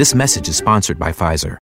This 0.00 0.14
message 0.14 0.48
is 0.48 0.56
sponsored 0.56 0.98
by 0.98 1.12
Pfizer. 1.12 1.58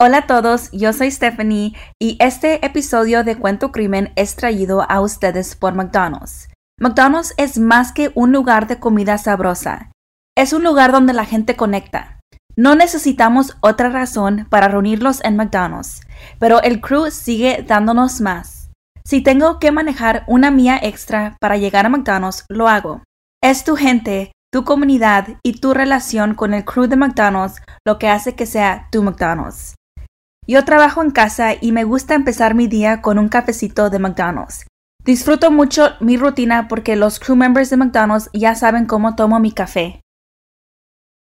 Hola 0.00 0.18
a 0.18 0.26
todos, 0.28 0.70
yo 0.70 0.92
soy 0.92 1.10
Stephanie 1.10 1.74
y 2.00 2.16
este 2.20 2.64
episodio 2.64 3.24
de 3.24 3.36
Cuento 3.38 3.72
Crimen 3.72 4.12
es 4.14 4.36
traído 4.36 4.88
a 4.88 5.00
ustedes 5.00 5.56
por 5.56 5.74
McDonald's. 5.74 6.48
McDonald's 6.78 7.34
es 7.38 7.58
más 7.58 7.90
que 7.90 8.12
un 8.14 8.30
lugar 8.30 8.68
de 8.68 8.78
comida 8.78 9.18
sabrosa. 9.18 9.90
Es 10.36 10.52
un 10.52 10.62
lugar 10.62 10.92
donde 10.92 11.12
la 11.12 11.24
gente 11.24 11.56
conecta. 11.56 12.20
No 12.54 12.76
necesitamos 12.76 13.56
otra 13.62 13.88
razón 13.88 14.46
para 14.48 14.68
reunirlos 14.68 15.20
en 15.24 15.34
McDonald's, 15.34 16.02
pero 16.38 16.62
el 16.62 16.80
crew 16.80 17.10
sigue 17.10 17.64
dándonos 17.66 18.20
más. 18.20 18.70
Si 19.04 19.22
tengo 19.22 19.58
que 19.58 19.72
manejar 19.72 20.22
una 20.28 20.52
mía 20.52 20.78
extra 20.80 21.36
para 21.40 21.56
llegar 21.56 21.84
a 21.84 21.88
McDonald's, 21.88 22.44
lo 22.48 22.68
hago. 22.68 23.02
Es 23.42 23.64
tu 23.64 23.74
gente, 23.74 24.30
tu 24.52 24.64
comunidad 24.64 25.28
y 25.42 25.60
tu 25.60 25.74
relación 25.74 26.34
con 26.34 26.54
el 26.54 26.64
crew 26.64 26.86
de 26.86 26.96
McDonald's 26.96 27.62
lo 27.86 27.98
que 27.98 28.08
hace 28.08 28.34
que 28.34 28.46
sea 28.46 28.88
tu 28.90 29.02
McDonald's. 29.02 29.74
Yo 30.46 30.64
trabajo 30.64 31.02
en 31.02 31.10
casa 31.10 31.52
y 31.60 31.70
me 31.72 31.84
gusta 31.84 32.14
empezar 32.14 32.54
mi 32.54 32.66
día 32.66 33.02
con 33.02 33.18
un 33.18 33.28
cafecito 33.28 33.90
de 33.90 34.00
McDonald's. 34.00 34.66
Disfruto 35.04 35.50
mucho 35.50 35.90
mi 36.00 36.16
rutina 36.16 36.68
porque 36.68 36.96
los 36.96 37.20
crew 37.20 37.36
members 37.36 37.70
de 37.70 37.76
McDonald's 37.76 38.28
ya 38.32 38.54
saben 38.54 38.86
cómo 38.86 39.14
tomo 39.14 39.38
mi 39.38 39.52
café. 39.52 40.00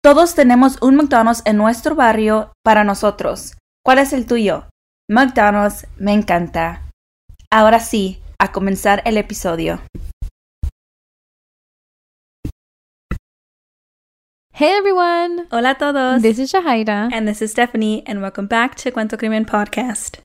Todos 0.02 0.34
tenemos 0.34 0.80
un 0.80 0.96
McDonald's 0.96 1.42
en 1.44 1.56
nuestro 1.56 1.94
barrio 1.94 2.52
para 2.64 2.84
nosotros. 2.84 3.58
¿Cuál 3.84 3.98
es 3.98 4.12
el 4.12 4.26
tuyo? 4.26 4.68
McDonald's 5.10 5.86
me 5.96 6.12
encanta. 6.12 6.82
Ahora 7.50 7.80
sí, 7.80 8.22
a 8.38 8.52
comenzar 8.52 9.02
el 9.04 9.16
episodio. 9.16 9.80
Hey 14.58 14.72
everyone! 14.72 15.46
Hola 15.52 15.70
a 15.70 15.74
todos. 15.76 16.20
This 16.20 16.40
is 16.40 16.52
Shahida. 16.52 17.10
and 17.12 17.28
this 17.28 17.40
is 17.40 17.52
Stephanie, 17.52 18.02
and 18.06 18.20
welcome 18.20 18.48
back 18.48 18.74
to 18.78 18.90
Cuento 18.90 19.16
Crimen 19.16 19.44
Podcast. 19.44 20.18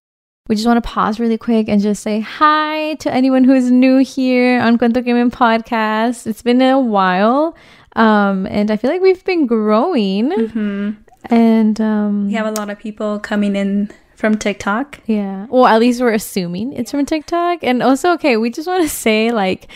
We 0.50 0.56
just 0.56 0.66
want 0.66 0.84
to 0.84 0.90
pause 0.90 1.20
really 1.20 1.38
quick 1.38 1.70
and 1.70 1.80
just 1.80 2.02
say 2.02 2.20
hi 2.20 2.96
to 2.96 3.14
anyone 3.14 3.44
who's 3.44 3.70
new 3.70 4.00
here 4.00 4.60
on 4.60 4.80
Cuento 4.80 5.04
Crimen 5.04 5.30
Podcast. 5.30 6.26
It's 6.26 6.42
been 6.42 6.64
a 6.64 6.80
while, 6.80 7.56
um, 7.96 8.48
and 8.48 8.72
I 8.72 8.78
feel 8.78 8.90
like 8.90 9.02
we've 9.02 9.24
been 9.24 9.46
growing. 9.46 10.32
Mm-hmm. 10.32 10.92
And 11.32 11.80
um, 11.80 12.26
We 12.26 12.34
have 12.34 12.48
a 12.48 12.52
lot 12.54 12.72
of 12.72 12.80
people 12.80 13.20
coming 13.20 13.56
in 13.56 13.92
from 14.16 14.40
TikTok. 14.40 15.00
yeah, 15.06 15.46
well, 15.52 15.68
at 15.68 15.80
least 15.80 16.02
we're 16.02 16.12
assuming 16.12 16.74
it's 16.74 16.90
from 16.90 17.06
TikTok. 17.06 17.60
And 17.62 17.84
also, 17.84 18.14
okay, 18.14 18.38
we 18.38 18.50
just 18.50 18.68
want 18.68 18.82
to 18.82 18.90
say 18.90 19.32
like 19.32 19.68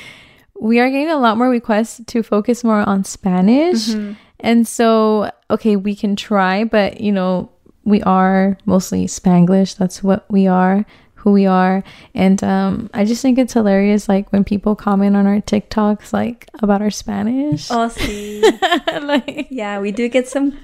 we 0.59 0.79
are 0.79 0.89
getting 0.89 1.11
a 1.11 1.19
lot 1.19 1.37
more 1.37 1.47
requests 1.47 2.01
to 2.07 2.23
focus 2.23 2.63
more 2.63 2.79
on 2.79 3.03
Spanish. 3.03 3.93
And 4.39 4.67
so, 4.67 5.31
okay, 5.49 5.75
we 5.75 5.95
can 5.95 6.15
try, 6.15 6.63
but 6.63 7.01
you 7.01 7.11
know, 7.11 7.49
we 7.83 8.01
are 8.03 8.57
mostly 8.65 9.05
Spanglish. 9.05 9.77
That's 9.77 10.03
what 10.03 10.29
we 10.29 10.45
are, 10.45 10.85
who 11.15 11.31
we 11.31 11.45
are. 11.45 11.83
And 12.13 12.43
um, 12.43 12.89
I 12.93 13.05
just 13.05 13.21
think 13.21 13.39
it's 13.39 13.53
hilarious, 13.53 14.09
like 14.09 14.31
when 14.31 14.43
people 14.43 14.75
comment 14.75 15.15
on 15.15 15.25
our 15.25 15.41
TikToks, 15.41 16.13
like 16.13 16.49
about 16.61 16.81
our 16.81 16.91
Spanish. 16.91 17.71
Oh, 17.71 17.89
sí. 17.95 18.41
like, 19.03 19.47
yeah, 19.49 19.79
we 19.79 19.91
do 19.91 20.09
get 20.09 20.27
some 20.27 20.57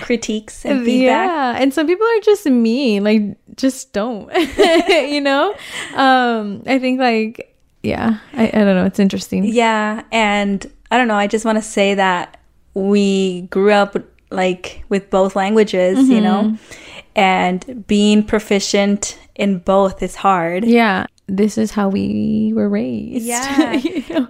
critiques 0.00 0.64
and 0.64 0.84
feedback. 0.84 1.28
yeah, 1.28 1.56
and 1.60 1.74
some 1.74 1.86
people 1.86 2.06
are 2.06 2.20
just 2.20 2.46
mean, 2.46 3.04
like 3.04 3.22
just 3.56 3.92
don't, 3.92 4.32
you 4.58 5.20
know. 5.20 5.54
Um, 5.94 6.62
I 6.66 6.78
think 6.78 7.00
like 7.00 7.56
yeah, 7.82 8.18
I, 8.32 8.48
I 8.48 8.50
don't 8.50 8.76
know. 8.76 8.86
It's 8.86 8.98
interesting. 8.98 9.44
Yeah, 9.44 10.02
and 10.10 10.70
I 10.90 10.96
don't 10.96 11.08
know, 11.08 11.16
I 11.16 11.26
just 11.26 11.44
want 11.44 11.58
to 11.58 11.62
say 11.62 11.94
that 11.94 12.37
we 12.78 13.42
grew 13.50 13.72
up 13.72 13.96
like 14.30 14.84
with 14.88 15.10
both 15.10 15.34
languages, 15.34 16.08
you 16.08 16.20
mm-hmm. 16.20 16.24
know, 16.24 16.58
and 17.16 17.86
being 17.86 18.22
proficient 18.22 19.18
in 19.34 19.58
both 19.58 20.02
is 20.02 20.14
hard. 20.14 20.64
Yeah, 20.64 21.06
this 21.26 21.58
is 21.58 21.72
how 21.72 21.88
we 21.88 22.52
were 22.54 22.68
raised. 22.68 23.24
Yeah. 23.24 23.72
you 23.72 24.04
know? 24.10 24.28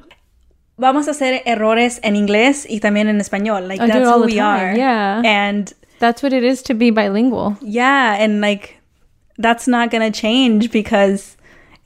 Vamos 0.78 1.08
a 1.08 1.10
hacer 1.10 1.42
errores 1.44 1.98
en 2.04 2.14
inglés 2.14 2.64
y 2.70 2.78
también 2.78 3.08
en 3.08 3.19
español. 3.19 3.66
Like 3.66 3.81
I 3.81 3.88
that's 3.88 4.08
who 4.08 4.25
we 4.25 4.37
time, 4.37 4.75
are. 4.75 4.76
yeah. 4.76 5.22
And 5.25 5.72
That's 5.98 6.22
what 6.22 6.32
it 6.32 6.44
is 6.44 6.62
to 6.62 6.75
be 6.75 6.91
bilingual. 6.91 7.56
yeah, 7.60 8.14
and 8.19 8.41
like 8.41 8.78
that's 9.38 9.66
not 9.66 9.91
gonna 9.91 10.10
change 10.10 10.70
because 10.70 11.37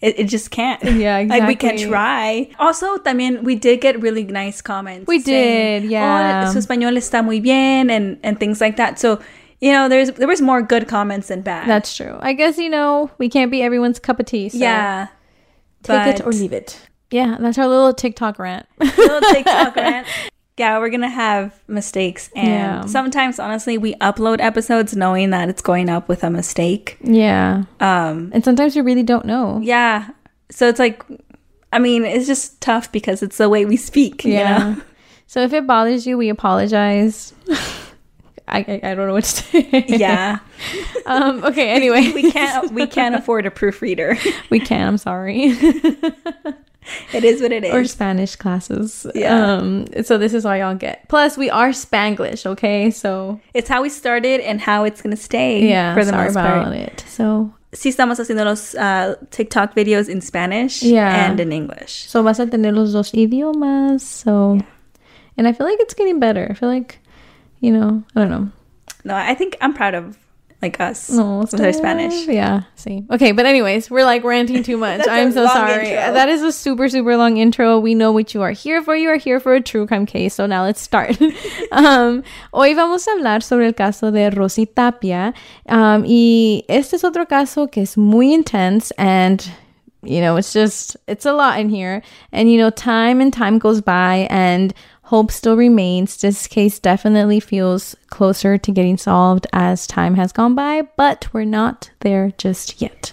it, 0.02 0.18
it 0.18 0.24
just 0.24 0.50
can't. 0.50 0.82
Yeah, 0.82 1.20
Like 1.28 1.46
we 1.46 1.54
can 1.54 1.78
try. 1.78 2.50
Also, 2.58 2.98
también 2.98 3.42
we 3.42 3.54
did 3.54 3.80
get 3.80 4.02
really 4.02 4.24
nice 4.24 4.60
comments. 4.60 5.06
We 5.06 5.20
saying, 5.20 5.82
did, 5.82 5.88
oh, 5.88 5.92
yeah. 5.92 6.44
Oh, 6.46 6.52
su 6.52 6.58
español 6.58 6.96
está 6.96 7.24
muy 7.24 7.40
bien 7.40 7.88
and 7.88 8.18
and 8.22 8.38
things 8.38 8.60
like 8.60 8.76
that. 8.76 8.98
So 8.98 9.20
you 9.60 9.70
know, 9.70 9.88
there's 9.88 10.10
there 10.10 10.26
was 10.26 10.42
more 10.42 10.60
good 10.60 10.88
comments 10.88 11.28
than 11.28 11.42
bad. 11.42 11.68
That's 11.68 11.96
true. 11.96 12.18
I 12.20 12.32
guess 12.32 12.58
you 12.58 12.68
know 12.68 13.10
we 13.18 13.28
can't 13.28 13.50
be 13.50 13.62
everyone's 13.62 14.00
cup 14.00 14.18
of 14.18 14.26
tea. 14.26 14.48
So 14.48 14.58
yeah. 14.58 15.06
take 15.84 16.18
it 16.18 16.26
or 16.26 16.32
leave 16.32 16.52
it. 16.52 16.80
Yeah, 17.12 17.36
that's 17.38 17.58
our 17.58 17.68
little 17.68 17.94
TikTok 17.94 18.38
rant. 18.38 18.66
little 18.80 19.20
TikTok 19.20 19.76
rant. 19.76 20.06
Yeah, 20.58 20.78
we're 20.78 20.90
gonna 20.90 21.08
have 21.08 21.58
mistakes, 21.66 22.28
and 22.36 22.46
Yeah. 22.48 22.84
sometimes, 22.86 23.38
honestly, 23.38 23.78
we 23.78 23.94
upload 23.96 24.40
episodes 24.40 24.94
knowing 24.94 25.30
that 25.30 25.48
it's 25.48 25.62
going 25.62 25.88
up 25.88 26.08
with 26.08 26.22
a 26.24 26.30
mistake. 26.30 26.98
yeah, 27.02 27.64
Um, 27.80 28.30
and 28.34 28.44
sometimes 28.44 28.76
we 28.76 28.82
really 28.82 29.02
don't 29.02 29.24
know. 29.24 29.60
yeah, 29.62 30.08
so 30.50 30.68
it's 30.68 30.78
like, 30.78 31.02
I 31.72 31.78
mean, 31.78 32.04
it's 32.04 32.26
just 32.26 32.60
tough 32.60 32.92
because 32.92 33.22
it's 33.22 33.38
the 33.38 33.48
way 33.48 33.64
we 33.64 33.76
speak. 33.78 34.24
You 34.26 34.34
know? 34.44 34.76
So 35.26 35.40
if 35.40 35.54
it 35.54 35.66
bothers 35.66 36.06
you, 36.06 36.18
we 36.18 36.28
apologize. 36.28 37.32
I, 38.46 38.58
I 38.58 38.80
I 38.90 38.94
don't 38.94 39.06
know 39.06 39.14
what 39.14 39.24
to 39.24 39.30
say. 39.30 39.84
yeah. 39.88 40.38
Um. 41.06 41.42
Okay. 41.44 41.70
Anyway, 41.70 42.12
we 42.14 42.30
can't 42.30 42.70
we 42.72 42.86
can't 42.86 43.14
afford 43.14 43.46
a 43.46 43.50
proofreader. 43.50 44.18
we 44.50 44.60
can. 44.60 44.86
I'm 44.86 44.98
sorry. 44.98 45.54
it 47.12 47.24
is 47.24 47.40
what 47.40 47.52
it 47.52 47.64
is. 47.64 47.72
or 47.74 47.84
Spanish 47.84 48.36
classes. 48.36 49.06
Yeah. 49.14 49.56
Um. 49.56 49.86
So 50.04 50.18
this 50.18 50.34
is 50.34 50.44
all 50.46 50.56
y'all 50.56 50.74
get. 50.74 51.08
Plus, 51.08 51.36
we 51.36 51.50
are 51.50 51.70
Spanglish. 51.70 52.44
Okay. 52.46 52.90
So 52.90 53.40
it's 53.54 53.68
how 53.68 53.82
we 53.82 53.88
started 53.88 54.40
and 54.40 54.60
how 54.60 54.84
it's 54.84 55.00
gonna 55.02 55.16
stay. 55.16 55.68
yeah. 55.68 55.94
for 55.94 56.04
the 56.04 56.10
sorry 56.10 56.24
most 56.24 56.32
about 56.36 56.64
part. 56.64 56.76
it. 56.76 57.04
So 57.08 57.52
Sí, 57.74 57.88
estamos 57.90 58.18
haciendo 58.20 58.44
los 58.44 58.74
uh, 58.74 59.14
TikTok 59.30 59.74
videos 59.74 60.08
in 60.10 60.20
Spanish 60.20 60.82
Yeah. 60.82 61.24
and 61.30 61.40
in 61.40 61.52
English. 61.52 62.06
so 62.06 62.22
vas 62.22 62.38
a 62.38 62.46
tener 62.46 62.70
los 62.72 62.92
dos 62.92 63.12
idiomas. 63.12 64.02
So, 64.02 64.58
and 65.38 65.48
I 65.48 65.52
feel 65.54 65.66
like 65.66 65.78
it's 65.80 65.94
getting 65.94 66.20
better. 66.20 66.46
I 66.50 66.52
feel 66.54 66.68
like, 66.68 66.98
you 67.60 67.72
know, 67.72 68.02
I 68.14 68.20
don't 68.20 68.28
know. 68.30 68.50
No, 69.04 69.14
I 69.14 69.34
think 69.34 69.56
I'm 69.62 69.72
proud 69.72 69.94
of 69.94 70.18
like 70.62 70.80
us 70.80 71.10
No, 71.10 71.40
with 71.40 71.60
our 71.60 71.72
Spanish. 71.72 72.26
Yeah, 72.26 72.62
see. 72.76 73.04
Okay, 73.10 73.32
but 73.32 73.44
anyways, 73.46 73.90
we're 73.90 74.04
like 74.04 74.22
ranting 74.24 74.62
too 74.62 74.76
much. 74.86 75.06
I'm 75.08 75.32
so 75.32 75.46
sorry. 75.48 75.90
intro. 75.90 76.14
That 76.14 76.28
is 76.28 76.42
a 76.42 76.52
super, 76.52 76.88
super 76.88 77.16
long 77.16 77.36
intro. 77.36 77.78
We 77.78 77.94
know 77.94 78.12
what 78.12 78.32
you 78.32 78.42
are 78.42 78.52
here 78.52 78.82
for. 78.82 78.94
You 78.94 79.10
are 79.10 79.16
here 79.16 79.40
for 79.40 79.54
a 79.54 79.60
true 79.60 79.86
crime 79.86 80.06
case. 80.06 80.34
So 80.34 80.46
now 80.46 80.62
let's 80.62 80.80
start. 80.80 81.20
um, 81.72 82.22
hoy 82.54 82.74
vamos 82.74 83.06
a 83.08 83.10
hablar 83.10 83.42
sobre 83.42 83.66
el 83.66 83.72
caso 83.72 84.12
de 84.12 84.30
Rosie 84.30 84.66
Tapia. 84.66 85.34
Um, 85.68 86.04
y 86.06 86.64
este 86.68 86.94
es 86.94 87.04
otro 87.04 87.26
caso 87.26 87.70
que 87.70 87.82
es 87.82 87.96
muy 87.96 88.32
intense 88.32 88.92
and 88.96 89.50
you 90.04 90.20
know, 90.20 90.36
it's 90.36 90.52
just, 90.52 90.96
it's 91.06 91.26
a 91.26 91.32
lot 91.32 91.60
in 91.60 91.68
here. 91.68 92.02
And, 92.32 92.50
you 92.50 92.58
know, 92.58 92.70
time 92.70 93.20
and 93.20 93.32
time 93.32 93.58
goes 93.60 93.80
by 93.80 94.26
and 94.30 94.74
hope 95.12 95.30
still 95.30 95.58
remains. 95.58 96.16
This 96.16 96.46
case 96.46 96.78
definitely 96.78 97.38
feels 97.38 97.94
closer 98.08 98.56
to 98.56 98.72
getting 98.72 98.96
solved 98.96 99.46
as 99.52 99.86
time 99.86 100.14
has 100.14 100.32
gone 100.32 100.54
by, 100.54 100.88
but 100.96 101.28
we're 101.34 101.44
not 101.44 101.90
there 102.00 102.32
just 102.38 102.80
yet. 102.80 103.12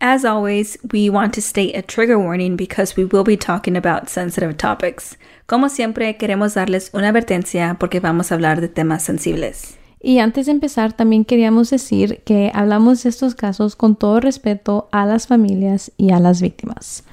As 0.00 0.24
always, 0.24 0.78
we 0.92 1.10
want 1.10 1.34
to 1.34 1.42
state 1.42 1.76
a 1.76 1.82
trigger 1.82 2.18
warning 2.18 2.56
because 2.56 2.96
we 2.96 3.04
will 3.04 3.22
be 3.22 3.36
talking 3.36 3.76
about 3.76 4.08
sensitive 4.08 4.56
topics. 4.56 5.18
Como 5.46 5.68
siempre, 5.68 6.16
queremos 6.16 6.54
darles 6.54 6.88
una 6.94 7.08
advertencia 7.08 7.76
porque 7.78 8.00
vamos 8.00 8.32
a 8.32 8.36
hablar 8.36 8.62
de 8.62 8.68
temas 8.68 9.02
sensibles. 9.02 9.76
Y 10.00 10.20
antes 10.20 10.46
de 10.46 10.52
empezar, 10.52 10.94
también 10.94 11.26
queríamos 11.26 11.68
decir 11.68 12.22
que 12.24 12.50
hablamos 12.54 13.02
de 13.02 13.10
estos 13.10 13.34
casos 13.34 13.76
con 13.76 13.94
todo 13.94 14.20
respeto 14.20 14.88
a 14.90 15.04
las 15.04 15.26
familias 15.26 15.92
y 15.98 16.12
a 16.12 16.18
las 16.18 16.40
víctimas. 16.40 17.04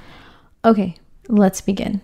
Okay, 0.62 0.96
let's 1.28 1.62
begin. 1.62 2.00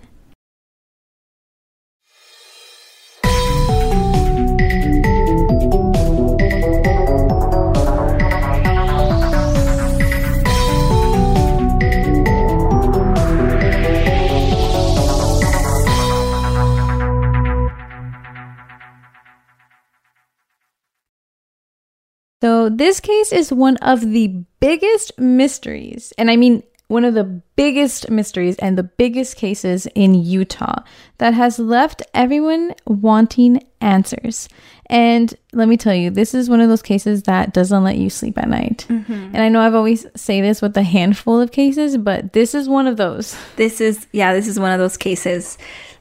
So, 22.41 22.69
this 22.69 23.01
case 23.01 23.33
is 23.33 23.53
one 23.53 23.77
of 23.79 24.01
the 24.01 24.29
biggest 24.61 25.19
mysteries, 25.19 26.13
and 26.19 26.31
I 26.31 26.37
mean 26.37 26.63
one 26.89 27.05
of 27.05 27.13
the 27.13 27.25
biggest 27.55 28.11
mysteries 28.11 28.57
and 28.57 28.77
the 28.77 28.83
biggest 28.83 29.37
cases 29.37 29.87
in 29.95 30.15
Utah 30.15 30.83
that 31.19 31.35
has 31.35 31.59
left 31.59 32.03
everyone 32.15 32.75
wanting 32.87 33.63
answers. 33.83 34.49
And 34.87 35.35
let 35.53 35.69
me 35.69 35.77
tell 35.77 35.95
you, 35.95 36.09
this 36.11 36.33
is 36.33 36.49
one 36.49 36.63
of 36.63 36.71
those 36.71 36.81
cases 36.81 37.25
that 37.25 37.53
doesn't 37.53 37.85
let 37.85 37.99
you 37.99 38.09
sleep 38.09 38.39
at 38.39 38.49
night. 38.49 38.87
Mm-hmm. 38.89 39.13
And 39.13 39.37
I 39.37 39.51
know 39.51 39.61
I've 39.61 39.75
always 39.75 40.07
say 40.17 40.41
this 40.41 40.63
with 40.63 40.75
a 40.79 40.83
handful 40.83 41.39
of 41.41 41.53
cases, 41.53 41.99
but 41.99 42.33
this 42.33 42.55
is 42.55 42.71
one 42.71 42.87
of 42.87 42.97
those. 42.97 43.37
This 43.57 43.83
is 43.83 44.07
yeah, 44.13 44.33
this 44.33 44.49
is 44.49 44.59
one 44.59 44.73
of 44.73 44.79
those 44.79 44.97
cases. 44.97 45.59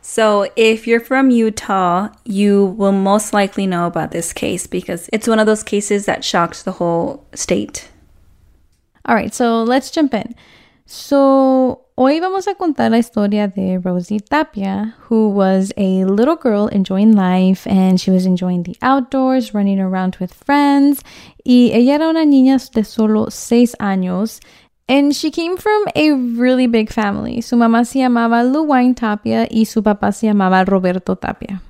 So, 0.10 0.50
if 0.56 0.88
you're 0.88 1.02
from 1.02 1.32
Utah, 1.32 2.08
you 2.24 2.68
will 2.78 2.94
most 2.94 3.34
likely 3.34 3.68
know 3.68 3.88
about 3.88 4.12
this 4.12 4.32
case 4.32 4.66
because 4.66 5.10
it's 5.12 5.28
one 5.28 5.38
of 5.38 5.48
those 5.48 5.64
cases 5.64 6.06
that 6.06 6.24
shocked 6.24 6.64
the 6.64 6.72
whole 6.72 7.28
state. 7.36 7.90
All 9.04 9.14
right, 9.14 9.34
so 9.34 9.64
let's 9.64 9.92
jump 9.92 10.14
in. 10.14 10.34
So, 10.86 11.82
hoy 11.98 12.22
vamos 12.22 12.48
a 12.48 12.56
contar 12.56 12.90
la 12.90 13.00
historia 13.00 13.50
de 13.50 13.80
Rosie 13.80 14.22
Tapia, 14.22 14.96
who 15.02 15.28
was 15.28 15.74
a 15.76 16.06
little 16.06 16.38
girl 16.38 16.68
enjoying 16.68 17.12
life 17.12 17.68
and 17.68 18.00
she 18.00 18.10
was 18.10 18.26
enjoying 18.26 18.64
the 18.64 18.78
outdoors, 18.82 19.54
running 19.54 19.82
around 19.82 20.16
with 20.22 20.34
friends. 20.34 21.04
Y 21.44 21.72
ella 21.74 21.96
era 21.96 22.08
una 22.08 22.24
niña 22.24 22.58
de 22.72 22.86
solo 22.86 23.30
seis 23.30 23.76
años 23.82 24.40
and 24.88 25.16
she 25.16 25.32
came 25.32 25.58
from 25.58 25.86
a 25.96 26.12
really 26.12 26.68
big 26.68 26.92
family. 26.92 27.42
Su 27.42 27.56
mamá 27.56 27.86
se 27.86 28.00
llamaba 28.00 28.44
Luwine 28.44 28.96
Tapia 28.96 29.48
y 29.52 29.66
su 29.66 29.82
papá 29.82 30.14
se 30.14 30.28
llamaba 30.28 30.66
Roberto 30.66 31.16
Tapia. 31.16 31.62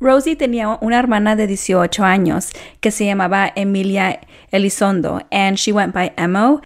Rosie 0.00 0.34
tenía 0.34 0.78
una 0.80 0.98
hermana 0.98 1.36
de 1.36 1.46
18 1.46 2.02
años 2.04 2.52
que 2.80 2.90
se 2.90 3.04
llamaba 3.04 3.52
Emilia 3.54 4.20
Elizondo, 4.50 5.20
and 5.30 5.58
she 5.58 5.72
went 5.72 5.92
by 5.92 6.12
Emo. 6.16 6.62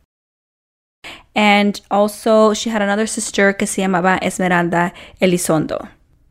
And 1.34 1.80
also, 1.90 2.54
she 2.54 2.70
had 2.70 2.80
another 2.80 3.08
sister 3.08 3.52
que 3.52 3.66
se 3.66 3.82
llamaba 3.82 4.20
Esmeralda 4.22 4.92
Elizondo. 5.20 5.88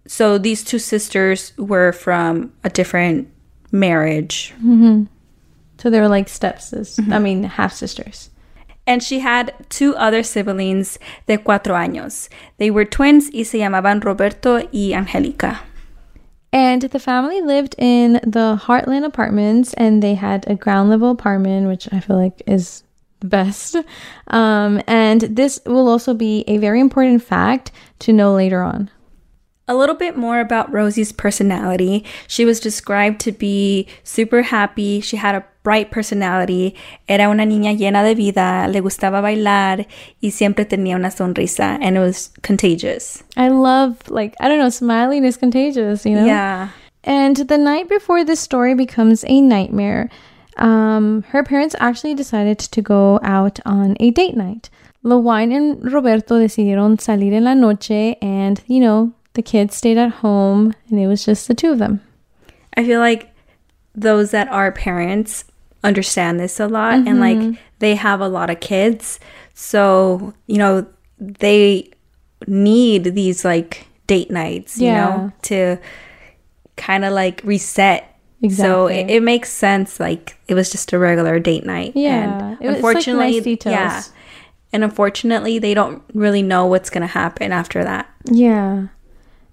So 0.07 0.37
these 0.37 0.63
two 0.63 0.79
sisters 0.79 1.53
were 1.57 1.91
from 1.91 2.53
a 2.63 2.69
different 2.69 3.27
marriage. 3.71 4.53
Mm-hmm. 4.57 5.05
So 5.77 5.89
they 5.89 5.99
were 5.99 6.07
like 6.07 6.29
stepsisters. 6.29 6.97
Mm-hmm. 6.97 7.13
I 7.13 7.19
mean, 7.19 7.43
half 7.43 7.73
sisters. 7.73 8.29
And 8.85 9.01
she 9.01 9.19
had 9.19 9.53
two 9.69 9.95
other 9.95 10.23
siblings 10.23 10.99
de 11.25 11.37
cuatro 11.37 11.73
años. 11.73 12.27
They 12.57 12.69
were 12.69 12.85
twins 12.85 13.29
y 13.33 13.43
se 13.43 13.59
llamaban 13.59 14.03
Roberto 14.03 14.57
y 14.73 14.93
Angelica. 14.93 15.61
And 16.53 16.83
the 16.83 16.99
family 16.99 17.41
lived 17.41 17.73
in 17.79 18.13
the 18.23 18.59
Heartland 18.61 19.05
apartments 19.05 19.73
and 19.73 20.03
they 20.03 20.13
had 20.13 20.47
a 20.47 20.55
ground 20.55 20.91
level 20.91 21.09
apartment, 21.09 21.67
which 21.67 21.91
I 21.91 21.99
feel 21.99 22.15
like 22.15 22.43
is 22.45 22.83
the 23.21 23.27
best. 23.27 23.75
Um, 24.27 24.79
and 24.85 25.21
this 25.21 25.59
will 25.65 25.87
also 25.87 26.13
be 26.13 26.43
a 26.47 26.57
very 26.57 26.79
important 26.79 27.23
fact 27.23 27.71
to 27.99 28.13
know 28.13 28.35
later 28.35 28.61
on. 28.61 28.91
A 29.67 29.75
little 29.75 29.95
bit 29.95 30.17
more 30.17 30.41
about 30.41 30.71
Rosie's 30.71 31.11
personality. 31.11 32.05
She 32.27 32.45
was 32.45 32.59
described 32.59 33.19
to 33.21 33.31
be 33.31 33.87
super 34.03 34.43
happy. 34.43 34.99
She 34.99 35.17
had 35.17 35.35
a 35.35 35.45
bright 35.63 35.91
personality. 35.91 36.75
Era 37.07 37.29
una 37.29 37.45
niña 37.45 37.73
llena 37.77 38.03
de 38.03 38.15
vida. 38.15 38.67
Le 38.67 38.81
gustaba 38.81 39.21
bailar 39.21 39.87
y 40.21 40.29
siempre 40.29 40.65
tenía 40.65 40.95
una 40.95 41.09
sonrisa. 41.09 41.79
And 41.81 41.97
it 41.97 41.99
was 41.99 42.31
contagious. 42.41 43.23
I 43.35 43.49
love, 43.49 43.97
like, 44.09 44.35
I 44.39 44.47
don't 44.47 44.59
know, 44.59 44.69
smiling 44.69 45.25
is 45.25 45.37
contagious, 45.37 46.05
you 46.05 46.15
know? 46.15 46.25
Yeah. 46.25 46.69
And 47.03 47.35
the 47.35 47.57
night 47.57 47.89
before 47.89 48.23
this 48.23 48.39
story 48.39 48.75
becomes 48.75 49.25
a 49.27 49.41
nightmare, 49.41 50.09
um, 50.57 51.23
her 51.29 51.43
parents 51.43 51.75
actually 51.79 52.15
decided 52.15 52.59
to 52.59 52.81
go 52.81 53.19
out 53.23 53.59
on 53.65 53.97
a 53.99 54.11
date 54.11 54.37
night. 54.37 54.69
Lawine 55.03 55.51
and 55.51 55.91
Roberto 55.91 56.39
decidieron 56.39 56.97
salir 56.97 57.33
en 57.33 57.43
la 57.43 57.53
noche 57.55 58.15
and, 58.21 58.61
you 58.67 58.79
know, 58.79 59.11
the 59.33 59.41
kids 59.41 59.75
stayed 59.75 59.97
at 59.97 60.11
home 60.11 60.73
and 60.89 60.99
it 60.99 61.07
was 61.07 61.25
just 61.25 61.47
the 61.47 61.53
two 61.53 61.71
of 61.71 61.79
them. 61.79 61.99
I 62.77 62.85
feel 62.85 62.99
like 62.99 63.33
those 63.93 64.31
that 64.31 64.47
are 64.47 64.71
parents 64.71 65.43
understand 65.83 66.39
this 66.39 66.59
a 66.59 66.67
lot 66.67 66.95
mm-hmm. 66.95 67.07
and 67.07 67.19
like 67.19 67.37
mm-hmm. 67.37 67.61
they 67.79 67.95
have 67.95 68.21
a 68.21 68.27
lot 68.27 68.49
of 68.49 68.59
kids. 68.59 69.19
So, 69.53 70.33
you 70.47 70.57
know, 70.57 70.85
they 71.19 71.91
need 72.47 73.03
these 73.15 73.45
like 73.45 73.87
date 74.07 74.31
nights, 74.31 74.77
yeah. 74.77 74.87
you 74.87 74.93
know, 74.93 75.31
to 75.43 75.77
kind 76.75 77.05
of 77.05 77.13
like 77.13 77.41
reset. 77.43 78.09
Exactly. 78.41 78.65
So 78.65 78.87
it, 78.87 79.09
it, 79.09 79.23
makes 79.23 79.49
sense. 79.49 79.99
Like 79.99 80.37
it 80.47 80.53
was 80.53 80.69
just 80.69 80.91
a 80.91 80.99
regular 80.99 81.39
date 81.39 81.65
night. 81.65 81.93
Yeah. 81.95 82.57
And 82.59 82.75
unfortunately, 82.75 83.39
like 83.39 83.65
nice 83.65 83.73
yeah. 83.73 84.03
And 84.73 84.83
unfortunately, 84.83 85.59
they 85.59 85.73
don't 85.73 86.03
really 86.13 86.41
know 86.41 86.65
what's 86.65 86.89
going 86.89 87.01
to 87.01 87.07
happen 87.07 87.51
after 87.51 87.83
that. 87.83 88.09
Yeah. 88.25 88.87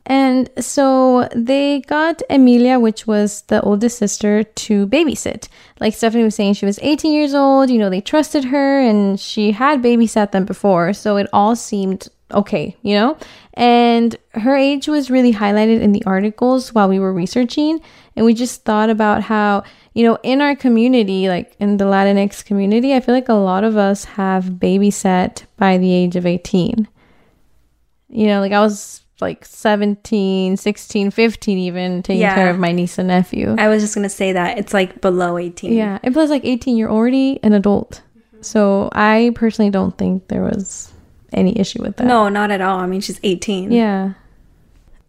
And 0.06 0.50
so 0.58 1.28
they 1.34 1.80
got 1.82 2.22
Emilia, 2.28 2.78
which 2.78 3.06
was 3.06 3.42
the 3.42 3.60
oldest 3.60 3.98
sister, 3.98 4.42
to 4.42 4.86
babysit. 4.86 5.48
Like 5.78 5.94
Stephanie 5.94 6.24
was 6.24 6.34
saying, 6.34 6.54
she 6.54 6.66
was 6.66 6.78
18 6.82 7.12
years 7.12 7.34
old. 7.34 7.70
You 7.70 7.78
know, 7.78 7.90
they 7.90 8.00
trusted 8.00 8.44
her 8.44 8.80
and 8.80 9.20
she 9.20 9.52
had 9.52 9.82
babysat 9.82 10.32
them 10.32 10.44
before. 10.44 10.92
So 10.92 11.16
it 11.16 11.28
all 11.32 11.54
seemed 11.54 12.08
okay, 12.32 12.76
you 12.82 12.94
know? 12.94 13.16
And 13.54 14.16
her 14.32 14.56
age 14.56 14.88
was 14.88 15.10
really 15.10 15.32
highlighted 15.32 15.80
in 15.80 15.92
the 15.92 16.04
articles 16.04 16.72
while 16.72 16.88
we 16.88 16.98
were 16.98 17.12
researching. 17.12 17.80
And 18.16 18.24
we 18.24 18.34
just 18.34 18.64
thought 18.64 18.90
about 18.90 19.22
how, 19.22 19.64
you 19.94 20.04
know, 20.04 20.18
in 20.22 20.40
our 20.40 20.54
community, 20.54 21.28
like 21.28 21.56
in 21.58 21.76
the 21.76 21.84
Latinx 21.84 22.44
community, 22.44 22.94
I 22.94 23.00
feel 23.00 23.14
like 23.14 23.28
a 23.28 23.34
lot 23.34 23.64
of 23.64 23.76
us 23.76 24.04
have 24.04 24.44
babysat 24.44 25.44
by 25.56 25.78
the 25.78 25.92
age 25.92 26.16
of 26.16 26.26
18. 26.26 26.88
You 28.08 28.26
know, 28.26 28.40
like 28.40 28.52
I 28.52 28.60
was 28.60 29.02
like 29.20 29.44
17, 29.44 30.56
16, 30.56 31.10
15 31.10 31.58
even 31.58 32.02
taking 32.02 32.20
yeah. 32.20 32.34
care 32.34 32.50
of 32.50 32.58
my 32.58 32.72
niece 32.72 32.98
and 32.98 33.08
nephew. 33.08 33.54
I 33.58 33.68
was 33.68 33.82
just 33.82 33.94
going 33.94 34.04
to 34.04 34.08
say 34.08 34.32
that. 34.32 34.58
It's 34.58 34.74
like 34.74 35.00
below 35.00 35.38
18. 35.38 35.72
Yeah. 35.72 35.98
And 36.02 36.14
plus 36.14 36.30
like 36.30 36.44
18, 36.44 36.76
you're 36.76 36.90
already 36.90 37.38
an 37.42 37.52
adult. 37.52 38.02
Mm-hmm. 38.18 38.42
So 38.42 38.88
I 38.92 39.32
personally 39.34 39.70
don't 39.70 39.96
think 39.96 40.28
there 40.28 40.42
was 40.42 40.92
any 41.32 41.58
issue 41.58 41.82
with 41.82 41.96
that. 41.96 42.06
No, 42.06 42.28
not 42.28 42.50
at 42.50 42.60
all. 42.60 42.78
I 42.78 42.86
mean, 42.86 43.00
she's 43.00 43.20
18. 43.22 43.72
Yeah. 43.72 44.14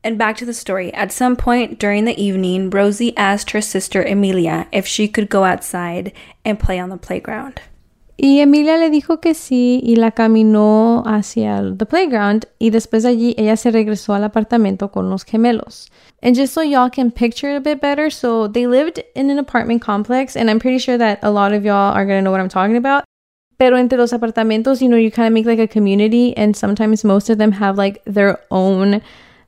And 0.03 0.18
back 0.18 0.38
to 0.38 0.46
the 0.46 0.53
story. 0.53 0.91
At 0.94 1.12
some 1.12 1.36
point 1.36 1.80
during 1.80 2.06
the 2.06 2.20
evening, 2.20 2.70
Rosie 2.70 3.15
asked 3.18 3.51
her 3.51 3.62
sister 3.62 4.01
Emilia 4.03 4.68
if 4.72 4.88
she 4.88 5.08
could 5.08 5.30
go 5.30 5.44
outside 5.44 6.12
and 6.44 6.60
play 6.60 6.80
on 6.80 6.89
the 6.89 6.98
playground. 6.98 7.62
Y 8.24 8.40
Emilia 8.40 8.78
le 8.78 8.92
dijo 8.92 9.20
que 9.20 9.34
sí 9.34 9.82
y 9.84 9.96
la 9.96 10.12
caminó 10.12 11.01
hacia 11.08 11.58
el 11.58 11.75
the 11.80 11.88
playground 11.88 12.46
y 12.60 12.70
después 12.70 13.01
de 13.01 13.10
allí 13.10 13.34
ella 13.36 13.58
se 13.58 13.72
regresó 13.72 14.13
al 14.13 14.24
apartamento 14.24 14.92
con 14.92 15.10
los 15.10 15.25
gemelos. 15.25 15.90
And 16.22 16.36
just 16.36 16.54
so 16.54 16.62
y'all 16.62 16.92
can 16.92 17.10
picture 17.10 17.51
it 17.51 17.58
a 17.58 17.60
bit 17.60 17.82
better, 17.82 18.12
so 18.12 18.48
they 18.48 18.68
lived 18.68 19.04
in 19.16 19.32
an 19.32 19.40
apartment 19.40 19.82
complex 19.82 20.36
and 20.36 20.51
I'm 20.51 20.60
pretty 20.60 20.78
sure 20.78 21.00
that 21.00 21.18
a 21.24 21.32
lot 21.32 21.51
of 21.51 21.66
y'all 21.66 21.96
are 21.96 22.06
going 22.06 22.20
to 22.20 22.22
know 22.22 22.30
what 22.30 22.40
I'm 22.40 22.48
talking 22.48 22.78
about. 22.78 23.06
Pero 23.58 23.75
entre 23.75 23.98
los 23.98 24.12
apartamentos, 24.12 24.82
you 24.82 24.88
know, 24.88 24.98
you 24.98 25.10
kind 25.10 25.28
of 25.28 25.34
make 25.34 25.48
like 25.48 25.58
a 25.58 25.68
community 25.68 26.38
and 26.38 26.56
sometimes 26.56 27.04
most 27.04 27.28
of 27.32 27.40
them 27.40 27.54
have 27.54 27.75
like 27.75 28.04
their 28.06 28.38
own 28.51 29.01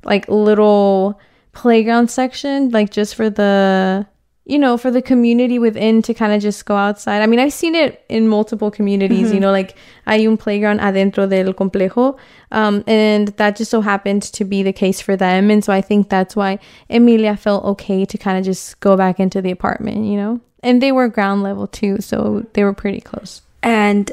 like 0.04 0.28
little 0.28 1.20
playground 1.52 2.10
section 2.10 2.70
like 2.72 2.90
just 2.90 3.14
for 3.14 3.30
the 3.30 4.04
you 4.46 4.60
know, 4.60 4.78
for 4.78 4.92
the 4.92 5.02
community 5.02 5.58
within 5.58 6.02
to 6.02 6.14
kind 6.14 6.34
of 6.34 6.42
just 6.42 6.66
go 6.66 6.76
outside. 6.76 7.22
I 7.22 7.28
mean, 7.28 7.40
I've 7.40 7.54
seen 7.54 7.76
it 7.76 8.04
in 8.10 8.28
multiple 8.28 8.70
communities, 8.70 9.28
mm-hmm. 9.28 9.36
you 9.36 9.40
know, 9.40 9.52
like 9.52 9.76
hay 10.06 10.28
un 10.28 10.36
playground 10.36 10.80
adentro 10.82 11.30
del 11.30 11.54
complejo. 11.54 12.18
Um, 12.52 12.84
and 12.86 13.30
that 13.38 13.56
just 13.56 13.72
so 13.72 13.80
happened 13.80 14.24
to 14.24 14.44
be 14.44 14.62
the 14.62 14.74
case 14.74 15.00
for 15.00 15.16
them. 15.16 15.50
And 15.50 15.64
so 15.64 15.72
I 15.72 15.80
think 15.80 16.10
that's 16.10 16.36
why 16.36 16.60
Emilia 16.90 17.38
felt 17.38 17.64
okay 17.64 18.04
to 18.06 18.18
kind 18.18 18.38
of 18.38 18.44
just 18.44 18.80
go 18.82 18.98
back 18.98 19.20
into 19.20 19.42
the 19.42 19.52
apartment, 19.52 20.06
you 20.06 20.18
know? 20.18 20.42
And 20.62 20.82
they 20.82 20.92
were 20.92 21.08
ground 21.08 21.44
level 21.44 21.68
too, 21.68 22.02
so 22.02 22.46
they 22.54 22.64
were 22.64 22.74
pretty 22.74 23.02
close. 23.02 23.42
And 23.62 24.12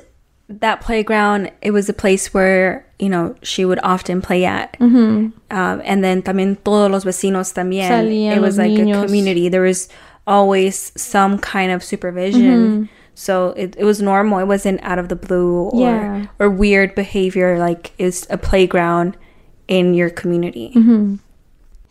that 0.49 0.81
playground, 0.81 1.51
it 1.63 1.71
was 1.73 1.89
a 1.89 1.93
place 1.93 2.33
where, 2.35 2.87
you 2.99 3.09
know, 3.09 3.35
she 3.43 3.65
would 3.65 3.79
often 3.83 4.21
play 4.21 4.45
at. 4.45 4.77
Mm-hmm. 4.79 5.31
Um, 5.51 5.83
and 5.85 6.05
then 6.05 6.23
también 6.23 6.57
todos 6.65 6.91
los 6.91 7.05
vecinos 7.05 7.53
también. 7.53 7.89
Salían 7.89 8.37
it 8.37 8.41
was 8.41 8.59
like 8.59 8.71
niños. 8.71 9.03
a 9.03 9.07
community. 9.07 9.49
There 9.49 9.63
was 9.63 9.89
always 10.31 10.93
some 10.97 11.39
kind 11.39 11.73
of 11.73 11.83
supervision. 11.83 12.43
Mm-hmm. 12.43 12.85
So 13.15 13.49
it, 13.57 13.75
it 13.77 13.85
was 13.85 14.01
normal. 14.01 14.39
It 14.39 14.47
wasn't 14.47 14.81
out 14.83 14.99
of 14.99 15.09
the 15.09 15.17
blue 15.17 15.69
or 15.71 15.81
yeah. 15.81 16.27
or 16.39 16.49
weird 16.49 16.95
behavior. 16.95 17.59
Like 17.59 17.93
it's 17.99 18.27
a 18.31 18.39
playground 18.39 19.19
in 19.69 19.93
your 19.93 20.09
community. 20.09 20.73
Mm-hmm. 20.75 21.17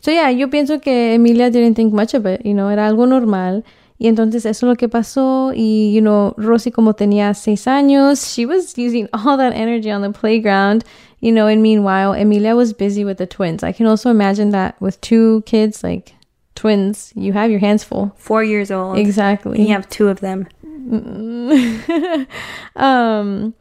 So 0.01 0.12
yeah, 0.12 0.29
yo 0.29 0.48
pienso 0.48 0.81
que 0.81 1.13
Emilia 1.13 1.51
didn't 1.51 1.75
think 1.75 1.93
much 1.93 2.13
of 2.13 2.25
it. 2.25 2.46
You 2.46 2.53
know, 2.53 2.69
era 2.69 2.89
algo 2.89 3.08
normal. 3.08 3.63
Y 4.00 4.08
entonces 4.08 4.46
eso 4.46 4.50
es 4.50 4.63
lo 4.63 4.75
que 4.75 4.88
pasó. 4.88 5.51
Y, 5.53 5.91
you 5.93 6.00
know, 6.00 6.34
Rosie 6.38 6.72
como 6.72 6.93
tenía 6.93 7.36
seis 7.36 7.65
años, 7.65 8.34
she 8.34 8.46
was 8.46 8.77
using 8.77 9.10
all 9.13 9.36
that 9.36 9.53
energy 9.53 9.91
on 9.91 10.01
the 10.01 10.12
playground. 10.12 10.86
You 11.19 11.34
know, 11.34 11.48
and 11.48 11.62
meanwhile, 11.62 12.13
Emilia 12.13 12.55
was 12.55 12.72
busy 12.72 13.03
with 13.03 13.17
the 13.17 13.27
twins. 13.27 13.62
I 13.62 13.74
can 13.74 13.88
also 13.88 14.10
imagine 14.10 14.51
that 14.51 14.81
with 14.81 15.01
two 15.01 15.43
kids, 15.46 15.84
like 15.84 16.13
twins, 16.60 17.13
you 17.16 17.32
have 17.34 17.50
your 17.50 17.62
hands 17.62 17.86
full. 17.86 18.12
Four 18.18 18.44
years 18.44 18.70
old. 18.70 18.98
Exactly. 18.98 19.62
You 19.62 19.74
have 19.74 19.88
two 19.88 20.10
of 20.10 20.20
them. 20.20 20.48
um, 22.75 23.54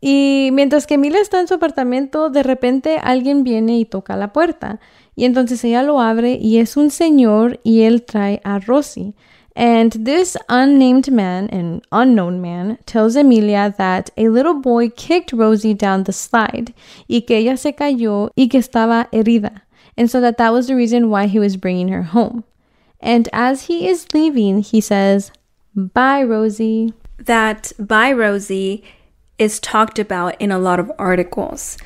y 0.00 0.50
mientras 0.52 0.86
que 0.86 0.94
Emilia 0.94 1.20
está 1.20 1.40
en 1.40 1.48
su 1.48 1.54
apartamento, 1.54 2.30
de 2.30 2.42
repente 2.42 2.98
alguien 3.02 3.44
viene 3.44 3.78
y 3.78 3.84
toca 3.84 4.16
la 4.16 4.32
puerta. 4.32 4.80
Y 5.14 5.24
entonces 5.24 5.62
ella 5.64 5.82
lo 5.82 6.00
abre 6.00 6.38
y 6.40 6.58
es 6.58 6.76
un 6.76 6.90
señor 6.90 7.60
y 7.62 7.82
él 7.82 8.04
trae 8.04 8.40
a 8.44 8.58
Rosie. 8.58 9.14
And 9.54 10.04
this 10.04 10.36
unnamed 10.48 11.10
man, 11.10 11.48
an 11.50 11.82
unknown 11.90 12.40
man, 12.40 12.78
tells 12.84 13.16
Emilia 13.16 13.74
that 13.78 14.10
a 14.16 14.28
little 14.28 14.54
boy 14.54 14.90
kicked 14.90 15.32
Rosie 15.32 15.74
down 15.74 16.04
the 16.04 16.12
slide 16.12 16.74
y 17.08 17.22
que 17.22 17.38
ella 17.38 17.56
se 17.56 17.74
cayó 17.74 18.30
y 18.36 18.48
que 18.48 18.58
estaba 18.58 19.08
herida. 19.12 19.66
And 19.96 20.10
so 20.10 20.20
that 20.20 20.36
that 20.38 20.52
was 20.52 20.68
the 20.68 20.76
reason 20.76 21.10
why 21.10 21.26
he 21.26 21.38
was 21.38 21.56
bringing 21.56 21.88
her 21.88 22.02
home. 22.02 22.44
And 23.00 23.28
as 23.32 23.64
he 23.64 23.88
is 23.88 24.12
leaving, 24.12 24.62
he 24.62 24.80
says, 24.80 25.30
Bye, 25.74 26.22
Rosie. 26.22 26.92
That 27.18 27.72
bye, 27.78 28.12
Rosie 28.12 28.84
is 29.38 29.60
talked 29.60 29.98
about 29.98 30.40
in 30.40 30.50
a 30.50 30.58
lot 30.58 30.80
of 30.80 30.90
articles 30.98 31.76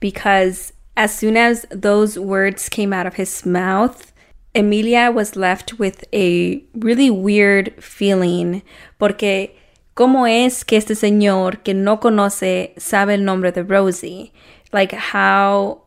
because 0.00 0.72
as 0.96 1.14
soon 1.14 1.36
as 1.36 1.66
those 1.70 2.18
words 2.18 2.68
came 2.68 2.92
out 2.92 3.06
of 3.06 3.14
his 3.14 3.44
mouth, 3.44 4.12
Emilia 4.54 5.10
was 5.10 5.36
left 5.36 5.78
with 5.78 6.04
a 6.12 6.62
really 6.74 7.10
weird 7.10 7.74
feeling 7.82 8.62
porque 8.98 9.56
¿cómo 9.96 10.28
es 10.28 10.64
que 10.64 10.78
este 10.78 10.94
señor 10.94 11.62
que 11.64 11.74
no 11.74 11.98
conoce 11.98 12.72
sabe 12.78 13.14
el 13.14 13.24
nombre 13.24 13.50
de 13.50 13.64
Rosie? 13.64 14.32
Like 14.72 14.92
how 14.92 15.83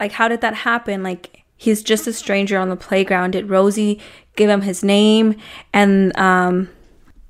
like 0.00 0.12
how 0.12 0.28
did 0.28 0.40
that 0.40 0.54
happen? 0.54 1.02
Like 1.02 1.44
he's 1.56 1.82
just 1.82 2.06
a 2.06 2.12
stranger 2.12 2.58
on 2.58 2.68
the 2.68 2.76
playground. 2.76 3.32
Did 3.32 3.48
Rosie 3.48 4.00
give 4.36 4.50
him 4.50 4.62
his 4.62 4.82
name? 4.82 5.36
And 5.72 6.16
um 6.18 6.68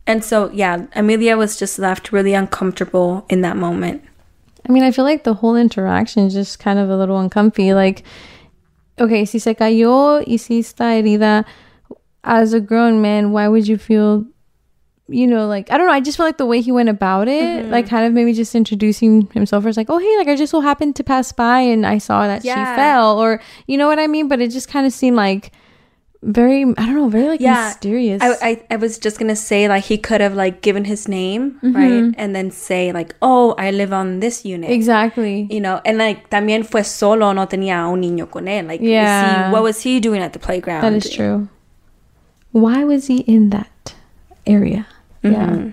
and 0.07 0.25
so 0.25 0.51
yeah, 0.51 0.87
Emilia 0.95 1.37
was 1.37 1.57
just 1.57 1.79
left 1.79 2.13
really 2.13 2.35
uncomfortable 2.35 3.25
in 3.29 3.41
that 3.41 3.57
moment. 3.57 4.03
I 4.69 4.73
mean, 4.73 4.83
I 4.83 4.91
feel 4.91 5.05
like 5.05 5.25
the 5.25 5.35
whole 5.35 5.57
interaction 5.57 6.27
is 6.27 6.33
just 6.33 6.59
kind 6.59 6.79
of 6.79 6.89
a 6.89 6.97
little 6.97 7.19
uncomfy. 7.19 7.75
Like 7.75 8.05
okay, 8.99 9.25
si 9.25 9.39
se 9.39 9.55
cayó 9.55 10.27
y 10.27 10.37
si 10.37 10.61
está 10.61 10.95
herida, 10.95 11.45
as 12.23 12.53
a 12.53 12.61
grown 12.61 13.03
man, 13.03 13.33
why 13.33 13.49
would 13.49 13.69
you 13.69 13.77
feel, 13.77 14.25
you 15.09 15.27
know, 15.27 15.47
like, 15.47 15.71
I 15.71 15.77
don't 15.77 15.87
know, 15.87 15.93
I 15.93 16.01
just 16.01 16.17
feel 16.17 16.27
like 16.27 16.39
the 16.39 16.47
way 16.47 16.61
he 16.61 16.73
went 16.73 16.89
about 16.89 17.29
it, 17.29 17.43
mm-hmm. 17.43 17.71
like 17.71 17.89
kind 17.89 18.07
of 18.07 18.13
maybe 18.13 18.33
just 18.33 18.55
introducing 18.55 19.27
himself 19.33 19.67
as 19.67 19.77
like, 19.77 19.91
oh, 19.91 19.99
hey, 19.99 20.17
like 20.17 20.29
I 20.29 20.37
just 20.37 20.51
so 20.51 20.61
happened 20.61 20.97
to 20.97 21.05
pass 21.05 21.31
by 21.33 21.61
and 21.61 21.87
I 21.87 21.99
saw 21.99 22.27
that 22.27 22.45
yeah. 22.45 22.55
she 22.55 22.77
fell, 22.77 23.19
or, 23.19 23.41
you 23.67 23.77
know 23.77 23.87
what 23.87 23.99
I 23.99 24.07
mean? 24.07 24.29
But 24.29 24.41
it 24.41 24.51
just 24.51 24.69
kind 24.69 24.87
of 24.87 24.93
seemed 24.93 25.17
like, 25.17 25.53
very 26.23 26.63
I 26.63 26.87
don't 26.87 26.95
know, 26.95 27.09
very 27.11 27.29
like 27.29 27.41
yeah, 27.41 27.69
mysterious. 27.69 28.23
I, 28.23 28.37
I, 28.41 28.67
I 28.71 28.77
was 28.77 28.99
just 28.99 29.19
gonna 29.19 29.37
say 29.37 29.69
like 29.69 29.85
he 29.85 29.99
could 29.99 30.23
have 30.23 30.33
like 30.33 30.63
given 30.63 30.87
his 30.87 31.07
name, 31.07 31.61
mm-hmm. 31.63 31.77
right? 31.77 32.15
And 32.17 32.35
then 32.35 32.51
say 32.51 32.93
like, 32.93 33.15
oh, 33.21 33.55
I 33.59 33.71
live 33.73 33.93
on 33.93 34.21
this 34.21 34.43
unit. 34.43 34.71
Exactly. 34.71 35.47
You 35.51 35.61
know, 35.61 35.83
and 35.85 35.99
like 35.99 36.31
también 36.31 36.65
fue 36.65 36.83
solo, 36.83 37.33
no 37.33 37.47
tenía 37.47 37.93
un 37.93 38.01
niño 38.01 38.31
con 38.31 38.47
él. 38.47 38.67
Like, 38.67 38.81
yeah. 38.81 39.49
He, 39.49 39.53
what 39.53 39.63
was 39.63 39.83
he 39.83 40.01
doing 40.01 40.23
at 40.23 40.33
the 40.33 40.39
playground? 40.39 40.83
That 40.83 40.95
is 40.95 41.11
true. 41.11 41.51
Why 42.53 42.85
was 42.85 43.07
he 43.09 43.19
in 43.19 43.51
that 43.51 43.95
area? 44.47 44.87
Mm-hmm. 45.25 45.33
Yeah. 45.33 45.73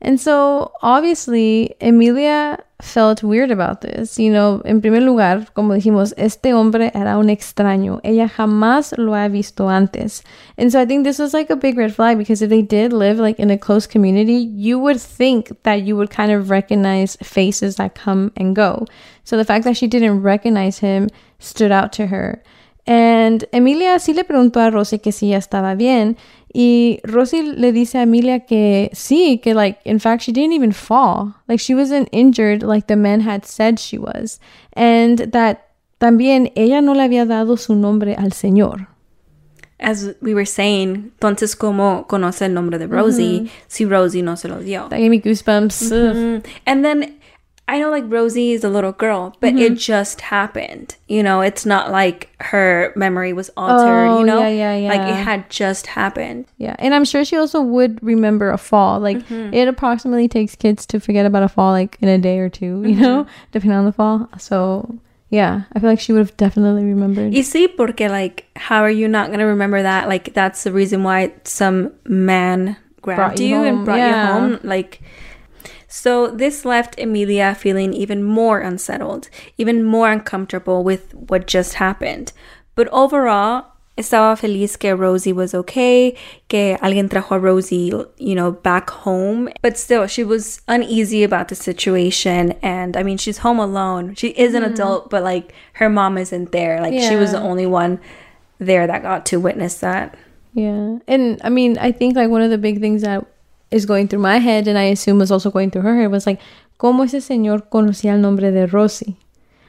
And 0.00 0.20
so 0.20 0.72
obviously 0.82 1.74
Emilia 1.80 2.58
felt 2.82 3.22
weird 3.22 3.50
about 3.50 3.80
this. 3.80 4.18
You 4.18 4.30
know, 4.30 4.60
en 4.64 4.82
primer 4.82 5.00
lugar, 5.00 5.46
como 5.54 5.74
dijimos, 5.74 6.12
este 6.18 6.52
hombre 6.52 6.90
era 6.94 7.18
un 7.18 7.30
extraño. 7.30 8.00
Ella 8.04 8.28
jamás 8.28 8.92
lo 8.98 9.14
ha 9.14 9.28
visto 9.28 9.68
antes. 9.68 10.22
And 10.58 10.70
so 10.70 10.80
I 10.80 10.84
think 10.84 11.04
this 11.04 11.18
was 11.18 11.32
like 11.32 11.48
a 11.48 11.56
big 11.56 11.78
red 11.78 11.94
flag 11.94 12.18
because 12.18 12.42
if 12.42 12.50
they 12.50 12.62
did 12.62 12.92
live 12.92 13.18
like 13.18 13.40
in 13.40 13.50
a 13.50 13.58
close 13.58 13.86
community, 13.86 14.34
you 14.34 14.78
would 14.78 15.00
think 15.00 15.62
that 15.62 15.82
you 15.82 15.96
would 15.96 16.10
kind 16.10 16.30
of 16.30 16.50
recognize 16.50 17.16
faces 17.22 17.76
that 17.76 17.94
come 17.94 18.32
and 18.36 18.54
go. 18.54 18.84
So 19.24 19.36
the 19.36 19.44
fact 19.44 19.64
that 19.64 19.76
she 19.76 19.86
didn't 19.86 20.22
recognize 20.22 20.78
him 20.78 21.08
stood 21.38 21.72
out 21.72 21.92
to 21.94 22.08
her. 22.08 22.42
And 22.86 23.44
Emilia 23.52 23.98
sí 23.98 24.14
le 24.14 24.22
preguntó 24.24 24.60
a 24.60 24.70
Rosie 24.70 25.00
que 25.00 25.10
si 25.10 25.30
ya 25.30 25.38
estaba 25.38 25.76
bien. 25.76 26.16
Y 26.58 27.00
Rosie 27.04 27.42
le 27.42 27.70
dice 27.70 27.98
a 27.98 28.04
Emilia 28.04 28.46
que 28.46 28.88
sí, 28.94 29.42
que 29.42 29.52
like, 29.52 29.78
in 29.84 30.00
fact, 30.00 30.22
she 30.22 30.32
didn't 30.32 30.54
even 30.54 30.72
fall. 30.72 31.34
Like, 31.48 31.60
she 31.60 31.74
wasn't 31.74 32.08
injured 32.12 32.62
like 32.62 32.86
the 32.86 32.96
man 32.96 33.20
had 33.20 33.44
said 33.44 33.78
she 33.78 33.98
was. 33.98 34.40
And 34.72 35.18
that 35.32 35.68
también 36.00 36.52
ella 36.56 36.80
no 36.80 36.94
le 36.94 37.02
había 37.02 37.26
dado 37.26 37.58
su 37.58 37.74
nombre 37.74 38.14
al 38.14 38.32
Señor. 38.32 38.86
As 39.78 40.14
we 40.22 40.32
were 40.32 40.46
saying, 40.46 41.12
entonces, 41.20 41.56
¿cómo 41.56 42.06
conoce 42.06 42.46
el 42.46 42.54
nombre 42.54 42.78
de 42.78 42.86
Rosie 42.86 43.42
mm 43.42 43.44
-hmm. 43.44 43.50
si 43.68 43.84
Rosie 43.84 44.22
no 44.22 44.38
se 44.38 44.48
lo 44.48 44.60
dio? 44.60 44.88
That 44.88 44.96
gave 44.98 45.10
me 45.10 45.18
goosebumps. 45.18 45.92
Mm 45.92 45.92
-hmm. 45.92 46.42
And 46.64 46.82
then 46.82 47.18
I 47.68 47.80
know 47.80 47.90
like 47.90 48.04
Rosie 48.06 48.52
is 48.52 48.62
a 48.62 48.68
little 48.68 48.92
girl, 48.92 49.36
but 49.40 49.54
mm-hmm. 49.54 49.58
it 49.58 49.74
just 49.74 50.20
happened. 50.20 50.96
You 51.08 51.22
know, 51.22 51.40
it's 51.40 51.66
not 51.66 51.90
like 51.90 52.30
her 52.40 52.92
memory 52.94 53.32
was 53.32 53.50
altered, 53.56 54.06
oh, 54.06 54.20
you 54.20 54.24
know? 54.24 54.40
Yeah, 54.40 54.48
yeah, 54.48 54.76
yeah. 54.76 54.88
Like 54.88 55.08
it 55.08 55.16
had 55.16 55.50
just 55.50 55.88
happened. 55.88 56.46
Yeah. 56.58 56.76
And 56.78 56.94
I'm 56.94 57.04
sure 57.04 57.24
she 57.24 57.36
also 57.36 57.60
would 57.60 58.00
remember 58.02 58.50
a 58.50 58.58
fall. 58.58 59.00
Like 59.00 59.18
mm-hmm. 59.18 59.52
it 59.52 59.66
approximately 59.66 60.28
takes 60.28 60.54
kids 60.54 60.86
to 60.86 61.00
forget 61.00 61.26
about 61.26 61.42
a 61.42 61.48
fall 61.48 61.72
like 61.72 61.98
in 62.00 62.08
a 62.08 62.18
day 62.18 62.38
or 62.38 62.48
two, 62.48 62.82
you 62.84 62.94
mm-hmm. 62.94 63.00
know, 63.00 63.26
depending 63.50 63.76
on 63.76 63.84
the 63.84 63.92
fall. 63.92 64.28
So 64.38 65.00
yeah, 65.30 65.62
I 65.72 65.80
feel 65.80 65.90
like 65.90 65.98
she 65.98 66.12
would 66.12 66.20
have 66.20 66.36
definitely 66.36 66.84
remembered. 66.84 67.34
You 67.34 67.42
see, 67.42 67.66
porque 67.66 68.08
like, 68.08 68.46
how 68.54 68.82
are 68.82 68.90
you 68.90 69.08
not 69.08 69.32
gonna 69.32 69.46
remember 69.46 69.82
that? 69.82 70.08
Like, 70.08 70.34
that's 70.34 70.62
the 70.62 70.70
reason 70.70 71.02
why 71.02 71.32
some 71.42 71.92
man 72.04 72.76
grabbed 73.02 73.40
you, 73.40 73.48
you 73.48 73.64
and 73.64 73.84
brought 73.84 73.98
yeah. 73.98 74.34
you 74.34 74.40
home. 74.40 74.60
Like, 74.62 75.00
so 75.88 76.28
this 76.28 76.64
left 76.64 76.98
Emilia 76.98 77.54
feeling 77.54 77.92
even 77.92 78.22
more 78.22 78.60
unsettled, 78.60 79.28
even 79.56 79.84
more 79.84 80.10
uncomfortable 80.10 80.82
with 80.82 81.14
what 81.14 81.46
just 81.46 81.74
happened. 81.74 82.32
But 82.74 82.88
overall, 82.88 83.66
estaba 83.96 84.36
feliz 84.38 84.76
que 84.76 84.94
Rosie 84.94 85.32
was 85.32 85.54
okay, 85.54 86.16
que 86.48 86.76
alguien 86.82 87.08
trajo 87.08 87.36
a 87.36 87.38
Rosie, 87.38 87.92
you 88.18 88.34
know, 88.34 88.52
back 88.52 88.90
home. 88.90 89.48
But 89.62 89.78
still, 89.78 90.06
she 90.06 90.24
was 90.24 90.60
uneasy 90.68 91.22
about 91.22 91.48
the 91.48 91.54
situation. 91.54 92.52
And 92.62 92.96
I 92.96 93.02
mean, 93.02 93.16
she's 93.16 93.38
home 93.38 93.58
alone. 93.58 94.14
She 94.14 94.28
is 94.28 94.54
an 94.54 94.62
mm. 94.62 94.72
adult, 94.72 95.10
but 95.10 95.22
like 95.22 95.54
her 95.74 95.88
mom 95.88 96.18
isn't 96.18 96.52
there. 96.52 96.80
Like 96.80 96.94
yeah. 96.94 97.08
she 97.08 97.16
was 97.16 97.32
the 97.32 97.40
only 97.40 97.66
one 97.66 98.00
there 98.58 98.86
that 98.86 99.02
got 99.02 99.26
to 99.26 99.38
witness 99.38 99.80
that. 99.80 100.16
Yeah. 100.52 100.98
And 101.06 101.40
I 101.44 101.50
mean, 101.50 101.78
I 101.78 101.92
think 101.92 102.16
like 102.16 102.30
one 102.30 102.42
of 102.42 102.50
the 102.50 102.58
big 102.58 102.80
things 102.80 103.02
that 103.02 103.26
is 103.76 103.86
going 103.86 104.08
through 104.08 104.20
my 104.20 104.38
head, 104.38 104.66
and 104.66 104.76
I 104.76 104.84
assume 104.84 105.18
was 105.18 105.30
also 105.30 105.50
going 105.50 105.70
through 105.70 105.82
her 105.82 105.96
head, 105.96 106.10
was 106.10 106.26
like, 106.26 106.40
¿Cómo 106.78 107.04
ese 107.04 107.24
señor 107.24 107.68
conocía 107.70 108.12
el 108.12 108.18
nombre 108.18 108.50
de 108.50 108.66
Rosie? 108.66 109.16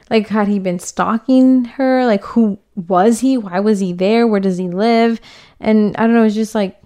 Like, 0.09 0.27
had 0.27 0.47
he 0.47 0.59
been 0.59 0.79
stalking 0.79 1.65
her? 1.65 2.05
Like, 2.05 2.23
who 2.23 2.59
was 2.75 3.19
he? 3.19 3.37
Why 3.37 3.59
was 3.59 3.79
he 3.79 3.93
there? 3.93 4.25
Where 4.27 4.39
does 4.39 4.57
he 4.57 4.67
live? 4.69 5.19
And 5.59 5.95
I 5.97 6.01
don't 6.01 6.15
know, 6.15 6.23
it's 6.23 6.35
just 6.35 6.55
like, 6.55 6.81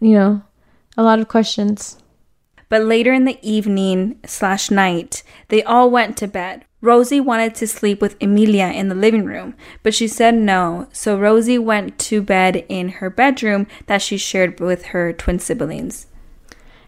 you 0.00 0.12
know, 0.12 0.42
a 0.96 1.02
lot 1.02 1.18
of 1.18 1.28
questions. 1.28 1.98
But 2.68 2.84
later 2.84 3.12
in 3.12 3.24
the 3.24 3.38
evening 3.42 4.20
slash 4.24 4.70
night, 4.70 5.22
they 5.48 5.62
all 5.64 5.90
went 5.90 6.16
to 6.18 6.28
bed. 6.28 6.64
Rosie 6.80 7.20
wanted 7.20 7.54
to 7.56 7.66
sleep 7.66 8.00
with 8.00 8.16
Emilia 8.22 8.68
in 8.68 8.88
the 8.88 8.94
living 8.94 9.26
room, 9.26 9.54
but 9.82 9.92
she 9.92 10.08
said 10.08 10.34
no, 10.34 10.88
so 10.92 11.18
Rosie 11.18 11.58
went 11.58 11.98
to 11.98 12.22
bed 12.22 12.64
in 12.70 12.88
her 12.88 13.10
bedroom 13.10 13.66
that 13.86 14.00
she 14.00 14.16
shared 14.16 14.60
with 14.60 14.86
her 14.86 15.12
twin 15.12 15.38
siblings. 15.38 16.06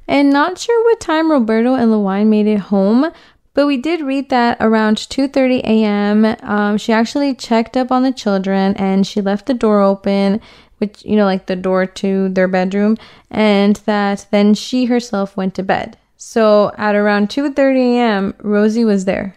And 0.09 0.31
not 0.31 0.59
sure 0.59 0.85
what 0.85 1.01
time 1.01 1.31
Roberto 1.31 1.75
and 1.75 1.91
LaWine 1.91 2.27
made 2.27 2.47
it 2.47 2.59
home, 2.59 3.11
but 3.55 3.67
we 3.67 3.77
did 3.77 4.01
read 4.01 4.31
that 4.31 4.57
around 4.61 4.97
2:30 4.97 5.61
a.m. 5.65 6.37
Um, 6.43 6.79
she 6.79 6.93
actually 6.93 7.35
checked 7.35 7.77
up 7.77 7.93
on 7.93 8.03
the 8.03 8.13
children 8.13 8.75
and 8.77 9.07
she 9.07 9.21
left 9.21 9.47
the 9.47 9.55
door 9.55 9.81
open, 9.81 10.41
which 10.79 11.05
you 11.05 11.17
know, 11.17 11.25
like 11.27 11.47
the 11.47 11.57
door 11.57 11.87
to 11.87 12.29
their 12.31 12.49
bedroom, 12.49 12.97
and 13.31 13.77
that 13.87 14.27
then 14.31 14.55
she 14.55 14.87
herself 14.87 15.37
went 15.37 15.55
to 15.55 15.63
bed. 15.63 15.99
So 16.17 16.73
at 16.79 16.95
around 16.95 17.29
2:30 17.29 17.97
a.m., 17.97 18.35
Rosie 18.41 18.85
was 18.85 19.05
there. 19.05 19.37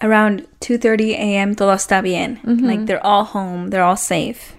Around 0.00 0.46
2:30 0.60 1.10
a.m., 1.10 1.54
todo 1.54 1.74
está 1.74 2.02
bien. 2.02 2.38
Mm-hmm. 2.44 2.66
Like 2.66 2.86
they're 2.86 3.04
all 3.04 3.24
home, 3.24 3.68
they're 3.68 3.84
all 3.84 3.96
safe. 3.96 4.56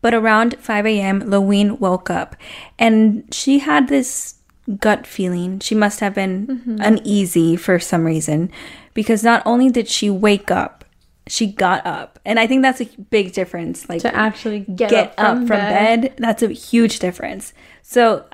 But 0.00 0.14
around 0.14 0.56
5 0.58 0.86
a.m., 0.86 1.22
LaWine 1.22 1.80
woke 1.80 2.10
up 2.10 2.36
and 2.78 3.24
she 3.34 3.58
had 3.60 3.88
this 3.88 4.36
gut 4.78 5.06
feeling. 5.06 5.58
She 5.60 5.74
must 5.74 6.00
have 6.00 6.14
been 6.14 6.46
mm-hmm. 6.46 6.78
uneasy 6.80 7.56
for 7.56 7.78
some 7.78 8.04
reason 8.04 8.50
because 8.94 9.22
not 9.22 9.42
only 9.46 9.70
did 9.70 9.88
she 9.88 10.10
wake 10.10 10.50
up, 10.50 10.84
she 11.28 11.46
got 11.46 11.84
up. 11.86 12.18
And 12.24 12.38
I 12.38 12.46
think 12.46 12.62
that's 12.62 12.80
a 12.80 12.86
big 13.10 13.32
difference. 13.32 13.88
Like 13.88 14.02
to 14.02 14.14
actually 14.14 14.60
get, 14.60 14.90
get 14.90 15.14
up, 15.18 15.38
from, 15.38 15.42
up 15.42 15.48
from 15.48 15.56
bed. 15.56 16.00
bed, 16.02 16.14
that's 16.18 16.42
a 16.42 16.48
huge 16.48 16.98
difference. 16.98 17.52
So 17.82 18.26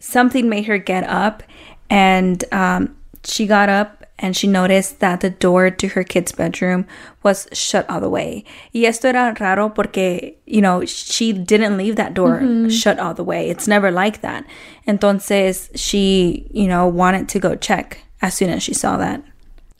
something 0.00 0.48
made 0.48 0.66
her 0.66 0.78
get 0.78 1.04
up 1.04 1.42
and 1.90 2.42
um, 2.52 2.96
she 3.24 3.46
got 3.46 3.68
up 3.68 4.01
and 4.18 4.36
she 4.36 4.46
noticed 4.46 5.00
that 5.00 5.20
the 5.20 5.30
door 5.30 5.70
to 5.70 5.88
her 5.88 6.04
kid's 6.04 6.32
bedroom 6.32 6.86
was 7.22 7.48
shut 7.52 7.88
all 7.90 8.00
the 8.00 8.08
way. 8.08 8.44
Y 8.72 8.84
esto 8.84 9.08
era 9.08 9.34
raro 9.40 9.68
porque, 9.68 10.36
you 10.46 10.60
know, 10.60 10.84
she 10.84 11.32
didn't 11.32 11.76
leave 11.76 11.96
that 11.96 12.14
door 12.14 12.68
shut 12.70 12.98
all 12.98 13.14
the 13.14 13.24
way. 13.24 13.50
It's 13.50 13.66
never 13.66 13.90
like 13.90 14.20
that. 14.20 14.44
Entonces, 14.86 15.70
she, 15.74 16.46
you 16.52 16.68
know, 16.68 16.86
wanted 16.86 17.28
to 17.30 17.38
go 17.38 17.56
check 17.56 17.98
as 18.20 18.34
soon 18.34 18.50
as 18.50 18.62
she 18.62 18.74
saw 18.74 18.96
that. 18.96 19.22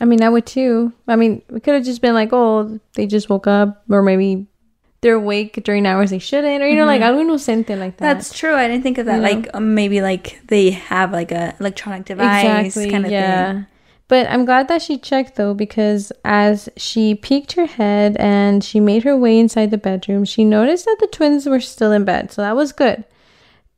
I 0.00 0.04
mean, 0.04 0.20
I 0.20 0.28
would 0.28 0.46
too. 0.46 0.92
I 1.06 1.14
mean, 1.14 1.42
we 1.48 1.60
could 1.60 1.74
have 1.74 1.84
just 1.84 2.02
been 2.02 2.14
like, 2.14 2.30
oh, 2.32 2.80
they 2.94 3.06
just 3.06 3.30
woke 3.30 3.46
up, 3.46 3.84
or 3.88 4.02
maybe 4.02 4.48
they're 5.00 5.14
awake 5.14 5.62
during 5.62 5.86
hours 5.86 6.10
they 6.10 6.18
shouldn't, 6.18 6.60
or 6.62 6.66
you 6.66 6.74
know, 6.74 6.86
like 6.86 7.02
algo 7.02 7.20
inocente 7.20 7.76
like 7.76 7.98
that. 7.98 8.14
That's 8.14 8.36
true. 8.36 8.54
I 8.54 8.66
didn't 8.66 8.82
think 8.82 8.98
of 8.98 9.06
that. 9.06 9.16
You? 9.16 9.22
Like 9.22 9.48
um, 9.54 9.74
maybe 9.74 10.00
like 10.00 10.40
they 10.48 10.70
have 10.70 11.12
like 11.12 11.30
a 11.30 11.54
electronic 11.60 12.04
device 12.04 12.74
kind 12.74 13.04
of 13.06 13.10
thing. 13.10 13.66
But 14.08 14.28
I'm 14.28 14.44
glad 14.44 14.68
that 14.68 14.82
she 14.82 14.98
checked 14.98 15.36
though, 15.36 15.54
because 15.54 16.12
as 16.24 16.68
she 16.76 17.14
peeked 17.14 17.52
her 17.52 17.66
head 17.66 18.16
and 18.18 18.62
she 18.62 18.80
made 18.80 19.04
her 19.04 19.16
way 19.16 19.38
inside 19.38 19.70
the 19.70 19.78
bedroom, 19.78 20.24
she 20.24 20.44
noticed 20.44 20.84
that 20.84 20.98
the 21.00 21.06
twins 21.06 21.46
were 21.46 21.60
still 21.60 21.92
in 21.92 22.04
bed, 22.04 22.30
so 22.30 22.42
that 22.42 22.56
was 22.56 22.72
good. 22.72 23.04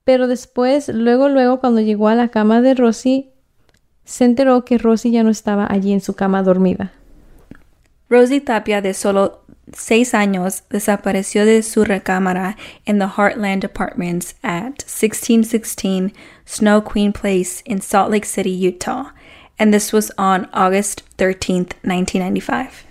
Pero 0.05 0.27
después, 0.27 0.89
luego, 0.93 1.29
luego, 1.29 1.61
cuando 1.61 1.81
llegó 1.81 2.13
a 2.13 2.15
la 2.15 2.29
cama 2.29 2.61
de 2.61 2.75
Rosie, 2.75 3.31
se 4.05 4.25
enteró 4.25 4.65
que 4.65 4.79
Rosie 4.79 5.11
ya 5.11 5.23
no 5.23 5.31
estaba 5.31 5.67
allí 5.67 5.93
en 5.93 6.01
su 6.01 6.15
cama 6.15 6.43
dormida. 6.43 6.93
Rosie 8.11 8.41
Tapia, 8.41 8.83
de 8.83 8.93
solo 8.93 9.41
seis 9.73 10.15
años, 10.15 10.63
desapareció 10.69 11.47
de 11.47 11.63
su 11.63 11.85
recámara 11.85 12.57
in 12.87 12.99
the 12.99 13.07
Heartland 13.07 13.65
Apartments 13.65 14.35
at 14.43 14.85
1616 14.85 16.13
Snow 16.45 16.83
Queen 16.83 17.13
Place 17.13 17.63
in 17.65 17.81
Salt 17.81 18.11
Lake 18.11 18.27
City, 18.27 18.51
Utah. 18.51 19.13
And 19.59 19.73
this 19.73 19.93
was 19.93 20.11
on 20.19 20.49
August 20.53 21.03
13th, 21.17 21.75
1995. 21.83 22.85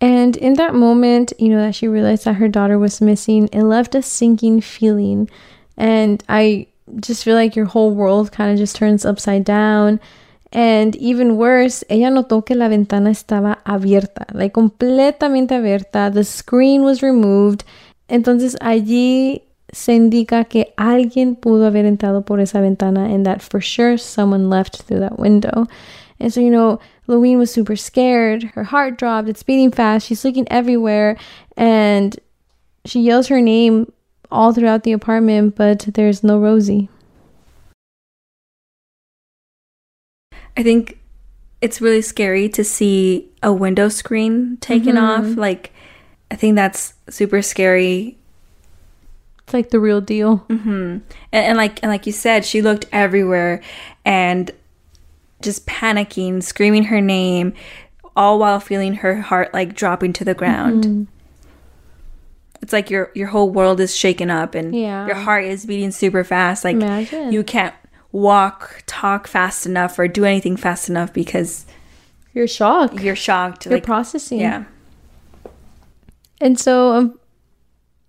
And 0.00 0.36
in 0.36 0.54
that 0.54 0.74
moment, 0.74 1.32
you 1.38 1.50
know, 1.50 1.60
that 1.60 1.74
she 1.74 1.86
realized 1.86 2.24
that 2.24 2.34
her 2.34 2.48
daughter 2.48 2.78
was 2.78 3.00
missing, 3.00 3.48
it 3.52 3.62
left 3.62 3.94
a 3.94 4.00
sinking 4.00 4.62
feeling. 4.62 5.28
And 5.76 6.24
I 6.28 6.68
just 7.00 7.22
feel 7.22 7.34
like 7.34 7.54
your 7.54 7.66
whole 7.66 7.94
world 7.94 8.32
kind 8.32 8.50
of 8.50 8.58
just 8.58 8.76
turns 8.76 9.04
upside 9.04 9.44
down. 9.44 10.00
And 10.52 10.96
even 10.96 11.36
worse, 11.36 11.84
ella 11.88 12.10
notó 12.10 12.44
que 12.44 12.56
la 12.56 12.68
ventana 12.68 13.10
estaba 13.10 13.58
abierta, 13.64 14.26
like 14.34 14.54
completamente 14.54 15.52
abierta. 15.52 16.12
The 16.12 16.24
screen 16.24 16.82
was 16.82 17.02
removed. 17.02 17.64
Entonces 18.08 18.56
allí 18.60 19.42
se 19.72 19.94
indica 19.94 20.48
que 20.48 20.72
alguien 20.76 21.36
pudo 21.36 21.66
haber 21.66 21.84
entrado 21.84 22.24
por 22.24 22.40
esa 22.40 22.60
ventana 22.60 23.04
and 23.04 23.24
that 23.24 23.42
for 23.42 23.60
sure 23.60 23.96
someone 23.96 24.50
left 24.50 24.82
through 24.82 25.00
that 25.00 25.18
window. 25.18 25.66
And 26.18 26.32
so, 26.32 26.40
you 26.40 26.50
know, 26.50 26.80
Louine 27.06 27.38
was 27.38 27.50
super 27.50 27.76
scared. 27.76 28.42
Her 28.54 28.64
heart 28.64 28.98
dropped. 28.98 29.28
It's 29.28 29.42
beating 29.42 29.70
fast. 29.70 30.06
She's 30.06 30.24
looking 30.24 30.46
everywhere. 30.50 31.16
And 31.56 32.18
she 32.84 33.00
yells 33.00 33.28
her 33.28 33.40
name 33.40 33.92
all 34.30 34.52
throughout 34.52 34.84
the 34.84 34.92
apartment, 34.92 35.56
but 35.56 35.80
there's 35.94 36.22
no 36.22 36.38
Rosie. 36.38 36.88
I 40.56 40.62
think 40.62 40.98
it's 41.60 41.80
really 41.80 42.02
scary 42.02 42.48
to 42.50 42.64
see 42.64 43.28
a 43.42 43.52
window 43.52 43.88
screen 43.88 44.58
taken 44.58 44.96
mm-hmm. 44.96 45.30
off. 45.30 45.36
Like, 45.36 45.72
I 46.30 46.36
think 46.36 46.54
that's 46.54 46.94
super 47.08 47.42
scary. 47.42 48.18
It's 49.50 49.54
like 49.54 49.70
the 49.70 49.80
real 49.80 50.00
deal. 50.00 50.36
hmm 50.36 50.98
And, 51.02 51.02
and 51.32 51.58
like 51.58 51.82
and 51.82 51.90
like 51.90 52.06
you 52.06 52.12
said, 52.12 52.44
she 52.44 52.62
looked 52.62 52.86
everywhere 52.92 53.60
and 54.04 54.48
just 55.42 55.66
panicking, 55.66 56.40
screaming 56.40 56.84
her 56.84 57.00
name, 57.00 57.52
all 58.14 58.38
while 58.38 58.60
feeling 58.60 58.94
her 58.94 59.20
heart 59.20 59.52
like 59.52 59.74
dropping 59.74 60.12
to 60.14 60.24
the 60.24 60.34
ground. 60.34 61.08
It's 62.62 62.72
like 62.72 62.90
your 62.90 63.10
your 63.16 63.26
whole 63.28 63.50
world 63.50 63.80
is 63.80 63.96
shaken 63.96 64.30
up 64.30 64.54
and 64.54 64.72
Yeah. 64.74 65.06
your 65.06 65.16
heart 65.16 65.44
is 65.44 65.66
beating 65.66 65.90
super 65.90 66.22
fast. 66.22 66.62
Like 66.64 66.76
Imagine. 66.76 67.32
you 67.32 67.42
can't 67.42 67.74
walk, 68.12 68.84
talk 68.86 69.26
fast 69.26 69.66
enough, 69.66 69.98
or 69.98 70.06
do 70.06 70.24
anything 70.24 70.56
fast 70.56 70.88
enough 70.88 71.12
because 71.12 71.66
You're 72.34 72.46
shocked. 72.46 73.00
you're 73.00 73.16
shocked. 73.16 73.64
You're 73.64 73.74
like, 73.74 73.82
processing. 73.84 74.38
yeah. 74.40 74.64
And 76.40 76.58
so 76.58 76.92
um, 76.92 77.19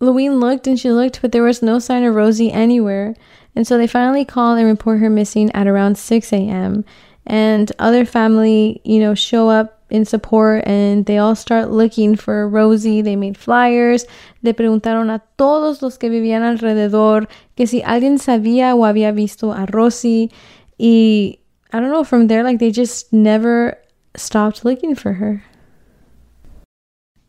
Louine 0.02 0.40
looked 0.40 0.66
and 0.66 0.80
she 0.80 0.92
looked, 0.92 1.22
but 1.22 1.32
there 1.32 1.44
was 1.44 1.62
no 1.62 1.80
sign 1.80 2.04
of 2.04 2.16
Rosie 2.16 2.52
anywhere. 2.52 3.16
And 3.56 3.68
so 3.68 3.78
they 3.78 3.88
finally 3.88 4.26
call 4.26 4.56
and 4.56 4.68
report 4.68 5.00
her 5.00 5.10
missing 5.10 5.52
at 5.54 5.68
around 5.68 5.98
6 5.98 6.34
a.m. 6.34 6.84
And 7.28 7.72
other 7.78 8.04
family, 8.04 8.82
you 8.84 9.00
know, 9.00 9.14
show 9.14 9.50
up 9.50 9.78
in 9.92 10.06
support 10.06 10.64
and 10.66 11.06
they 11.06 11.20
all 11.20 11.36
start 11.36 11.70
looking 11.70 12.16
for 12.16 12.50
Rosie. 12.50 13.04
They 13.04 13.16
made 13.16 13.38
flyers. 13.38 14.06
Le 14.42 14.54
preguntaron 14.54 15.14
a 15.14 15.22
todos 15.38 15.84
los 15.84 15.98
que 15.98 16.10
vivían 16.10 16.42
alrededor 16.42 17.28
que 17.56 17.68
si 17.68 17.82
alguien 17.84 18.18
sabía 18.18 18.76
o 18.76 18.86
había 18.86 19.14
visto 19.14 19.52
a 19.52 19.68
Rosie. 19.68 20.32
Y 20.80 21.38
I 21.72 21.80
don't 21.80 21.92
know, 21.92 22.04
from 22.04 22.28
there, 22.28 22.44
like 22.44 22.58
they 22.58 22.72
just 22.72 23.14
never 23.14 23.78
stopped 24.16 24.66
looking 24.66 24.96
for 24.96 25.14
her. 25.14 25.44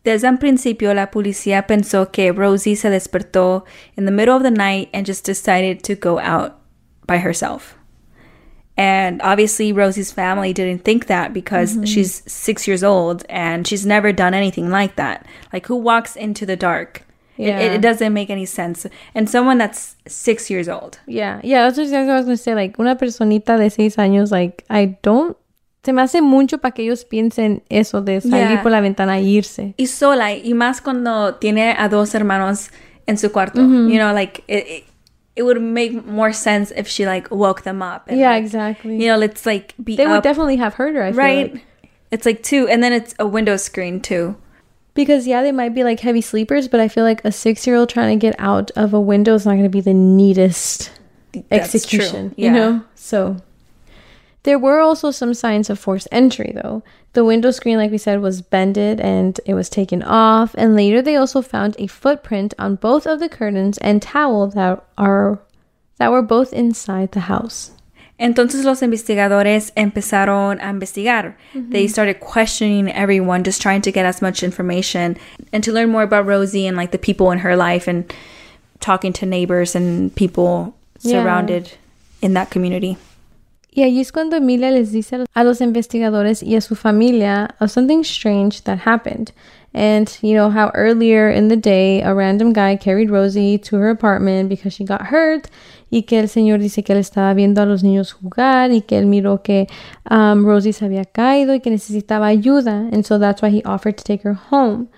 Desde 0.03 0.27
un 0.27 0.37
principio, 0.37 0.93
la 0.93 1.11
policía 1.11 1.65
pensó 1.65 2.11
que 2.11 2.31
Rosie 2.31 2.75
se 2.75 2.89
despertó 2.89 3.63
in 3.95 4.05
the 4.05 4.11
middle 4.11 4.35
of 4.35 4.43
the 4.43 4.51
night 4.51 4.89
and 4.93 5.05
just 5.05 5.25
decided 5.25 5.81
to 5.83 5.95
go 5.95 6.19
out 6.19 6.59
by 7.07 7.19
herself. 7.19 7.77
And 8.75 9.21
obviously, 9.21 9.71
Rosie's 9.71 10.11
family 10.11 10.51
didn't 10.51 10.83
think 10.83 11.05
that 11.05 11.31
because 11.31 11.75
mm-hmm. 11.75 11.85
she's 11.85 12.23
six 12.25 12.67
years 12.67 12.83
old 12.83 13.23
and 13.29 13.67
she's 13.67 13.85
never 13.85 14.11
done 14.11 14.33
anything 14.33 14.69
like 14.71 14.95
that. 14.95 15.25
Like, 15.53 15.67
who 15.67 15.75
walks 15.75 16.15
into 16.15 16.45
the 16.45 16.55
dark? 16.55 16.97
It- 16.97 17.03
It, 17.35 17.47
Yeah. 17.47 17.59
it 17.73 17.81
doesn't 17.81 18.13
make 18.13 18.29
any 18.29 18.45
sense. 18.45 18.85
And 19.15 19.27
someone 19.27 19.57
that's 19.57 19.95
six 20.07 20.51
years 20.51 20.69
old. 20.69 20.99
Yeah, 21.07 21.39
yeah, 21.43 21.63
that's 21.63 21.77
what 21.79 21.91
I 21.91 22.15
was 22.15 22.25
gonna 22.25 22.37
say. 22.37 22.53
Like, 22.53 22.77
una 22.79 22.95
personita 22.95 23.57
de 23.57 23.69
seis 23.71 23.95
años, 23.95 24.31
like, 24.31 24.63
I 24.69 24.97
don't. 25.01 25.35
Se 25.83 25.91
me 25.93 26.01
hace 26.01 26.21
mucho 26.21 26.59
para 26.59 26.71
que 26.73 26.83
ellos 26.83 27.03
piensen 27.05 27.61
eso 27.69 28.01
de 28.01 28.21
salir 28.21 28.47
Yeah. 28.51 28.61
por 28.63 28.71
la 28.71 28.79
ventana 28.81 29.17
e 29.19 29.23
irse. 29.23 29.73
Y 29.77 29.87
sola, 29.87 30.33
y 30.33 30.53
más 30.53 30.81
cuando 30.81 31.35
tiene 31.35 31.75
a 31.77 31.89
dos 31.89 32.15
hermanos 32.15 32.69
en 33.05 33.17
su 33.17 33.31
cuarto. 33.31 33.59
You 33.61 33.97
know, 33.97 34.13
like, 34.13 34.43
it, 34.47 34.65
it, 34.67 34.83
it 35.35 35.43
would 35.43 35.59
make 35.61 36.05
more 36.05 36.31
sense 36.31 36.71
if 36.75 36.87
she, 36.87 37.05
like, 37.05 37.29
woke 37.31 37.63
them 37.63 37.81
up. 37.81 38.03
and, 38.07 38.17
Yeah, 38.17 38.29
like, 38.31 38.43
exactly. 38.45 38.95
you 38.97 39.07
know, 39.11 39.17
let's 39.17 39.45
like 39.45 39.73
be 39.83 39.97
they 39.97 40.07
would 40.07 40.23
definitely 40.23 40.55
have 40.57 40.75
heard 40.75 40.95
her, 40.95 41.03
I 41.03 41.11
feel 41.11 41.17
right. 41.19 41.53
like. 41.53 41.63
It's 42.11 42.25
like 42.25 42.43
two, 42.43 42.67
and 42.69 42.81
then 42.81 42.93
it's 42.93 43.13
a 43.19 43.25
window 43.27 43.57
screen 43.57 43.99
too. 43.99 44.35
Because, 44.93 45.25
yeah, 45.27 45.41
they 45.41 45.51
might 45.51 45.73
be 45.73 45.83
like 45.83 45.99
heavy 45.99 46.21
sleepers, 46.21 46.67
but 46.69 46.79
I 46.79 46.87
feel 46.87 47.03
like 47.03 47.25
a 47.25 47.31
six 47.31 47.65
year 47.67 47.75
old 47.75 47.89
trying 47.89 48.17
to 48.17 48.21
get 48.21 48.35
out 48.39 48.69
of 48.77 48.93
a 48.93 49.01
window 49.01 49.33
is 49.33 49.45
not 49.45 49.53
going 49.53 49.63
to 49.63 49.69
be 49.69 49.81
the 49.81 49.93
neatest 49.95 50.91
That's 51.49 51.73
execution, 51.75 52.29
true. 52.35 52.43
you 52.45 52.51
know? 52.51 52.83
So, 52.95 53.37
there 54.43 54.59
were 54.59 54.79
also 54.79 55.11
some 55.11 55.33
signs 55.33 55.69
of 55.69 55.79
forced 55.79 56.07
entry, 56.11 56.51
though. 56.53 56.83
The 57.13 57.23
window 57.23 57.51
screen, 57.51 57.77
like 57.77 57.91
we 57.91 57.97
said, 57.97 58.21
was 58.21 58.41
bended 58.41 58.99
and 58.99 59.39
it 59.45 59.53
was 59.53 59.69
taken 59.69 60.01
off. 60.03 60.53
And 60.57 60.75
later, 60.75 61.01
they 61.01 61.15
also 61.15 61.41
found 61.41 61.75
a 61.77 61.87
footprint 61.87 62.53
on 62.57 62.75
both 62.75 63.05
of 63.05 63.19
the 63.19 63.29
curtains 63.29 63.77
and 63.79 64.01
towel 64.01 64.47
that 64.47 64.83
are 64.97 65.39
that 65.97 66.11
were 66.11 66.23
both 66.23 66.51
inside 66.53 67.11
the 67.11 67.21
house. 67.21 67.71
Entonces 68.19 68.63
los 68.63 68.81
investigadores 68.81 69.71
empezaron 69.75 70.59
a 70.59 70.65
investigar. 70.73 71.35
Mm-hmm. 71.53 71.71
They 71.71 71.87
started 71.87 72.19
questioning 72.19 72.91
everyone, 72.91 73.43
just 73.43 73.61
trying 73.61 73.81
to 73.83 73.91
get 73.91 74.05
as 74.05 74.21
much 74.21 74.43
information 74.43 75.17
and 75.51 75.63
to 75.63 75.71
learn 75.71 75.89
more 75.89 76.03
about 76.03 76.25
Rosie 76.25 76.67
and 76.67 76.77
like 76.77 76.91
the 76.91 76.97
people 76.97 77.31
in 77.31 77.39
her 77.39 77.55
life 77.55 77.87
and 77.87 78.11
talking 78.79 79.13
to 79.13 79.25
neighbors 79.25 79.75
and 79.75 80.13
people 80.15 80.75
Yeah. 81.01 81.21
surrounded 81.21 81.73
in 82.21 82.33
that 82.33 82.49
community. 82.49 82.97
Y 83.75 83.81
allí 83.81 84.01
es 84.01 84.11
cuando 84.11 84.35
Emilia 84.35 84.69
les 84.69 84.91
dice 84.91 85.23
a 85.33 85.43
los- 85.43 85.61
investigadores 85.61 86.43
y 86.43 86.55
a 86.55 86.61
su 86.61 86.75
familia 86.75 87.55
of 87.59 87.71
something 87.71 88.01
strange 88.01 88.61
that 88.65 88.79
happened. 88.85 89.31
And, 89.73 90.07
you 90.21 90.35
know, 90.35 90.51
how 90.51 90.69
earlier 90.75 91.31
in 91.31 91.47
the 91.47 91.57
day 91.57 92.03
a 92.03 92.13
random 92.13 92.53
guy 92.53 92.77
carried 92.77 93.09
Rosie 93.09 93.57
to 93.57 93.77
her 93.77 93.89
apartment 93.89 94.47
because 94.47 94.75
she 94.75 94.85
got 94.85 95.07
hurt. 95.11 95.47
Y 95.89 96.03
que 96.03 96.19
el 96.19 96.27
señor 96.29 96.59
dice 96.59 96.83
que 96.83 96.93
él 96.93 96.99
estaba 96.99 97.33
viendo 97.33 97.61
a 97.61 97.65
los 97.65 97.83
niños 97.83 98.13
jugar 98.13 98.71
y 98.71 98.81
que 98.81 98.99
él 98.99 99.07
miró 99.07 99.41
que 99.41 99.67
um, 100.11 100.45
Rosie 100.45 100.73
se 100.73 100.85
había 100.85 101.05
caído 101.05 101.55
y 101.55 101.59
que 101.59 101.71
necesitaba 101.71 102.27
ayuda. 102.27 102.87
And 102.91 103.03
so 103.03 103.17
that's 103.17 103.41
why 103.41 103.49
he 103.49 103.63
offered 103.65 103.95
to 103.97 104.03
take 104.03 104.21
her 104.27 104.37
home. 104.51 104.89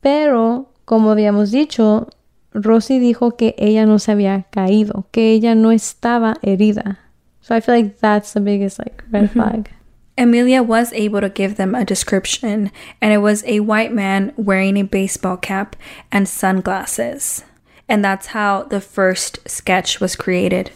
Pero, 0.00 0.68
como 0.84 1.10
habíamos 1.10 1.50
dicho, 1.50 2.08
Rosie 2.54 3.00
dijo 3.00 3.36
que 3.36 3.56
ella 3.58 3.86
no 3.86 3.98
se 3.98 4.12
había 4.12 4.44
caído, 4.50 5.06
que 5.10 5.32
ella 5.32 5.56
no 5.56 5.72
estaba 5.72 6.36
herida. 6.42 7.00
So 7.42 7.54
I 7.54 7.60
feel 7.60 7.74
like 7.74 7.98
that's 7.98 8.32
the 8.32 8.40
biggest 8.40 8.78
like 8.78 9.04
red 9.10 9.24
mm-hmm. 9.24 9.40
flag. 9.40 9.70
Emilia 10.16 10.62
was 10.62 10.92
able 10.92 11.20
to 11.20 11.28
give 11.28 11.56
them 11.56 11.74
a 11.74 11.84
description, 11.84 12.70
and 13.00 13.12
it 13.12 13.18
was 13.18 13.42
a 13.44 13.60
white 13.60 13.92
man 13.92 14.32
wearing 14.36 14.76
a 14.76 14.82
baseball 14.84 15.36
cap 15.36 15.76
and 16.10 16.28
sunglasses. 16.28 17.44
And 17.88 18.04
that's 18.04 18.28
how 18.28 18.62
the 18.64 18.80
first 18.80 19.38
sketch 19.48 20.00
was 20.00 20.16
created. 20.16 20.70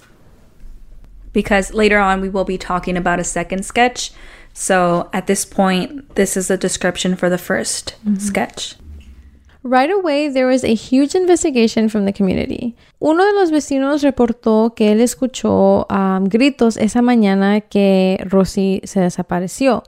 because 1.37 1.75
later 1.75 1.99
on 1.99 2.23
we 2.23 2.31
will 2.31 2.47
be 2.47 2.57
talking 2.57 2.97
about 2.97 3.21
a 3.21 3.25
second 3.25 3.63
sketch. 3.63 4.11
So 4.55 5.11
at 5.13 5.27
this 5.27 5.45
point, 5.45 6.15
this 6.15 6.35
is 6.35 6.51
a 6.51 6.57
description 6.57 7.15
for 7.15 7.29
the 7.29 7.37
1st 7.37 7.93
mm-hmm. 7.93 8.15
sketch. 8.17 8.75
Right 9.67 9.91
away, 9.91 10.29
there 10.29 10.47
was 10.47 10.63
a 10.63 10.75
huge 10.75 11.17
investigation 11.17 11.89
from 11.89 12.05
the 12.05 12.13
community. 12.13 12.77
Uno 13.01 13.25
de 13.25 13.33
los 13.33 13.51
vecinos 13.51 14.05
reportó 14.05 14.77
que 14.77 14.93
él 14.93 15.01
escuchó 15.01 15.91
um, 15.91 16.29
gritos 16.29 16.77
esa 16.77 17.03
mañana 17.03 17.61
que 17.61 18.17
Rosie 18.31 18.81
se 18.85 19.01
desapareció. 19.01 19.83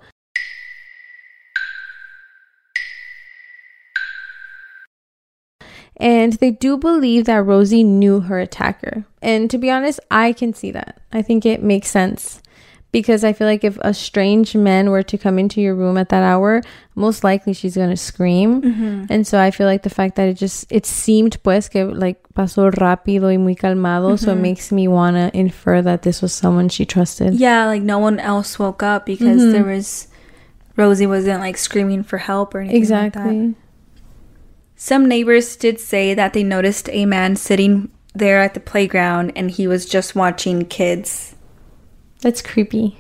And 6.01 6.33
they 6.41 6.51
do 6.51 6.77
believe 6.77 7.27
that 7.27 7.45
Rosie 7.45 7.85
knew 7.85 8.23
her 8.23 8.41
attacker. 8.41 9.05
And 9.23 9.49
to 9.49 9.59
be 9.59 9.71
honest, 9.71 10.01
I 10.11 10.33
can 10.33 10.55
see 10.55 10.73
that. 10.73 11.01
I 11.13 11.23
think 11.23 11.47
it 11.47 11.63
makes 11.63 11.89
sense 11.89 12.43
because 12.91 13.23
I 13.23 13.33
feel 13.33 13.47
like 13.47 13.65
if 13.65 13.79
a 13.83 13.93
strange 13.93 14.57
man 14.57 14.91
were 14.91 15.03
to 15.03 15.19
come 15.19 15.39
into 15.39 15.61
your 15.61 15.75
room 15.75 15.99
at 15.99 16.09
that 16.09 16.23
hour, 16.23 16.63
most 16.95 17.23
likely 17.23 17.53
she's 17.53 17.77
gonna 17.77 17.97
scream. 17.97 18.63
Mm-hmm. 18.63 19.05
And 19.11 19.27
so 19.27 19.39
I 19.39 19.51
feel 19.51 19.67
like 19.67 19.83
the 19.83 19.91
fact 19.91 20.17
that 20.17 20.29
it 20.29 20.35
just 20.35 20.71
it 20.71 20.87
seemed 20.87 21.43
pues 21.43 21.69
que 21.69 21.85
like 21.85 22.23
pasó 22.35 22.71
rápido 22.71 23.25
y 23.25 23.37
muy 23.37 23.55
calmado, 23.55 24.19
so 24.19 24.31
it 24.31 24.35
mm-hmm. 24.35 24.43
makes 24.43 24.73
me 24.73 24.89
wanna 24.89 25.31
infer 25.35 25.83
that 25.83 26.03
this 26.03 26.23
was 26.23 26.33
someone 26.33 26.69
she 26.69 26.87
trusted. 26.87 27.35
Yeah, 27.35 27.67
like 27.67 27.83
no 27.83 27.99
one 27.99 28.19
else 28.19 28.59
woke 28.59 28.83
up 28.83 29.05
because 29.05 29.43
mm-hmm. 29.43 29.53
there 29.53 29.65
was 29.65 30.09
Rosie 30.77 31.07
wasn't 31.07 31.41
like 31.41 31.59
screaming 31.59 32.05
for 32.05 32.19
help 32.19 32.55
or 32.55 32.61
anything 32.61 32.89
like 32.89 33.13
that. 33.13 33.55
Some 34.77 35.09
neighbors 35.09 35.57
did 35.57 35.81
say 35.81 36.15
that 36.15 36.33
they 36.33 36.45
noticed 36.45 36.89
a 36.91 37.05
man 37.05 37.35
sitting 37.35 37.91
there 38.15 38.41
at 38.41 38.55
the 38.55 38.61
playground 38.61 39.33
and 39.35 39.51
he 39.51 39.67
was 39.67 39.87
just 39.87 40.15
watching 40.15 40.65
kids. 40.65 41.35
That's 42.21 42.43
creepy. 42.43 42.99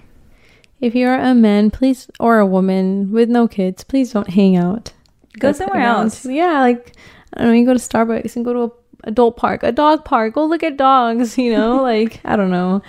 If 0.81 0.95
you're 0.95 1.15
a 1.15 1.35
man, 1.35 1.71
please 1.71 2.09
or 2.21 2.39
a 2.39 2.47
woman 2.47 3.11
with 3.11 3.29
no 3.29 3.49
kids, 3.49 3.83
please 3.85 4.13
don't 4.13 4.31
hang 4.31 4.57
out. 4.57 4.93
Go 5.39 5.53
somewhere 5.53 5.81
playgrounds. 5.81 6.25
else. 6.25 6.27
Yeah, 6.27 6.61
like 6.61 6.95
I 7.35 7.43
don't 7.43 7.49
know, 7.49 7.55
you 7.55 7.67
go 7.67 7.75
to 7.75 7.81
Starbucks 7.81 8.37
and 8.37 8.45
go 8.45 8.53
to 8.53 8.63
a 8.63 8.71
adult 9.05 9.37
park, 9.37 9.63
a 9.63 9.73
dog 9.73 10.05
park, 10.05 10.35
go 10.35 10.45
look 10.45 10.63
at 10.63 10.77
dogs, 10.77 11.37
you 11.45 11.53
know, 11.53 11.83
like 11.83 12.21
I 12.25 12.37
don't 12.37 12.51
know. 12.51 12.83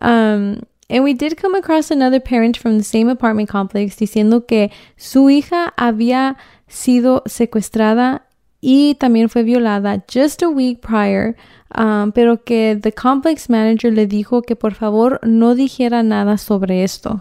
Um 0.00 0.62
and 0.90 1.02
we 1.02 1.14
did 1.14 1.36
come 1.36 1.54
across 1.54 1.90
another 1.90 2.20
parent 2.20 2.56
from 2.56 2.78
the 2.78 2.84
same 2.84 3.08
apartment 3.08 3.48
complex 3.48 3.96
diciendo 3.96 4.46
que 4.46 4.70
su 4.96 5.30
hija 5.30 5.72
había 5.76 6.36
sido 6.68 7.22
secuestrada 7.26 8.22
y 8.64 8.94
también 8.94 9.28
fue 9.28 9.42
violada 9.42 10.02
just 10.08 10.42
a 10.42 10.48
week 10.48 10.80
prior, 10.80 11.36
um, 11.74 12.12
pero 12.12 12.38
que 12.38 12.74
the 12.80 12.90
complex 12.90 13.50
manager 13.50 13.92
le 13.92 14.06
dijo 14.06 14.42
que 14.42 14.56
por 14.56 14.72
favor 14.72 15.20
no 15.22 15.54
dijera 15.54 16.02
nada 16.02 16.38
sobre 16.38 16.82
esto. 16.82 17.20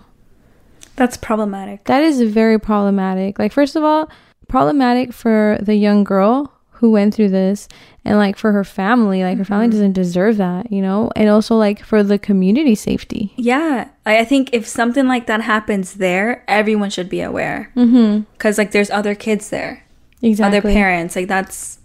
That's 0.95 1.17
problematic. 1.17 1.83
That 1.85 2.03
is 2.03 2.21
very 2.21 2.57
problematic. 2.59 3.39
Like, 3.39 3.51
first 3.51 3.75
of 3.75 3.83
all, 3.83 4.09
problematic 4.47 5.11
for 5.11 5.57
the 5.59 5.75
young 5.75 6.05
girl 6.05 6.49
who 6.79 6.91
went 6.91 7.13
through 7.13 7.29
this, 7.29 7.67
and 8.05 8.17
like 8.17 8.37
for 8.37 8.51
her 8.51 8.63
family. 8.63 9.23
Like, 9.23 9.37
her 9.37 9.45
family 9.45 9.69
doesn't 9.69 9.93
deserve 9.93 10.37
that, 10.37 10.71
you 10.71 10.81
know? 10.81 11.09
And 11.15 11.29
also, 11.29 11.55
like, 11.55 11.83
for 11.83 12.03
the 12.03 12.19
community 12.19 12.75
safety. 12.75 13.33
Yeah, 13.37 13.87
I 14.05 14.19
I 14.19 14.25
think 14.25 14.49
if 14.53 14.67
something 14.67 15.07
like 15.07 15.27
that 15.27 15.41
happens 15.41 15.95
there, 15.95 16.43
everyone 16.47 16.89
should 16.89 17.09
be 17.09 17.21
aware. 17.21 17.71
Mm-hmm. 17.75 18.23
Because 18.33 18.57
like 18.57 18.71
there's 18.71 18.91
other 18.91 19.15
kids 19.15 19.49
there, 19.49 19.83
Exactly. 20.23 20.57
other 20.57 20.73
parents. 20.73 21.15
Like 21.15 21.27
that's 21.27 21.79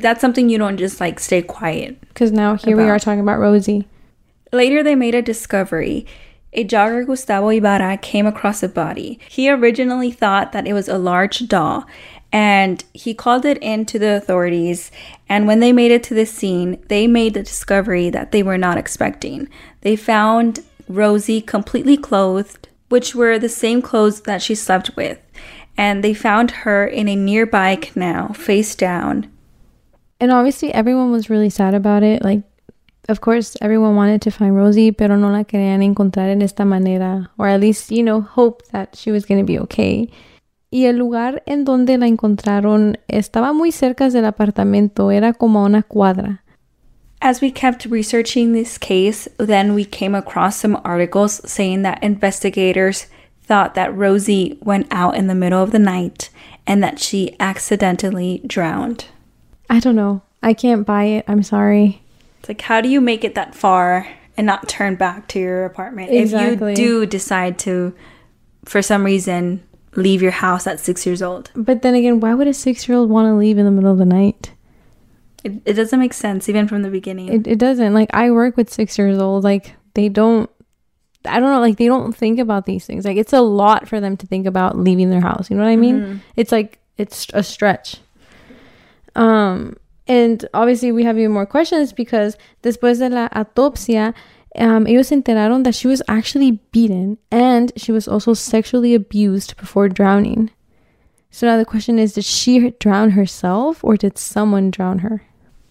that's 0.00 0.20
something 0.20 0.48
you 0.48 0.58
don't 0.58 0.78
just 0.78 1.00
like 1.00 1.20
stay 1.20 1.42
quiet. 1.42 2.00
Because 2.00 2.32
now 2.32 2.56
here 2.56 2.76
we 2.76 2.84
are 2.84 2.98
talking 2.98 3.20
about 3.20 3.38
Rosie. 3.38 3.86
Later, 4.52 4.82
they 4.82 4.94
made 4.94 5.14
a 5.14 5.22
discovery. 5.22 6.06
A 6.54 6.64
jogger 6.64 7.06
Gustavo 7.06 7.48
Ibarra 7.48 7.96
came 7.98 8.26
across 8.26 8.62
a 8.62 8.68
body. 8.68 9.18
He 9.28 9.50
originally 9.50 10.10
thought 10.10 10.52
that 10.52 10.66
it 10.66 10.74
was 10.74 10.88
a 10.88 10.98
large 10.98 11.48
doll, 11.48 11.86
and 12.30 12.84
he 12.92 13.14
called 13.14 13.46
it 13.46 13.56
in 13.62 13.86
to 13.86 13.98
the 13.98 14.16
authorities. 14.16 14.90
And 15.28 15.46
when 15.46 15.60
they 15.60 15.72
made 15.72 15.90
it 15.90 16.02
to 16.04 16.14
the 16.14 16.26
scene, 16.26 16.82
they 16.88 17.06
made 17.06 17.34
the 17.34 17.42
discovery 17.42 18.10
that 18.10 18.32
they 18.32 18.42
were 18.42 18.58
not 18.58 18.76
expecting. 18.76 19.48
They 19.80 19.96
found 19.96 20.60
Rosie 20.88 21.40
completely 21.40 21.96
clothed, 21.96 22.68
which 22.90 23.14
were 23.14 23.38
the 23.38 23.48
same 23.48 23.80
clothes 23.80 24.22
that 24.22 24.42
she 24.42 24.54
slept 24.54 24.94
with. 24.96 25.18
And 25.76 26.04
they 26.04 26.14
found 26.14 26.50
her 26.64 26.86
in 26.86 27.08
a 27.08 27.16
nearby 27.16 27.76
canal, 27.76 28.34
face 28.34 28.74
down, 28.74 29.32
And 30.22 30.30
obviously, 30.30 30.72
everyone 30.72 31.10
was 31.10 31.28
really 31.28 31.50
sad 31.50 31.74
about 31.74 32.04
it. 32.04 32.22
Like, 32.22 32.44
of 33.08 33.20
course, 33.20 33.56
everyone 33.60 33.96
wanted 33.96 34.22
to 34.22 34.30
find 34.30 34.54
Rosie, 34.54 34.92
pero 34.92 35.16
no 35.16 35.30
la 35.30 35.42
querían 35.42 35.82
encontrar 35.82 36.30
en 36.30 36.42
esta 36.42 36.64
manera. 36.64 37.28
Or 37.38 37.48
at 37.48 37.58
least, 37.58 37.90
you 37.90 38.04
know, 38.04 38.20
hope 38.20 38.62
that 38.70 38.94
she 38.94 39.10
was 39.10 39.26
going 39.26 39.40
to 39.40 39.44
be 39.44 39.58
okay. 39.58 40.08
Y 40.70 40.86
el 40.86 40.94
lugar 40.94 41.42
en 41.44 41.64
donde 41.64 41.98
la 41.98 42.06
encontraron 42.06 42.98
estaba 43.08 43.52
muy 43.52 43.72
cerca 43.72 44.10
del 44.10 44.24
apartamento, 44.24 45.10
era 45.10 45.32
como 45.32 45.58
a 45.58 45.64
una 45.64 45.82
cuadra. 45.82 46.38
As 47.20 47.40
we 47.40 47.50
kept 47.50 47.86
researching 47.86 48.52
this 48.52 48.78
case, 48.78 49.26
then 49.38 49.74
we 49.74 49.84
came 49.84 50.14
across 50.14 50.56
some 50.56 50.80
articles 50.84 51.40
saying 51.44 51.82
that 51.82 52.00
investigators 52.00 53.08
thought 53.42 53.74
that 53.74 53.94
Rosie 53.96 54.58
went 54.60 54.86
out 54.90 55.16
in 55.16 55.26
the 55.26 55.34
middle 55.34 55.62
of 55.62 55.72
the 55.72 55.78
night 55.78 56.30
and 56.66 56.82
that 56.82 56.98
she 56.98 57.36
accidentally 57.40 58.40
drowned. 58.46 59.06
I 59.68 59.80
don't 59.80 59.96
know. 59.96 60.22
I 60.42 60.54
can't 60.54 60.86
buy 60.86 61.04
it. 61.04 61.24
I'm 61.28 61.42
sorry. 61.42 62.02
It's 62.40 62.48
like, 62.48 62.60
how 62.62 62.80
do 62.80 62.88
you 62.88 63.00
make 63.00 63.24
it 63.24 63.34
that 63.34 63.54
far 63.54 64.08
and 64.36 64.46
not 64.46 64.68
turn 64.68 64.96
back 64.96 65.28
to 65.28 65.38
your 65.38 65.64
apartment? 65.64 66.10
Exactly. 66.10 66.72
If 66.72 66.78
you 66.78 66.84
do 66.84 67.06
decide 67.06 67.58
to, 67.60 67.94
for 68.64 68.82
some 68.82 69.04
reason, 69.04 69.62
leave 69.94 70.22
your 70.22 70.32
house 70.32 70.66
at 70.66 70.80
six 70.80 71.04
years 71.06 71.22
old, 71.22 71.50
But 71.54 71.82
then 71.82 71.94
again, 71.94 72.20
why 72.20 72.34
would 72.34 72.46
a 72.48 72.54
six 72.54 72.88
year 72.88 72.96
old 72.98 73.10
want 73.10 73.26
to 73.26 73.34
leave 73.34 73.58
in 73.58 73.64
the 73.64 73.70
middle 73.70 73.92
of 73.92 73.98
the 73.98 74.04
night? 74.04 74.52
it, 75.44 75.52
it 75.64 75.72
doesn't 75.74 75.98
make 75.98 76.12
sense, 76.14 76.48
even 76.48 76.68
from 76.68 76.82
the 76.82 76.90
beginning. 76.90 77.28
It, 77.28 77.46
it 77.46 77.58
doesn't. 77.58 77.94
Like, 77.94 78.10
I 78.14 78.30
work 78.30 78.56
with 78.56 78.72
six 78.72 78.96
years 78.96 79.18
old. 79.18 79.44
Like, 79.44 79.74
they 79.94 80.08
don't, 80.08 80.48
I 81.24 81.40
don't 81.40 81.50
know, 81.50 81.60
like, 81.60 81.76
they 81.76 81.86
don't 81.86 82.14
think 82.14 82.38
about 82.38 82.66
these 82.66 82.84
things. 82.86 83.04
Like, 83.04 83.16
it's 83.16 83.32
a 83.32 83.40
lot 83.40 83.88
for 83.88 84.00
them 84.00 84.16
to 84.16 84.26
think 84.26 84.46
about 84.46 84.76
leaving 84.78 85.10
their 85.10 85.20
house. 85.20 85.50
You 85.50 85.56
know 85.56 85.62
what 85.64 85.70
I 85.70 85.76
mean? 85.76 86.22
It's 86.36 86.52
like, 86.52 86.78
it's 86.98 87.26
a 87.32 87.42
stretch. 87.42 87.98
Um, 89.14 89.76
and 90.06 90.44
obviously, 90.52 90.92
we 90.92 91.04
have 91.04 91.18
even 91.18 91.32
more 91.32 91.46
questions 91.46 91.92
because 91.92 92.36
después 92.62 92.98
de 92.98 93.08
la 93.08 93.28
autopsia, 93.28 94.14
um, 94.56 94.86
ellos 94.86 95.08
se 95.08 95.16
enteraron 95.16 95.64
that 95.64 95.74
she 95.74 95.88
was 95.88 96.02
actually 96.08 96.60
beaten 96.72 97.18
and 97.30 97.72
she 97.76 97.92
was 97.92 98.06
also 98.06 98.34
sexually 98.34 98.94
abused 98.94 99.56
before 99.56 99.88
drowning. 99.88 100.50
So 101.30 101.46
now 101.46 101.56
the 101.56 101.64
question 101.64 101.98
is, 101.98 102.12
did 102.12 102.24
she 102.24 102.70
drown 102.78 103.12
herself 103.12 103.82
or 103.82 103.96
did 103.96 104.18
someone 104.18 104.70
drown 104.70 104.98
her? 104.98 105.22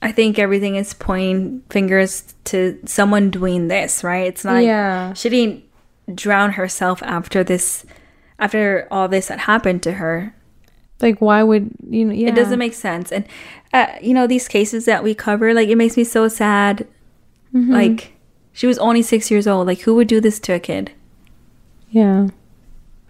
I 0.01 0.11
think 0.11 0.39
everything 0.39 0.75
is 0.75 0.93
pointing 0.93 1.61
fingers 1.69 2.33
to 2.45 2.79
someone 2.85 3.29
doing 3.29 3.67
this, 3.67 4.03
right? 4.03 4.25
It's 4.27 4.43
not 4.43 4.63
Yeah. 4.63 5.13
she 5.13 5.29
didn't 5.29 5.63
drown 6.15 6.51
herself 6.53 7.01
after 7.03 7.43
this 7.43 7.85
after 8.39 8.87
all 8.89 9.07
this 9.07 9.27
had 9.27 9.39
happened 9.41 9.83
to 9.83 9.93
her. 9.93 10.33
Like, 10.99 11.21
why 11.21 11.43
would 11.43 11.69
you 11.87 12.05
know? 12.05 12.13
Yeah, 12.13 12.29
It 12.29 12.35
doesn't 12.35 12.57
make 12.59 12.73
sense. 12.73 13.11
And 13.11 13.25
uh, 13.73 13.87
you 14.01 14.13
know, 14.13 14.25
these 14.27 14.47
cases 14.47 14.85
that 14.85 15.03
we 15.03 15.13
cover, 15.13 15.53
like 15.53 15.69
it 15.69 15.75
makes 15.77 15.95
me 15.97 16.03
so 16.03 16.27
sad. 16.27 16.87
Mm-hmm. 17.53 17.71
Like 17.71 18.13
she 18.53 18.65
was 18.67 18.77
only 18.79 19.01
6 19.03 19.29
years 19.31 19.47
old. 19.47 19.67
Like 19.67 19.81
who 19.81 19.93
would 19.95 20.07
do 20.07 20.19
this 20.19 20.39
to 20.39 20.53
a 20.53 20.59
kid? 20.59 20.91
Yeah. 21.89 22.27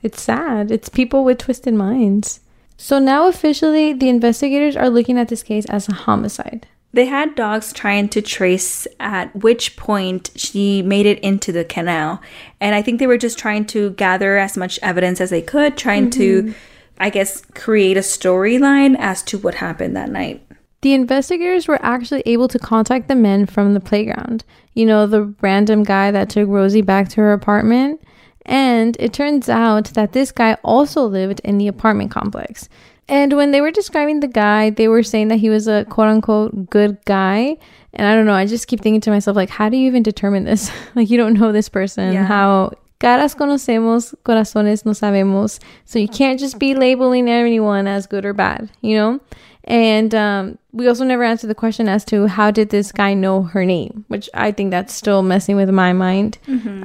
It's 0.03 0.21
sad. 0.21 0.71
It's 0.71 0.89
people 0.89 1.23
with 1.23 1.37
twisted 1.37 1.73
minds. 1.73 2.39
So 2.75 2.97
now 2.97 3.27
officially, 3.27 3.93
the 3.93 4.09
investigators 4.09 4.75
are 4.75 4.89
looking 4.89 5.19
at 5.19 5.27
this 5.27 5.43
case 5.43 5.65
as 5.65 5.87
a 5.87 5.93
homicide. 5.93 6.65
They 6.93 7.05
had 7.05 7.35
dogs 7.35 7.71
trying 7.71 8.09
to 8.09 8.21
trace 8.21 8.85
at 8.99 9.33
which 9.35 9.77
point 9.77 10.31
she 10.35 10.81
made 10.81 11.05
it 11.05 11.19
into 11.19 11.51
the 11.51 11.63
canal. 11.63 12.21
And 12.59 12.75
I 12.75 12.81
think 12.81 12.99
they 12.99 13.07
were 13.07 13.17
just 13.17 13.37
trying 13.37 13.65
to 13.67 13.91
gather 13.91 14.37
as 14.37 14.57
much 14.57 14.77
evidence 14.81 15.21
as 15.21 15.29
they 15.29 15.41
could, 15.41 15.77
trying 15.77 16.09
to, 16.11 16.43
mm-hmm. 16.43 16.51
I 16.97 17.09
guess, 17.09 17.43
create 17.55 17.95
a 17.95 18.01
storyline 18.01 18.97
as 18.99 19.23
to 19.23 19.37
what 19.37 19.55
happened 19.55 19.95
that 19.95 20.09
night. 20.09 20.45
The 20.81 20.93
investigators 20.93 21.67
were 21.67 21.79
actually 21.81 22.23
able 22.25 22.47
to 22.49 22.59
contact 22.59 23.07
the 23.07 23.15
men 23.15 23.45
from 23.45 23.73
the 23.73 23.79
playground. 23.79 24.43
You 24.73 24.85
know, 24.85 25.05
the 25.07 25.33
random 25.41 25.83
guy 25.83 26.11
that 26.11 26.29
took 26.29 26.49
Rosie 26.49 26.81
back 26.81 27.07
to 27.09 27.21
her 27.21 27.31
apartment. 27.31 28.01
And 28.45 28.97
it 28.99 29.13
turns 29.13 29.47
out 29.47 29.85
that 29.93 30.13
this 30.13 30.31
guy 30.31 30.55
also 30.63 31.05
lived 31.05 31.39
in 31.43 31.57
the 31.57 31.67
apartment 31.67 32.11
complex. 32.11 32.67
And 33.11 33.33
when 33.33 33.51
they 33.51 33.59
were 33.59 33.71
describing 33.71 34.21
the 34.21 34.27
guy, 34.29 34.69
they 34.69 34.87
were 34.87 35.03
saying 35.03 35.27
that 35.27 35.35
he 35.35 35.49
was 35.49 35.67
a 35.67 35.83
quote 35.85 36.07
unquote 36.07 36.69
good 36.69 36.97
guy. 37.03 37.57
And 37.93 38.07
I 38.07 38.15
don't 38.15 38.25
know, 38.25 38.33
I 38.33 38.45
just 38.45 38.67
keep 38.67 38.79
thinking 38.79 39.01
to 39.01 39.11
myself, 39.11 39.35
like, 39.35 39.49
how 39.49 39.67
do 39.67 39.75
you 39.75 39.85
even 39.87 40.01
determine 40.01 40.45
this? 40.45 40.71
like, 40.95 41.09
you 41.09 41.17
don't 41.17 41.33
know 41.33 41.51
this 41.51 41.67
person. 41.67 42.13
Yeah. 42.13 42.23
How 42.23 42.71
caras 43.01 43.35
conocemos, 43.35 44.15
corazones 44.23 44.85
no 44.85 44.93
sabemos. 44.93 45.59
So 45.83 45.99
you 45.99 46.07
can't 46.07 46.39
just 46.39 46.57
be 46.57 46.73
labeling 46.73 47.29
anyone 47.29 47.85
as 47.85 48.07
good 48.07 48.25
or 48.25 48.31
bad, 48.33 48.71
you 48.79 48.95
know? 48.95 49.19
And 49.65 50.15
um, 50.15 50.57
we 50.71 50.87
also 50.87 51.03
never 51.03 51.23
answered 51.23 51.47
the 51.47 51.55
question 51.55 51.89
as 51.89 52.05
to 52.05 52.27
how 52.27 52.49
did 52.49 52.69
this 52.69 52.93
guy 52.93 53.13
know 53.13 53.43
her 53.43 53.65
name, 53.65 54.05
which 54.07 54.29
I 54.33 54.51
think 54.51 54.71
that's 54.71 54.93
still 54.93 55.21
messing 55.21 55.57
with 55.57 55.69
my 55.69 55.91
mind. 55.91 56.37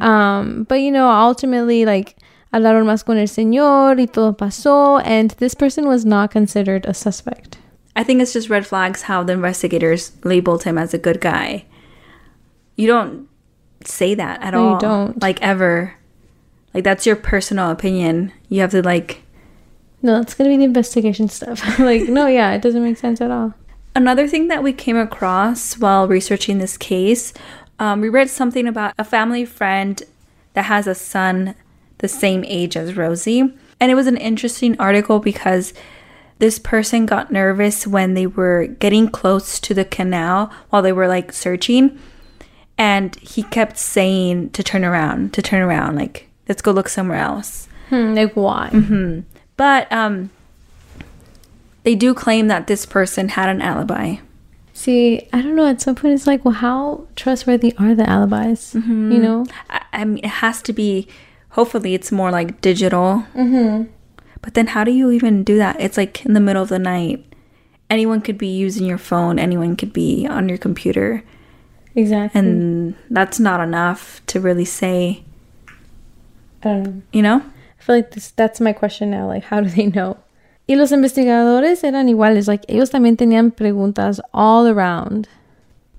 Um, 0.03 0.65
but 0.65 0.81
you 0.81 0.91
know, 0.91 1.09
ultimately, 1.09 1.85
like 1.87 2.17
hablaron 2.57 2.87
más 2.87 3.05
con 3.05 3.19
el 3.19 3.29
señor 3.29 4.01
y 4.01 4.07
todo 4.07 4.33
pasó, 4.33 5.01
and 5.05 5.33
this 5.33 5.55
person 5.55 5.87
was 5.87 6.05
not 6.05 6.31
considered 6.31 6.87
a 6.87 6.95
suspect. 6.95 7.59
I 7.95 8.05
think 8.05 8.21
it's 8.21 8.33
just 8.33 8.51
red 8.51 8.67
flags 8.67 9.03
how 9.03 9.23
the 9.23 9.33
investigators 9.33 10.13
labeled 10.25 10.65
him 10.65 10.77
as 10.79 10.93
a 10.93 10.99
good 10.99 11.21
guy. 11.21 11.65
You 12.77 12.87
don't 12.87 13.29
say 13.85 14.15
that 14.15 14.43
at 14.43 14.53
No, 14.53 14.75
you 14.75 14.79
don't. 14.79 15.23
Like 15.23 15.41
ever. 15.43 15.95
Like 16.75 16.85
that's 16.85 17.07
your 17.07 17.17
personal 17.17 17.71
opinion. 17.71 18.33
You 18.49 18.61
have 18.61 18.71
to 18.73 18.83
like 18.83 19.23
No, 20.03 20.21
it's 20.21 20.35
gonna 20.35 20.51
be 20.51 20.59
the 20.59 20.65
investigation 20.65 21.29
stuff. 21.29 21.79
like, 21.79 22.03
no, 22.03 22.27
yeah, 22.27 22.53
it 22.53 22.61
doesn't 22.61 22.83
make 22.83 22.99
sense 22.99 23.21
at 23.21 23.31
all. 23.31 23.55
Another 23.95 24.29
thing 24.29 24.49
that 24.49 24.63
we 24.63 24.75
came 24.75 24.99
across 24.99 25.79
while 25.79 26.07
researching 26.07 26.59
this 26.59 26.77
case, 26.77 27.33
um, 27.79 28.03
we 28.03 28.11
read 28.11 28.29
something 28.29 28.69
about 28.69 28.93
a 28.99 29.05
family 29.05 29.47
friend 29.47 30.03
that 30.53 30.67
has 30.67 30.87
a 30.87 30.95
son 30.95 31.55
the 31.99 32.09
same 32.09 32.45
age 32.45 32.77
as 32.77 32.97
Rosie. 32.97 33.41
And 33.81 33.91
it 33.91 33.95
was 33.95 34.07
an 34.07 34.17
interesting 34.17 34.79
article 34.81 35.19
because 35.19 35.75
this 36.39 36.59
person 36.59 37.07
got 37.07 37.33
nervous 37.33 37.87
when 37.87 38.15
they 38.15 38.27
were 38.27 38.67
getting 38.67 39.09
close 39.09 39.59
to 39.61 39.75
the 39.75 39.85
canal 39.85 40.51
while 40.71 40.83
they 40.83 40.93
were 40.93 41.09
like 41.09 41.33
searching. 41.33 41.99
And 42.79 43.17
he 43.17 43.43
kept 43.43 43.79
saying 43.79 44.51
to 44.51 44.63
turn 44.63 44.85
around, 44.85 45.33
to 45.35 45.43
turn 45.43 45.63
around, 45.63 45.97
like, 45.97 46.29
let's 46.49 46.61
go 46.61 46.73
look 46.73 46.89
somewhere 46.89 47.19
else. 47.19 47.69
Hmm, 47.89 48.15
like, 48.15 48.35
why? 48.35 48.69
But 49.57 49.91
um, 49.91 50.31
they 51.85 51.95
do 51.95 52.13
claim 52.13 52.49
that 52.49 52.67
this 52.67 52.85
person 52.85 53.31
had 53.31 53.49
an 53.49 53.63
alibi. 53.63 54.17
See, 54.75 55.27
I 55.33 55.41
don't 55.41 55.57
know. 55.57 55.67
At 55.67 55.81
some 55.81 55.95
point, 55.95 56.13
it's 56.13 56.27
like, 56.27 56.45
well, 56.45 56.53
how 56.53 57.07
trustworthy 57.17 57.75
are 57.79 57.95
the 57.95 58.09
alibis? 58.09 58.75
You 59.13 59.19
know? 59.19 59.47
I, 59.71 59.83
I 59.95 60.05
mean, 60.05 60.23
it 60.23 60.29
has 60.29 60.61
to 60.63 60.73
be. 60.75 61.09
Hopefully, 61.57 61.95
it's 61.95 62.13
more 62.13 62.31
like 62.31 62.61
digital. 62.61 63.25
Mm-hmm. 63.35 63.91
But 64.43 64.55
then, 64.55 64.69
how 64.69 64.85
do 64.85 64.93
you 64.93 65.11
even 65.11 65.43
do 65.43 65.57
that? 65.57 65.81
It's 65.81 65.97
like 65.97 66.25
in 66.25 66.35
the 66.35 66.41
middle 66.41 66.63
of 66.63 66.69
the 66.69 66.79
night. 66.79 67.25
Anyone 67.89 68.21
could 68.21 68.37
be 68.37 68.49
using 68.49 68.85
your 68.87 68.99
phone. 68.99 69.39
Anyone 69.39 69.75
could 69.77 69.93
be 69.93 70.27
on 70.29 70.49
your 70.49 70.59
computer, 70.59 71.23
Exactly. 71.95 72.39
and 72.39 72.95
that's 73.11 73.39
not 73.41 73.61
enough 73.61 74.21
to 74.27 74.41
really 74.41 74.65
say. 74.65 75.25
I. 76.63 76.93
You 77.13 77.23
know? 77.23 77.43
I 77.79 77.83
feel 77.83 77.97
like 77.97 78.11
this, 78.11 78.33
that's 78.33 78.61
my 78.61 78.73
question 78.73 79.11
now. 79.11 79.27
Like, 79.29 79.45
how 79.45 79.61
do 79.61 79.69
they 79.71 79.87
know? 79.87 80.17
Y 80.69 80.75
los 80.75 80.91
investigadores 80.91 81.85
eran 81.85 82.09
iguales. 82.09 82.49
Like, 82.49 82.65
ellos 82.69 82.91
también 82.91 83.17
tenían 83.17 83.53
preguntas 83.55 84.19
all 84.35 84.67
around. 84.67 85.29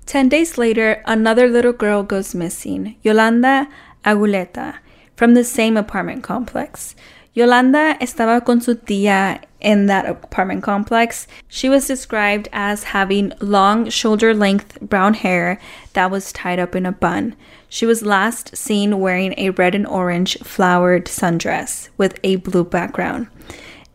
Ten 0.04 0.28
days 0.28 0.58
later, 0.58 1.02
another 1.06 1.48
little 1.48 1.72
girl 1.72 2.02
goes 2.02 2.34
missing, 2.34 2.96
Yolanda 3.02 3.66
Aguleta, 4.04 4.74
from 5.18 5.34
the 5.34 5.42
same 5.42 5.76
apartment 5.76 6.22
complex. 6.22 6.94
Yolanda 7.34 7.96
estaba 8.00 8.44
con 8.44 8.60
su 8.60 8.76
tía 8.76 9.42
in 9.60 9.86
that 9.86 10.06
apartment 10.06 10.62
complex. 10.62 11.26
She 11.48 11.68
was 11.68 11.88
described 11.88 12.48
as 12.52 12.84
having 12.94 13.32
long, 13.40 13.90
shoulder 13.90 14.32
length 14.32 14.80
brown 14.80 15.14
hair 15.14 15.58
that 15.94 16.12
was 16.12 16.32
tied 16.32 16.60
up 16.60 16.76
in 16.76 16.86
a 16.86 16.92
bun. 16.92 17.34
She 17.68 17.84
was 17.84 18.02
last 18.02 18.56
seen 18.56 19.00
wearing 19.00 19.34
a 19.36 19.50
red 19.50 19.74
and 19.74 19.88
orange 19.88 20.38
flowered 20.38 21.06
sundress 21.06 21.88
with 21.98 22.20
a 22.22 22.36
blue 22.36 22.64
background 22.64 23.26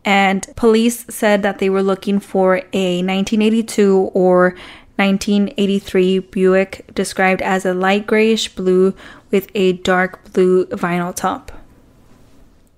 and 0.04 0.46
police 0.54 1.06
said 1.08 1.42
that 1.42 1.58
they 1.58 1.70
were 1.70 1.82
looking 1.82 2.20
for 2.20 2.56
a 2.72 3.02
1982 3.02 4.10
or 4.12 4.54
1983 4.96 6.20
Buick 6.20 6.94
described 6.94 7.42
as 7.42 7.64
a 7.64 7.74
light 7.74 8.06
grayish 8.06 8.54
blue 8.54 8.94
with 9.30 9.48
a 9.54 9.72
dark 9.72 10.32
blue 10.32 10.66
vinyl 10.66 11.14
top. 11.14 11.50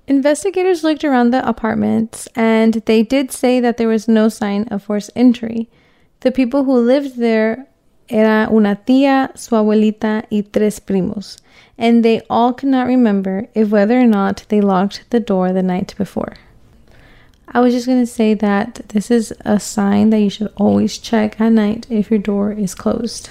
Investigators 0.09 0.85
looked 0.85 1.05
around 1.05 1.33
the 1.33 1.47
apartments 1.47 2.29
and 2.37 2.75
they 2.87 3.03
did 3.03 3.33
say 3.33 3.61
that 3.61 3.77
there 3.77 3.89
was 3.89 4.07
no 4.07 4.29
sign 4.29 4.69
of 4.69 4.85
forced 4.85 5.11
entry. 5.17 5.69
The 6.21 6.31
people 6.31 6.65
who 6.65 6.79
lived 6.79 7.17
there 7.17 7.67
era 8.09 8.49
una 8.51 8.77
tía, 8.87 9.37
su 9.37 9.57
abuelita, 9.57 10.25
y 10.31 10.45
tres 10.53 10.81
primos, 10.81 11.39
and 11.77 12.05
they 12.05 12.21
all 12.31 12.53
could 12.53 12.69
not 12.69 12.87
remember 12.87 13.49
if 13.55 13.69
whether 13.71 13.99
or 13.99 14.07
not 14.07 14.45
they 14.49 14.61
locked 14.61 15.11
the 15.11 15.21
door 15.21 15.53
the 15.53 15.63
night 15.63 15.95
before. 15.99 16.35
I 17.57 17.61
was 17.61 17.73
just 17.73 17.87
gonna 17.87 18.05
say 18.05 18.35
that 18.35 18.83
this 18.91 19.11
is 19.11 19.33
a 19.41 19.59
sign 19.59 20.11
that 20.11 20.19
you 20.21 20.29
should 20.29 20.53
always 20.57 20.99
check 20.99 21.41
at 21.41 21.53
night 21.53 21.87
if 21.89 22.11
your 22.11 22.19
door 22.21 22.53
is 22.53 22.75
closed. 22.75 23.31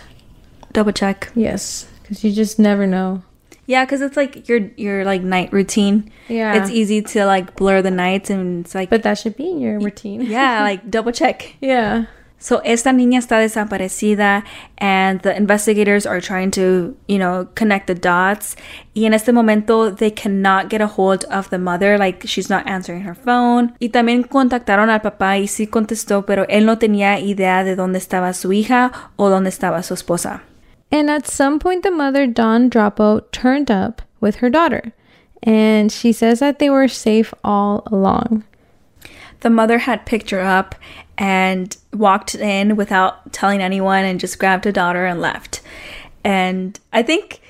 Double 0.73 0.91
check. 0.91 1.29
Yes, 1.35 1.88
because 2.01 2.23
you 2.23 2.31
just 2.31 2.57
never 2.57 2.88
know. 2.88 3.21
Yeah, 3.67 3.85
because 3.85 4.01
it's 4.01 4.17
like 4.17 4.49
your 4.49 4.61
your 4.77 5.05
like 5.05 5.21
night 5.21 5.53
routine. 5.53 6.09
Yeah. 6.27 6.57
It's 6.59 6.71
easy 6.71 7.03
to 7.13 7.25
like 7.27 7.55
blur 7.55 7.83
the 7.83 7.91
nights 7.91 8.31
and 8.31 8.65
it's 8.65 8.73
like 8.73 8.89
But 8.89 9.03
that 9.03 9.19
should 9.19 9.35
be 9.38 9.47
in 9.49 9.59
your 9.61 9.79
routine. 9.79 10.21
yeah, 10.21 10.61
like 10.69 10.89
double 10.89 11.11
check. 11.11 11.55
yeah. 11.61 12.05
So 12.45 12.62
esta 12.63 12.91
niña 12.91 13.17
está 13.17 13.39
desaparecida 13.39 14.43
and 14.77 15.19
the 15.21 15.36
investigators 15.36 16.05
are 16.05 16.21
trying 16.21 16.51
to, 16.51 16.95
you 17.08 17.17
know, 17.17 17.47
connect 17.55 17.88
the 17.88 17.95
dots. 17.95 18.55
Y 18.93 19.05
en 19.05 19.15
este 19.15 19.31
momento 19.34 19.89
they 19.89 20.12
cannot 20.12 20.69
get 20.69 20.79
a 20.79 20.86
hold 20.86 21.25
of 21.31 21.49
the 21.49 21.58
mother, 21.58 21.97
like 21.97 22.21
she's 22.27 22.47
not 22.47 22.67
answering 22.67 23.01
her 23.01 23.15
phone. 23.15 23.73
Y 23.79 23.89
también 23.89 24.21
contactaron 24.21 24.91
al 24.91 25.01
papá 25.01 25.39
y 25.39 25.47
sí 25.47 25.65
contestó, 25.65 26.27
pero 26.27 26.45
él 26.47 26.67
no 26.67 26.77
tenía 26.77 27.19
idea 27.19 27.63
de 27.63 27.75
dónde 27.75 27.97
estaba 27.97 28.31
su 28.34 28.53
hija 28.53 28.91
o 29.15 29.29
dónde 29.29 29.49
estaba 29.49 29.81
su 29.81 29.95
esposa. 29.95 30.43
And 30.91 31.10
at 31.10 31.25
some 31.25 31.58
point, 31.58 31.81
the 31.81 31.89
mother, 31.89 32.27
Dawn 32.27 32.69
Dropo, 32.69 33.21
turned 33.31 33.71
up 33.71 34.03
with 34.21 34.36
her 34.41 34.51
daughter. 34.51 34.93
And 35.41 35.91
she 35.91 36.13
says 36.13 36.41
that 36.41 36.60
they 36.60 36.69
were 36.69 36.89
safe 36.89 37.34
all 37.43 37.81
along. 37.88 38.43
The 39.41 39.49
mother 39.49 39.79
had 39.79 40.05
picked 40.05 40.31
her 40.31 40.41
up 40.41 40.75
and 41.17 41.75
walked 41.93 42.36
in 42.36 42.75
without 42.75 43.32
telling 43.32 43.62
anyone 43.62 44.04
and 44.06 44.19
just 44.19 44.38
grabbed 44.39 44.65
a 44.65 44.71
daughter 44.71 45.06
and 45.06 45.21
left. 45.21 45.62
And 46.23 46.80
I 46.91 47.04
think 47.04 47.41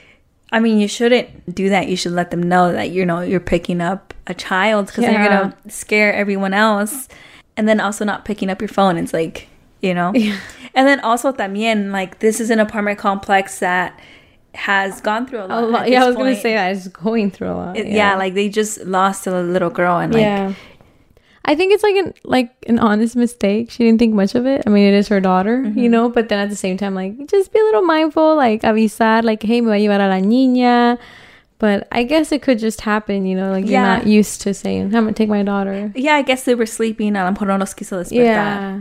I 0.51 0.59
mean 0.59 0.79
you 0.79 0.87
shouldn't 0.87 1.53
do 1.55 1.69
that. 1.69 1.87
You 1.87 1.95
should 1.95 2.11
let 2.11 2.31
them 2.31 2.43
know 2.43 2.71
that 2.71 2.91
you 2.91 3.05
know 3.05 3.21
you're 3.21 3.39
picking 3.39 3.81
up 3.81 4.13
a 4.27 4.33
child 4.33 4.87
because 4.87 5.03
then 5.05 5.13
you're 5.13 5.29
going 5.29 5.51
to 5.51 5.69
scare 5.69 6.13
everyone 6.13 6.53
else. 6.53 7.07
And 7.57 7.69
then 7.69 7.79
also 7.79 8.03
not 8.03 8.25
picking 8.25 8.49
up 8.49 8.59
your 8.59 8.67
phone. 8.67 8.97
It's 8.97 9.13
like, 9.13 9.47
you 9.81 9.93
know. 9.93 10.11
yeah. 10.13 10.37
And 10.73 10.85
then 10.87 10.99
also 10.99 11.31
también 11.31 11.91
like 11.91 12.19
this 12.19 12.39
is 12.41 12.49
an 12.49 12.59
apartment 12.59 12.99
complex 12.99 13.59
that 13.59 13.97
has 14.53 14.99
gone 15.01 15.25
through 15.27 15.39
a 15.43 15.47
lot. 15.47 15.63
A 15.63 15.67
lot. 15.67 15.89
Yeah, 15.89 16.03
I 16.03 16.07
was 16.07 16.15
going 16.15 16.35
to 16.35 16.41
say 16.41 16.53
that. 16.53 16.75
It's 16.75 16.87
going 16.89 17.31
through 17.31 17.49
a 17.49 17.53
lot. 17.53 17.77
It- 17.77 17.87
yeah. 17.87 18.15
like 18.15 18.33
they 18.33 18.49
just 18.49 18.79
lost 18.85 19.25
a 19.27 19.41
little 19.41 19.69
girl 19.69 19.99
and 19.99 20.13
like 20.13 20.21
yeah. 20.21 20.53
I 21.47 21.53
think 21.55 21.73
it's 21.73 21.83
like 21.83 21.95
an 21.95 22.13
like 22.23 22.51
an 22.67 22.79
honest 22.79 23.15
mistake. 23.15 23.69
She 23.71 23.83
didn't 23.83 23.99
think 23.99 24.13
much 24.15 24.33
of 24.35 24.45
it. 24.47 24.63
I 24.65 24.69
mean, 24.69 24.87
it 24.87 24.95
is 24.95 25.07
her 25.09 25.19
daughter, 25.21 25.59
Mm-hmm. 25.63 25.77
you 25.79 25.89
know. 25.89 26.09
But 26.09 26.29
then 26.29 26.39
at 26.39 26.49
the 26.49 26.55
same 26.55 26.75
time, 26.77 26.95
like 26.95 27.17
just 27.27 27.53
be 27.53 27.59
a 27.59 27.63
little 27.63 27.83
mindful. 27.83 28.35
Like 28.35 28.63
avisar, 28.63 29.23
like 29.23 29.43
hey, 29.43 29.61
me 29.61 29.67
va 29.67 29.73
a 29.75 29.79
llevar 29.79 29.99
a 30.01 30.07
la 30.09 30.19
niña. 30.19 30.97
But 31.57 31.87
I 31.91 32.03
guess 32.03 32.31
it 32.33 32.41
could 32.41 32.59
just 32.59 32.81
happen, 32.81 33.25
you 33.25 33.35
know. 33.35 33.51
Like 33.51 33.65
you're 33.67 33.79
not 33.81 34.07
used 34.07 34.41
to 34.41 34.53
saying, 34.53 34.85
"I'm 34.95 35.05
gonna 35.05 35.13
take 35.13 35.29
my 35.29 35.43
daughter." 35.43 35.91
yeah, 35.95 36.15
I 36.15 36.21
guess 36.23 36.43
they 36.43 36.55
were 36.55 36.65
sleeping. 36.65 37.15
A 37.15 37.23
lo 37.23 37.31
mejor 37.31 37.45
no 37.47 37.57
los 37.57 37.73
quiso 37.73 38.01
despertar. 38.01 38.23
Yeah. 38.25 38.79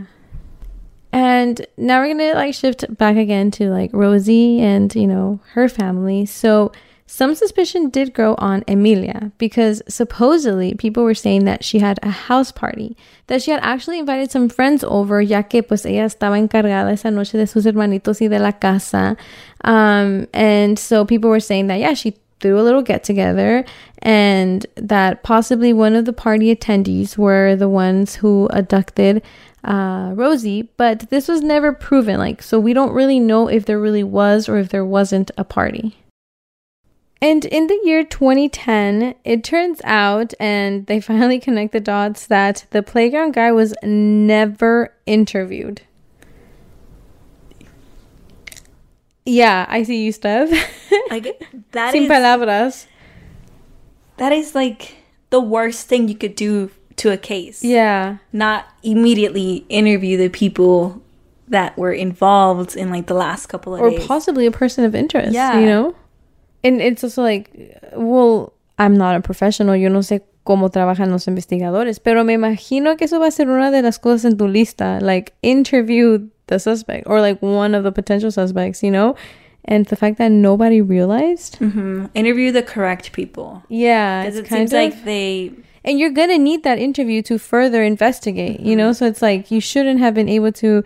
And 1.13 1.65
now 1.77 2.01
we're 2.01 2.09
gonna 2.13 2.33
like 2.33 2.53
shift 2.53 2.83
back 2.97 3.15
again 3.15 3.49
to 3.51 3.69
like 3.69 3.91
Rosie 3.93 4.59
and 4.59 4.93
you 4.93 5.07
know 5.07 5.39
her 5.53 5.69
family. 5.69 6.25
So 6.25 6.71
some 7.07 7.35
suspicion 7.35 7.89
did 7.89 8.15
grow 8.15 8.33
on 8.39 8.63
Emilia 8.67 9.31
because 9.37 9.83
supposedly 9.87 10.73
people 10.73 11.03
were 11.03 11.13
saying 11.13 11.45
that 11.45 11.63
she 11.63 11.77
had 11.77 11.99
a 12.01 12.09
house 12.09 12.51
party, 12.51 12.97
that 13.27 13.43
she 13.43 13.51
had 13.51 13.59
actually 13.63 13.99
invited 13.99 14.31
some 14.31 14.49
friends 14.49 14.83
over, 14.83 15.21
ya 15.21 15.43
que 15.43 15.61
pues 15.61 15.85
ella 15.85 16.05
estaba 16.05 16.37
encargada 16.39 16.91
esa 16.91 17.11
noche 17.11 17.33
de 17.33 17.45
sus 17.45 17.65
hermanitos 17.65 18.21
y 18.21 18.27
de 18.27 18.39
la 18.39 18.51
casa. 18.51 19.15
Um, 19.63 20.27
and 20.33 20.79
so 20.79 21.05
people 21.05 21.29
were 21.29 21.39
saying 21.39 21.67
that 21.67 21.79
yeah, 21.79 21.93
she 21.93 22.15
threw 22.39 22.59
a 22.59 22.63
little 22.63 22.81
get 22.81 23.03
together 23.03 23.63
and 23.99 24.65
that 24.75 25.23
possibly 25.23 25.73
one 25.73 25.95
of 25.95 26.05
the 26.05 26.13
party 26.13 26.55
attendees 26.55 27.17
were 27.17 27.55
the 27.55 27.69
ones 27.69 28.15
who 28.15 28.47
abducted 28.51 29.21
uh, 29.63 30.11
Rosie, 30.15 30.63
but 30.77 31.09
this 31.11 31.27
was 31.27 31.41
never 31.41 31.71
proven. 31.71 32.17
Like, 32.17 32.41
so 32.41 32.59
we 32.59 32.73
don't 32.73 32.93
really 32.93 33.19
know 33.19 33.47
if 33.47 33.65
there 33.65 33.79
really 33.79 34.03
was 34.03 34.49
or 34.49 34.57
if 34.57 34.69
there 34.69 34.85
wasn't 34.85 35.31
a 35.37 35.43
party. 35.43 35.97
And 37.21 37.45
in 37.45 37.67
the 37.67 37.79
year 37.83 38.03
2010, 38.03 39.15
it 39.23 39.43
turns 39.43 39.81
out, 39.83 40.33
and 40.39 40.85
they 40.85 40.99
finally 40.99 41.39
connect 41.39 41.71
the 41.71 41.79
dots, 41.79 42.27
that 42.27 42.65
the 42.71 42.83
playground 42.83 43.33
guy 43.33 43.51
was 43.51 43.73
never 43.83 44.93
interviewed. 45.05 45.81
Yeah, 49.25 49.65
I 49.67 49.83
see 49.83 50.03
you, 50.03 50.11
Steph. 50.11 50.51
Like 51.09 51.43
that 51.71 51.91
Sin 51.91 52.03
is 52.03 52.07
palabras. 52.07 52.87
that 54.17 54.31
is 54.31 54.55
like 54.55 54.95
the 55.29 55.39
worst 55.39 55.87
thing 55.87 56.07
you 56.07 56.15
could 56.15 56.35
do 56.35 56.71
to 56.97 57.11
a 57.11 57.17
case. 57.17 57.63
Yeah. 57.63 58.17
Not 58.31 58.65
immediately 58.81 59.65
interview 59.69 60.17
the 60.17 60.29
people 60.29 61.01
that 61.47 61.77
were 61.77 61.91
involved 61.91 62.75
in 62.75 62.89
like 62.89 63.07
the 63.07 63.13
last 63.13 63.47
couple 63.47 63.75
of 63.75 63.81
years. 63.81 63.93
Or 63.93 63.97
days. 63.97 64.07
possibly 64.07 64.45
a 64.45 64.51
person 64.51 64.83
of 64.83 64.95
interest. 64.95 65.33
Yeah. 65.33 65.59
You 65.59 65.65
know? 65.65 65.95
And 66.65 66.81
it's 66.81 67.03
also 67.03 67.21
like, 67.21 67.49
well, 67.95 68.53
I'm 68.79 68.97
not 68.97 69.15
a 69.15 69.21
professional. 69.21 69.75
Yo 69.75 69.89
no 69.89 69.99
sé 69.99 70.21
cómo 70.45 70.69
trabajan 70.71 71.11
los 71.11 71.27
investigadores. 71.27 71.99
Pero 72.03 72.23
me 72.23 72.33
imagino 72.33 72.97
que 72.97 73.05
eso 73.05 73.19
va 73.19 73.27
a 73.27 73.31
ser 73.31 73.49
una 73.49 73.71
de 73.71 73.81
las 73.81 73.99
cosas 73.99 74.25
en 74.25 74.37
tu 74.37 74.47
lista. 74.47 74.99
Like, 75.01 75.33
interview 75.41 76.27
the 76.47 76.59
suspect 76.59 77.07
or 77.07 77.21
like 77.21 77.41
one 77.41 77.73
of 77.75 77.83
the 77.83 77.91
potential 77.91 78.31
suspects, 78.31 78.81
you 78.83 78.91
know? 78.91 79.15
And 79.67 79.85
the 79.87 79.95
fact 79.95 80.17
that 80.19 80.31
nobody 80.31 80.79
realized. 80.81 81.57
Mhm. 81.59 82.09
Interview 82.13 82.51
the 82.51 82.61
correct 82.61 83.11
people. 83.13 83.63
Yeah. 83.69 84.23
Because 84.25 84.39
it 84.39 84.47
seems 84.47 84.71
of. 84.73 84.77
like 84.79 85.03
they 85.05 85.51
and 85.83 85.99
you're 85.99 86.11
gonna 86.13 86.37
need 86.39 86.63
that 86.63 86.79
interview 86.79 87.21
to 87.21 87.37
further 87.37 87.83
investigate 87.83 88.59
you 88.59 88.75
know 88.75 88.91
so 88.91 89.05
it's 89.05 89.21
like 89.21 89.51
you 89.51 89.59
shouldn't 89.61 89.99
have 89.99 90.15
been 90.15 90.27
able 90.27 90.51
to 90.51 90.83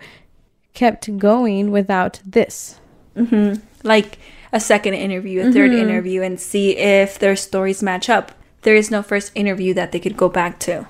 kept 0.74 1.08
going 1.18 1.70
without 1.70 2.20
this 2.26 2.78
Mhm. 3.16 3.60
like 3.82 4.18
a 4.52 4.60
second 4.60 4.94
interview, 4.94 5.40
a 5.40 5.44
3rd 5.44 5.70
mm-hmm. 5.70 5.88
interview, 5.88 6.22
and 6.22 6.40
see 6.40 6.76
if 6.76 7.18
their 7.18 7.36
stories 7.36 7.82
match 7.82 8.08
up. 8.08 8.32
There 8.62 8.74
is 8.76 8.90
no 8.90 9.02
first 9.02 9.32
interview 9.34 9.74
that 9.74 9.92
they 9.92 10.00
could 10.00 10.16
go 10.16 10.28
back 10.28 10.58
to. 10.60 10.86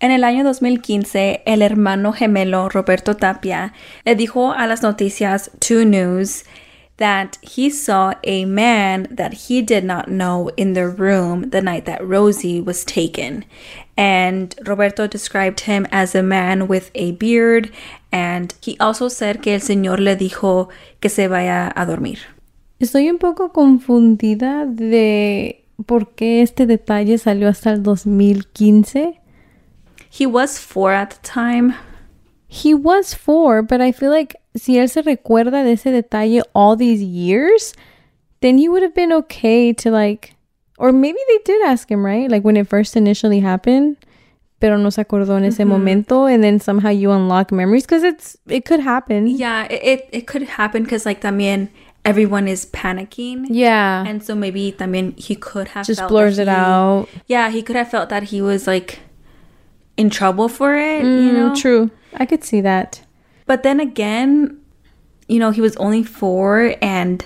En 0.00 0.10
el 0.10 0.22
año 0.22 0.42
2015, 0.44 1.42
el 1.46 1.60
hermano 1.60 2.12
gemelo 2.12 2.72
Roberto 2.72 3.14
Tapia 3.14 3.74
le 4.06 4.14
dijo 4.14 4.54
a 4.56 4.66
las 4.66 4.82
noticias 4.82 5.50
2 5.60 5.84
News 5.84 6.44
that 6.96 7.38
he 7.42 7.70
saw 7.70 8.12
a 8.24 8.44
man 8.44 9.08
that 9.10 9.32
he 9.48 9.60
did 9.62 9.84
not 9.84 10.08
know 10.08 10.50
in 10.56 10.74
the 10.74 10.86
room 10.86 11.50
the 11.50 11.60
night 11.60 11.84
that 11.86 12.06
Rosie 12.06 12.60
was 12.60 12.84
taken. 12.84 13.44
And 13.96 14.54
Roberto 14.66 15.06
described 15.06 15.60
him 15.60 15.86
as 15.90 16.14
a 16.14 16.22
man 16.22 16.66
with 16.66 16.90
a 16.94 17.12
beard, 17.12 17.70
and 18.10 18.54
he 18.62 18.78
also 18.78 19.08
said 19.08 19.42
que 19.42 19.54
el 19.54 19.60
Señor 19.60 19.98
le 19.98 20.16
dijo 20.16 20.70
que 21.00 21.10
se 21.10 21.26
vaya 21.26 21.72
a 21.76 21.84
dormir. 21.84 22.20
Estoy 22.80 23.10
un 23.10 23.18
poco 23.18 23.52
confundida 23.52 24.66
de 24.66 25.64
por 25.86 26.14
qué 26.14 26.42
este 26.42 26.66
detalle 26.66 27.18
salió 27.18 27.48
hasta 27.48 27.70
el 27.72 27.82
2015 27.82 29.20
He 30.18 30.26
was 30.26 30.58
four 30.58 30.92
at 30.92 31.10
the 31.10 31.20
time. 31.22 31.74
he 32.48 32.74
was 32.74 33.14
four 33.14 33.62
but 33.62 33.80
i 33.80 33.92
feel 33.92 34.10
like 34.10 34.36
si 34.56 34.76
él 34.78 34.88
se 34.88 35.02
recuerda 35.02 35.62
de 35.62 35.72
ese 35.72 35.90
detalle 35.90 36.42
all 36.52 36.76
these 36.76 37.02
years 37.04 37.74
then 38.40 38.58
he 38.58 38.68
would 38.68 38.82
have 38.82 38.94
been 38.94 39.12
okay 39.12 39.72
to 39.72 39.90
like 39.90 40.34
or 40.78 40.92
maybe 40.92 41.18
they 41.28 41.38
did 41.44 41.62
ask 41.64 41.88
him 41.90 42.04
right 42.04 42.28
like 42.30 42.44
when 42.44 42.56
it 42.56 42.66
first 42.66 42.96
initially 42.96 43.40
happened 43.40 43.96
pero 44.58 44.76
no 44.78 44.90
se 44.90 45.00
acordó 45.00 45.38
en 45.38 45.44
ese 45.44 45.64
momento 45.64 46.26
and 46.26 46.42
then 46.42 46.58
somehow 46.60 46.90
you 46.90 47.10
unlock 47.12 47.52
memories 47.52 47.84
because 47.86 48.02
it's 48.04 48.36
it 48.46 48.64
could 48.66 48.80
happen. 48.80 49.26
Yeah, 49.26 49.64
it, 49.70 49.80
it, 49.82 50.08
it 50.12 50.26
could 50.26 50.42
happen 50.42 50.82
because, 50.82 51.06
like, 51.06 51.22
también 51.22 51.70
everyone 52.04 52.48
is 52.48 52.66
panicking. 52.66 53.46
yeah 53.50 54.04
And 54.06 54.22
so 54.22 54.34
maybe 54.34 54.72
también 54.72 55.12
he 55.18 55.34
could 55.36 55.68
have 55.76 55.86
just 55.86 56.00
blurs 56.08 56.36
that 56.36 56.48
it 56.48 56.48
out 56.48 57.08
Yeah, 57.26 57.50
he 57.50 57.62
could 57.62 57.76
have 57.76 57.90
felt 57.90 58.08
that 58.08 58.24
he 58.32 58.40
was 58.40 58.66
like 58.66 59.00
in 59.96 60.08
trouble 60.10 60.48
for 60.48 60.74
it, 60.76 61.02
you 61.04 61.32
Mm, 61.32 61.34
know? 61.34 61.54
true 61.54 61.90
i 62.16 62.24
could 62.26 62.42
see 62.44 62.60
that 62.62 63.02
But 63.46 63.62
then 63.62 63.80
again, 63.80 64.56
you 65.26 65.38
know, 65.42 65.50
he 65.50 65.60
was 65.60 65.74
only 65.76 66.02
four 66.06 66.74
and 66.80 67.18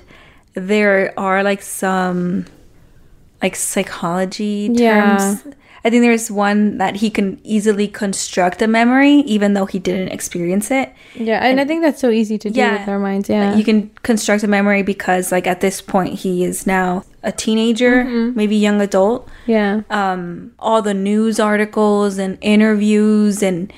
there 0.55 1.13
are 1.21 1.43
like 1.45 1.61
some 1.63 2.47
like 3.43 3.55
psychology 3.57 4.69
terms. 4.69 4.81
Yeah. 4.81 5.37
I 5.87 5.91
think 5.91 6.01
there's 6.03 6.31
one 6.31 6.79
that 6.79 6.97
he 6.97 7.11
can 7.11 7.39
easily 7.45 7.89
construct 7.89 8.63
a 8.63 8.67
memory 8.67 9.17
even 9.35 9.53
though 9.53 9.67
he 9.67 9.79
didn't 9.79 10.09
experience 10.09 10.71
it. 10.71 10.89
yeah 11.15 11.45
and, 11.45 11.61
i 11.61 11.65
think 11.65 11.83
that's 11.83 12.01
so 12.01 12.11
easy 12.11 12.39
to 12.39 12.49
do 12.51 12.59
Yeah. 12.59 12.79
with 12.81 12.89
our 12.89 12.99
minds 12.99 13.29
yeah 13.29 13.55
You 13.55 13.65
can 13.65 13.91
construct 14.03 14.43
a 14.45 14.49
memory 14.49 14.83
because 14.83 15.31
like 15.31 15.47
at 15.47 15.61
this 15.61 15.81
point 15.83 16.15
he 16.21 16.43
is 16.45 16.67
now 16.67 17.05
a 17.23 17.33
teenager, 17.33 18.05
maybe 18.05 18.57
young 18.57 18.81
adult. 18.81 19.29
yeah 19.47 19.83
um, 19.91 20.53
all 20.59 20.81
the 20.83 20.95
news 20.95 21.39
articles 21.41 22.19
and 22.19 22.39
interviews 22.41 23.43
and 23.43 23.73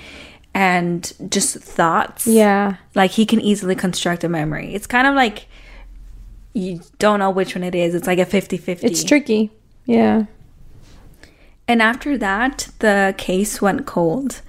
and 0.55 1.13
just 1.31 1.57
thoughts. 1.59 2.27
yeah 2.27 2.77
like 2.95 3.11
he 3.11 3.27
can 3.27 3.41
easily 3.41 3.75
construct 3.75 4.25
a 4.25 4.29
memory. 4.29 4.75
It's 4.75 4.87
kind 4.87 5.07
of 5.07 5.15
like 5.15 5.47
you 6.55 6.81
don't 6.99 7.19
know 7.19 7.31
which 7.31 7.55
one 7.55 7.65
it 7.65 7.75
is. 7.75 7.95
It's 7.95 8.07
like 8.07 8.19
a 8.19 8.25
50-50. 8.27 8.79
it's 8.85 9.05
tricky 9.05 9.51
yeah 9.85 10.25
And 11.69 11.83
after 11.83 12.17
that, 12.19 12.69
the 12.79 13.15
case 13.19 13.61
went 13.61 13.87
cold. 13.87 14.43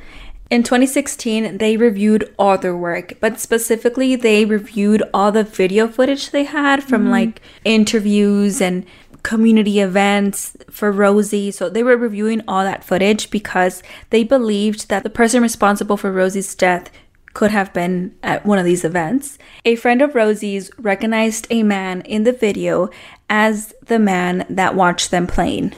In 0.49 0.63
2016, 0.63 1.57
they 1.57 1.75
reviewed 1.75 2.33
all 2.39 2.57
their 2.57 2.75
work, 2.75 3.13
but 3.19 3.39
specifically, 3.39 4.15
they 4.15 4.45
reviewed 4.45 5.03
all 5.13 5.31
the 5.31 5.43
video 5.43 5.87
footage 5.87 6.31
they 6.31 6.45
had 6.45 6.83
from 6.83 7.03
mm-hmm. 7.03 7.11
like 7.11 7.41
interviews 7.65 8.61
and 8.61 8.85
community 9.23 9.81
events 9.81 10.55
for 10.69 10.89
Rosie. 10.89 11.51
So 11.51 11.69
they 11.69 11.83
were 11.83 11.97
reviewing 11.97 12.41
all 12.47 12.63
that 12.63 12.85
footage 12.85 13.29
because 13.29 13.83
they 14.09 14.23
believed 14.23 14.87
that 14.87 15.03
the 15.03 15.09
person 15.09 15.41
responsible 15.41 15.97
for 15.97 16.13
Rosie's 16.13 16.55
death 16.55 16.89
could 17.33 17.51
have 17.51 17.73
been 17.73 18.15
at 18.23 18.45
one 18.45 18.57
of 18.57 18.63
these 18.63 18.85
events. 18.85 19.37
A 19.65 19.75
friend 19.75 20.01
of 20.01 20.15
Rosie's 20.15 20.71
recognized 20.79 21.45
a 21.49 21.61
man 21.61 22.01
in 22.01 22.23
the 22.23 22.31
video 22.31 22.89
as 23.29 23.73
the 23.85 23.99
man 23.99 24.45
that 24.49 24.75
watched 24.75 25.11
them 25.11 25.27
playing. 25.27 25.73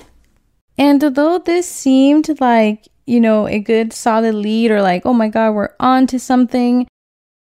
And 0.80 1.04
although 1.04 1.40
this 1.40 1.68
seemed 1.68 2.40
like, 2.40 2.88
you 3.06 3.20
know, 3.20 3.48
a 3.48 3.60
good 3.60 3.92
solid 3.92 4.34
lead 4.34 4.72
or 4.72 4.82
like, 4.82 5.06
oh 5.06 5.14
my 5.14 5.28
God, 5.28 5.52
we're 5.52 5.76
on 5.78 6.08
to 6.08 6.18
something, 6.18 6.88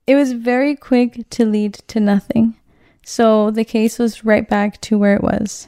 it 0.08 0.16
was 0.16 0.34
very 0.34 0.76
quick 0.76 1.30
to 1.30 1.46
lead 1.46 1.76
to 1.90 2.00
nothing. 2.00 2.56
So 3.06 3.52
the 3.52 3.64
case 3.64 4.00
was 4.00 4.26
right 4.26 4.50
back 4.50 4.82
to 4.82 4.98
where 4.98 5.16
it 5.16 5.22
was. 5.22 5.68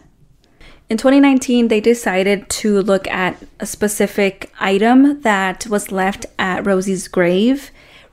In 0.90 0.98
2019, 0.98 1.68
they 1.68 1.80
decided 1.80 2.50
to 2.50 2.82
look 2.82 3.08
at 3.08 3.38
a 3.60 3.68
specific 3.68 4.52
item 4.60 5.22
that 5.22 5.68
was 5.68 5.92
left 5.92 6.26
at 6.40 6.66
Rosie's 6.66 7.08
grave 7.08 7.70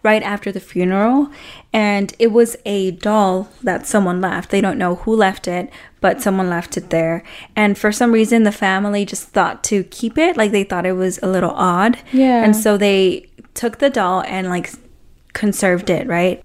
right 0.06 0.22
after 0.22 0.52
the 0.52 0.60
funeral. 0.60 1.28
And 1.72 2.14
it 2.20 2.28
was 2.28 2.56
a 2.64 2.92
doll 2.92 3.48
that 3.64 3.86
someone 3.86 4.20
left. 4.20 4.50
They 4.50 4.60
don't 4.60 4.78
know 4.78 4.94
who 4.94 5.14
left 5.14 5.48
it, 5.48 5.68
but 6.00 6.22
someone 6.22 6.48
left 6.48 6.76
it 6.76 6.90
there. 6.90 7.24
And 7.56 7.76
for 7.76 7.90
some 7.90 8.12
reason, 8.12 8.44
the 8.44 8.52
family 8.52 9.04
just 9.04 9.30
thought 9.30 9.64
to 9.64 9.82
keep 9.82 10.16
it. 10.16 10.36
Like 10.36 10.52
they 10.52 10.62
thought 10.62 10.86
it 10.86 10.92
was 10.92 11.18
a 11.22 11.26
little 11.26 11.50
odd. 11.50 11.98
Yeah. 12.12 12.44
And 12.44 12.54
so 12.54 12.78
they 12.78 13.28
took 13.54 13.78
the 13.78 13.90
doll 13.90 14.22
and 14.22 14.48
like 14.48 14.70
conserved 15.32 15.90
it, 15.90 16.06
right? 16.06 16.40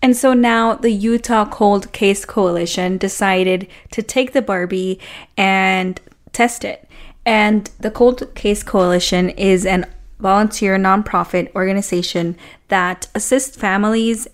And 0.00 0.16
so 0.16 0.32
now 0.32 0.76
the 0.76 0.92
Utah 0.92 1.44
Cold 1.44 1.92
Case 1.92 2.24
Coalition 2.24 2.96
decided 2.96 3.66
to 3.90 4.02
take 4.02 4.32
the 4.32 4.40
Barbie 4.40 5.00
and 5.36 6.00
test 6.32 6.64
it. 6.64 6.88
And 7.26 7.70
the 7.80 7.90
Cold 7.90 8.34
Case 8.34 8.62
Coalition 8.62 9.30
is 9.30 9.66
an 9.66 9.84
volunteer 10.20 10.76
nonprofit 10.76 11.54
organization 11.54 12.36
that 12.68 13.08
assists 13.14 13.56
families 13.56 14.28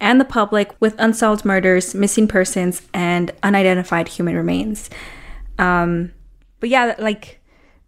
and 0.00 0.20
the 0.20 0.24
public 0.24 0.72
with 0.80 0.94
unsolved 0.98 1.44
murders, 1.44 1.94
missing 1.94 2.28
persons, 2.28 2.82
and 2.92 3.32
unidentified 3.42 4.08
human 4.08 4.36
remains. 4.36 4.90
Um, 5.58 6.12
but 6.60 6.68
yeah, 6.68 6.94
like 6.98 7.40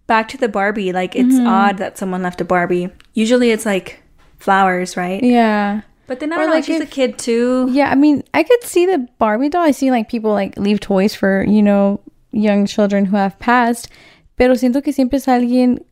back 0.07 0.29
to 0.29 0.37
the 0.37 0.49
Barbie, 0.49 0.93
like 0.93 1.17
it's 1.17 1.39
odd 1.39 1.79
that 1.79 1.99
someone 1.99 2.23
left 2.23 2.41
a 2.41 2.45
Barbie. 2.45 2.91
Usually 3.15 3.51
it's 3.51 3.67
like 3.67 4.01
flowers, 4.39 4.97
right? 4.97 5.23
Yeah. 5.23 5.83
But 6.07 6.21
then 6.21 6.33
I 6.33 6.45
Or 6.45 6.47
like 6.47 6.65
she's 6.65 6.81
a 6.81 6.87
kid 6.87 7.19
too. 7.19 7.69
Yeah, 7.71 7.91
I 7.91 7.97
mean, 7.97 8.23
I 8.33 8.45
could 8.45 8.63
see 8.63 8.87
the 8.87 9.09
Barbie 9.19 9.49
doll. 9.49 9.65
I 9.65 9.73
see 9.73 9.91
like 9.91 10.09
people 10.09 10.31
like 10.31 10.57
leave 10.57 10.79
toys 10.81 11.15
for, 11.15 11.45
you 11.45 11.63
know, 11.63 12.01
young 12.31 12.67
children 12.67 13.07
who 13.07 13.17
have 13.17 13.39
passed. 13.39 13.89
Pero 14.37 14.55
siento 14.55 14.85
que 14.85 14.93
siempre 14.93 15.17
es 15.17 15.27
alguien 15.27 15.85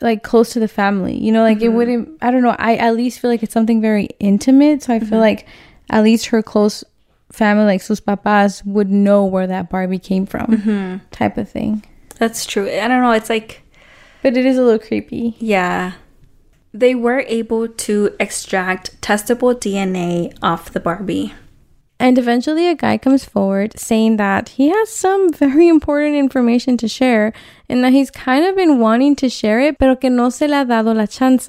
like 0.00 0.22
close 0.22 0.52
to 0.52 0.60
the 0.60 0.68
family. 0.68 1.16
You 1.16 1.32
know, 1.32 1.42
like 1.42 1.58
it 1.58 1.64
mm-hmm. 1.64 1.76
wouldn't 1.76 2.18
I 2.22 2.30
don't 2.30 2.42
know, 2.42 2.56
I 2.58 2.76
at 2.76 2.94
least 2.94 3.20
feel 3.20 3.30
like 3.30 3.42
it's 3.42 3.52
something 3.52 3.80
very 3.80 4.08
intimate. 4.20 4.82
So 4.82 4.94
I 4.94 5.00
feel 5.00 5.08
mm-hmm. 5.08 5.18
like 5.18 5.46
at 5.90 6.02
least 6.02 6.26
her 6.26 6.42
close 6.42 6.84
family, 7.32 7.64
like 7.64 7.82
sus 7.82 8.00
papás, 8.00 8.64
would 8.64 8.90
know 8.90 9.24
where 9.24 9.46
that 9.46 9.70
Barbie 9.70 9.98
came 9.98 10.26
from. 10.26 10.46
Mm-hmm. 10.46 11.06
Type 11.10 11.36
of 11.38 11.48
thing. 11.48 11.84
That's 12.18 12.46
true. 12.46 12.68
I 12.68 12.88
don't 12.88 13.02
know. 13.02 13.12
It's 13.12 13.30
like, 13.30 13.62
But 14.22 14.36
it 14.36 14.44
is 14.44 14.58
a 14.58 14.62
little 14.62 14.84
creepy. 14.84 15.36
yeah. 15.38 15.92
They 16.74 16.94
were 16.94 17.24
able 17.26 17.66
to 17.66 18.14
extract 18.20 19.00
testable 19.00 19.54
DNA 19.54 20.36
off 20.42 20.70
the 20.70 20.80
Barbie. 20.80 21.32
And 22.00 22.16
eventually, 22.16 22.68
a 22.68 22.76
guy 22.76 22.96
comes 22.96 23.24
forward 23.24 23.78
saying 23.78 24.18
that 24.18 24.50
he 24.50 24.68
has 24.68 24.88
some 24.88 25.32
very 25.32 25.66
important 25.66 26.14
information 26.14 26.76
to 26.76 26.88
share 26.88 27.32
and 27.68 27.82
that 27.82 27.92
he's 27.92 28.10
kind 28.10 28.44
of 28.44 28.54
been 28.54 28.78
wanting 28.78 29.16
to 29.16 29.28
share 29.28 29.60
it, 29.60 29.78
pero 29.78 29.96
que 29.96 30.08
no 30.08 30.30
se 30.30 30.46
le 30.46 30.56
ha 30.58 30.64
dado 30.64 30.94
la 30.94 31.06
chance. 31.06 31.48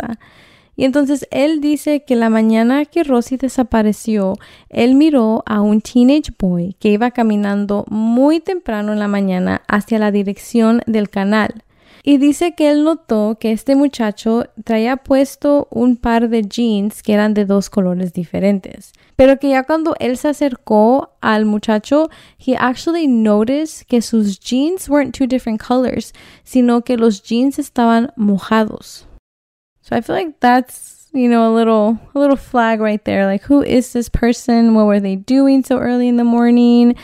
Y 0.75 0.85
entonces 0.85 1.27
él 1.29 1.59
dice 1.59 2.05
que 2.05 2.15
la 2.15 2.29
mañana 2.29 2.85
que 2.85 3.03
Rosie 3.03 3.37
desapareció, 3.37 4.35
él 4.69 4.95
miró 4.95 5.43
a 5.45 5.59
un 5.59 5.81
teenage 5.81 6.31
boy 6.39 6.73
que 6.79 6.89
iba 6.89 7.11
caminando 7.11 7.83
muy 7.89 8.39
temprano 8.39 8.93
en 8.93 8.99
la 8.99 9.09
mañana 9.09 9.61
hacia 9.67 9.99
la 9.99 10.09
dirección 10.09 10.81
del 10.87 11.09
canal. 11.09 11.63
Y 12.03 12.17
dice 12.17 12.53
que 12.53 12.69
él 12.69 12.83
notó 12.83 13.37
que 13.39 13.51
este 13.51 13.75
muchacho 13.75 14.45
traía 14.63 14.97
puesto 14.97 15.67
un 15.69 15.97
par 15.97 16.29
de 16.29 16.43
jeans 16.43 17.03
que 17.03 17.13
eran 17.13 17.33
de 17.33 17.45
dos 17.45 17.69
colores 17.69 18.13
diferentes. 18.13 18.93
Pero 19.15 19.37
que 19.37 19.49
ya 19.49 19.63
cuando 19.63 19.95
él 19.99 20.17
se 20.17 20.29
acercó 20.29 21.11
al 21.21 21.45
muchacho, 21.45 22.09
he 22.37 22.55
actually 22.55 23.07
noticed 23.07 23.85
que 23.87 24.01
sus 24.01 24.39
jeans 24.39 24.87
weren't 24.87 25.13
two 25.13 25.27
different 25.27 25.61
colors, 25.61 26.13
sino 26.43 26.81
que 26.81 26.97
los 26.97 27.21
jeans 27.21 27.59
estaban 27.59 28.11
mojados. 28.15 29.05
So 29.81 29.95
I 29.95 30.01
feel 30.01 30.15
like 30.15 30.39
that's, 30.39 31.09
you 31.13 31.27
know, 31.27 31.51
a 31.51 31.53
little 31.53 31.99
a 32.13 32.19
little 32.19 32.37
flag 32.37 32.79
right 32.79 33.03
there. 33.03 33.25
Like 33.25 33.43
who 33.43 33.61
is 33.61 33.91
this 33.91 34.07
person? 34.07 34.73
What 34.73 34.85
were 34.85 35.01
they 35.01 35.15
doing 35.15 35.63
so 35.63 35.79
early 35.79 36.07
in 36.07 36.17
the 36.17 36.23
morning? 36.23 36.95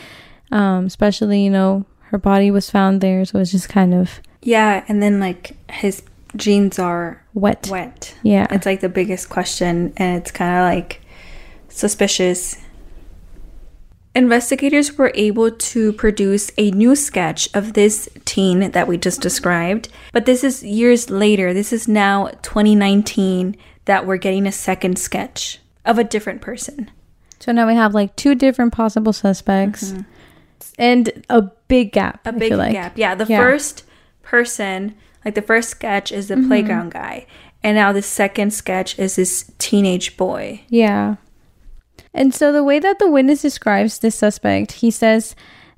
Um, 0.52 0.86
especially, 0.86 1.42
you 1.42 1.50
know, 1.50 1.84
her 2.10 2.18
body 2.18 2.50
was 2.50 2.70
found 2.70 3.00
there, 3.00 3.24
so 3.24 3.40
it's 3.40 3.50
just 3.50 3.68
kind 3.68 3.92
of 3.92 4.20
Yeah, 4.46 4.84
and 4.88 5.02
then 5.02 5.18
like 5.20 5.56
his 5.70 6.02
jeans 6.36 6.78
are 6.78 7.20
wet. 7.34 7.66
wet. 7.70 8.14
Yeah. 8.22 8.46
It's 8.50 8.64
like 8.64 8.80
the 8.80 8.88
biggest 8.88 9.28
question, 9.28 9.92
and 9.96 10.16
it's 10.18 10.30
kind 10.30 10.54
of 10.56 10.62
like 10.76 11.00
suspicious. 11.68 12.56
Investigators 14.14 14.96
were 14.96 15.12
able 15.14 15.50
to 15.50 15.92
produce 15.92 16.50
a 16.56 16.70
new 16.70 16.96
sketch 16.96 17.48
of 17.54 17.74
this 17.74 18.08
teen 18.24 18.70
that 18.70 18.88
we 18.88 18.96
just 18.96 19.20
described, 19.20 19.90
but 20.12 20.24
this 20.24 20.42
is 20.42 20.62
years 20.62 21.10
later. 21.10 21.52
This 21.52 21.70
is 21.72 21.86
now 21.86 22.28
2019 22.40 23.56
that 23.84 24.06
we're 24.06 24.16
getting 24.16 24.46
a 24.46 24.52
second 24.52 24.98
sketch 24.98 25.58
of 25.84 25.98
a 25.98 26.04
different 26.04 26.40
person. 26.40 26.90
So 27.40 27.52
now 27.52 27.66
we 27.66 27.74
have 27.74 27.92
like 27.94 28.16
two 28.16 28.34
different 28.34 28.72
possible 28.72 29.12
suspects 29.12 29.92
and 30.78 31.24
a 31.28 31.42
big 31.68 31.92
gap. 31.92 32.24
Mm-hmm. 32.24 32.28
A 32.34 32.36
I 32.36 32.38
big 32.38 32.52
like. 32.54 32.72
gap. 32.72 32.96
Yeah, 32.96 33.14
the 33.14 33.26
Yeah. 33.26 33.38
first 33.38 33.84
person, 34.26 34.94
like 35.24 35.34
the 35.34 35.42
first 35.42 35.70
sketch 35.70 36.12
is 36.12 36.28
the 36.28 36.36
playground 36.48 36.90
guy, 36.90 37.26
and 37.62 37.76
now 37.76 37.92
the 37.92 38.02
second 38.02 38.52
sketch 38.52 38.98
is 38.98 39.16
this 39.16 39.50
teenage 39.58 40.16
boy. 40.16 40.60
Yeah. 40.68 41.16
And 42.12 42.34
so 42.34 42.52
the 42.52 42.64
way 42.64 42.78
that 42.78 42.98
the 42.98 43.10
witness 43.10 43.42
describes 43.42 43.98
this 43.98 44.16
suspect, 44.16 44.72
he 44.72 44.90
says, 44.90 45.36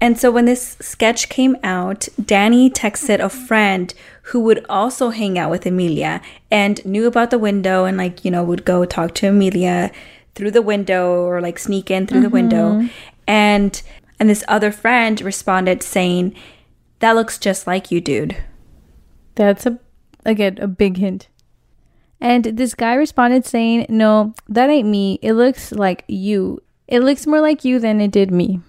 And 0.00 0.18
so 0.18 0.30
when 0.30 0.44
this 0.44 0.76
sketch 0.80 1.28
came 1.28 1.56
out, 1.62 2.08
Danny 2.22 2.68
texted 2.68 3.18
a 3.18 3.30
friend 3.30 3.94
who 4.22 4.40
would 4.40 4.64
also 4.68 5.10
hang 5.10 5.38
out 5.38 5.50
with 5.50 5.64
Emilia 5.64 6.20
and 6.50 6.84
knew 6.84 7.06
about 7.06 7.30
the 7.30 7.38
window 7.38 7.84
and 7.84 7.96
like, 7.96 8.24
you 8.24 8.30
know, 8.30 8.44
would 8.44 8.64
go 8.64 8.84
talk 8.84 9.14
to 9.14 9.28
Emilia 9.28 9.90
through 10.34 10.50
the 10.50 10.62
window 10.62 11.22
or 11.22 11.40
like 11.40 11.58
sneak 11.58 11.90
in 11.90 12.06
through 12.06 12.20
the 12.20 12.28
window. 12.28 12.72
Mm-hmm. 12.72 12.86
And 13.26 13.82
and 14.20 14.30
this 14.30 14.44
other 14.48 14.70
friend 14.70 15.20
responded 15.20 15.82
saying, 15.82 16.34
"That 17.00 17.12
looks 17.12 17.38
just 17.38 17.66
like 17.66 17.90
you, 17.90 18.00
dude." 18.00 18.36
That's 19.34 19.66
a 19.66 19.78
again 20.24 20.58
a 20.60 20.68
big 20.68 20.98
hint. 20.98 21.28
And 22.20 22.44
this 22.44 22.74
guy 22.74 22.94
responded 22.94 23.44
saying, 23.44 23.86
"No, 23.88 24.34
that 24.48 24.70
ain't 24.70 24.88
me. 24.88 25.18
It 25.22 25.32
looks 25.32 25.72
like 25.72 26.04
you. 26.06 26.62
It 26.86 27.00
looks 27.00 27.26
more 27.26 27.40
like 27.40 27.64
you 27.64 27.78
than 27.78 28.00
it 28.00 28.10
did 28.10 28.30
me." 28.30 28.60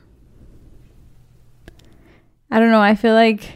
I 2.50 2.60
don't 2.60 2.72
know. 2.72 2.82
I 2.82 2.96
feel 2.96 3.14
like 3.14 3.54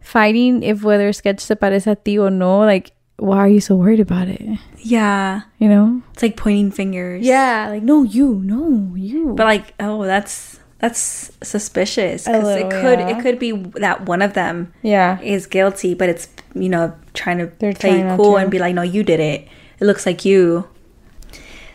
fighting 0.00 0.62
if 0.62 0.82
whether 0.82 1.12
sketch 1.12 1.40
se 1.40 1.54
parece 1.54 1.86
a 1.86 1.94
ti 1.94 2.18
or 2.18 2.30
no. 2.30 2.60
Like, 2.60 2.92
why 3.16 3.38
are 3.38 3.48
you 3.48 3.60
so 3.60 3.76
worried 3.76 4.00
about 4.00 4.28
it? 4.28 4.42
Yeah. 4.78 5.42
You 5.58 5.68
know? 5.68 6.02
It's 6.12 6.22
like 6.22 6.36
pointing 6.36 6.70
fingers. 6.70 7.24
Yeah. 7.24 7.68
Like, 7.70 7.82
no, 7.82 8.02
you, 8.02 8.40
no, 8.44 8.94
you. 8.96 9.34
But 9.34 9.44
like, 9.44 9.74
oh, 9.78 10.04
that's 10.04 10.58
that's 10.78 11.30
suspicious 11.42 12.26
cuz 12.26 12.48
it 12.48 12.70
could 12.70 12.98
yeah. 13.00 13.08
it 13.10 13.20
could 13.20 13.38
be 13.38 13.52
that 13.74 14.06
one 14.06 14.22
of 14.22 14.32
them 14.32 14.72
yeah. 14.80 15.20
is 15.20 15.46
guilty, 15.46 15.94
but 15.94 16.08
it's 16.08 16.28
you 16.54 16.70
know 16.70 16.94
trying 17.12 17.38
to 17.38 17.52
They're 17.58 17.74
play 17.74 18.00
trying 18.00 18.16
cool 18.16 18.32
to. 18.32 18.36
and 18.36 18.50
be 18.50 18.58
like, 18.58 18.74
no, 18.74 18.82
you 18.82 19.02
did 19.02 19.20
it. 19.20 19.46
It 19.78 19.84
looks 19.84 20.06
like 20.06 20.24
you. 20.24 20.68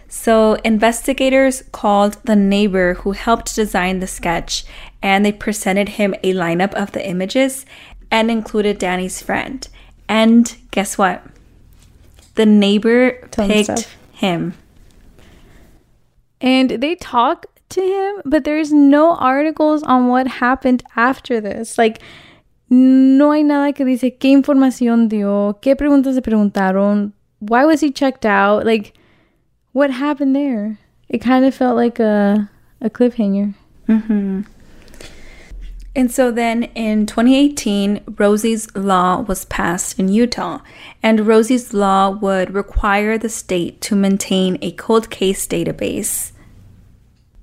So 0.08 0.54
investigators 0.64 1.64
called 1.72 2.18
the 2.24 2.36
neighbor 2.36 2.94
who 2.96 3.12
helped 3.12 3.54
design 3.54 4.00
the 4.00 4.08
sketch, 4.08 4.64
and 5.06 5.24
they 5.24 5.32
presented 5.32 5.88
him 5.88 6.16
a 6.24 6.34
lineup 6.34 6.74
of 6.74 6.92
the 6.94 7.08
images, 7.08 7.64
and 8.10 8.32
included 8.32 8.80
Danny's 8.80 9.22
friend. 9.22 9.68
And 10.10 10.58
guess 10.72 10.98
what? 10.98 11.24
The 12.34 12.48
neighbor 12.48 13.20
Tons 13.30 13.48
picked 13.48 13.66
stuff. 13.66 13.98
him. 14.14 14.56
And 16.42 16.72
they 16.72 16.96
talk 16.96 17.46
to 17.70 17.82
him, 17.82 18.24
but 18.26 18.46
there's 18.46 18.74
no 18.74 19.16
articles 19.18 19.84
on 19.84 20.08
what 20.08 20.28
happened 20.28 20.82
after 20.96 21.40
this. 21.40 21.78
Like, 21.78 22.02
no 22.72 23.32
hay 23.32 23.44
nada 23.44 23.74
que 23.74 23.86
dice 23.86 24.18
qué 24.20 24.32
información 24.32 25.08
dio, 25.08 25.54
qué 25.62 25.76
preguntas 25.76 26.16
se 26.16 26.22
preguntaron, 26.22 27.14
why 27.38 27.64
was 27.64 27.82
he 27.82 27.92
checked 27.92 28.26
out, 28.26 28.66
like, 28.66 28.94
what 29.72 29.92
happened 29.92 30.36
there? 30.36 30.80
It 31.10 31.20
kind 31.20 31.46
of 31.46 31.54
felt 31.54 31.76
like 31.76 32.00
a 32.00 32.50
a 32.82 32.90
cliffhanger. 32.90 33.54
Mm-hmm. 33.88 34.42
And 35.96 36.12
so 36.12 36.30
then 36.30 36.64
in 36.76 37.06
2018, 37.06 38.04
Rosie's 38.18 38.74
Law 38.76 39.22
was 39.22 39.46
passed 39.46 39.98
in 39.98 40.10
Utah. 40.10 40.60
And 41.02 41.26
Rosie's 41.26 41.74
Law 41.74 42.10
would 42.10 42.54
require 42.54 43.18
the 43.18 43.30
state 43.30 43.80
to 43.82 43.96
maintain 43.96 44.58
a 44.62 44.72
cold 44.74 45.10
case 45.10 45.48
database. 45.48 46.34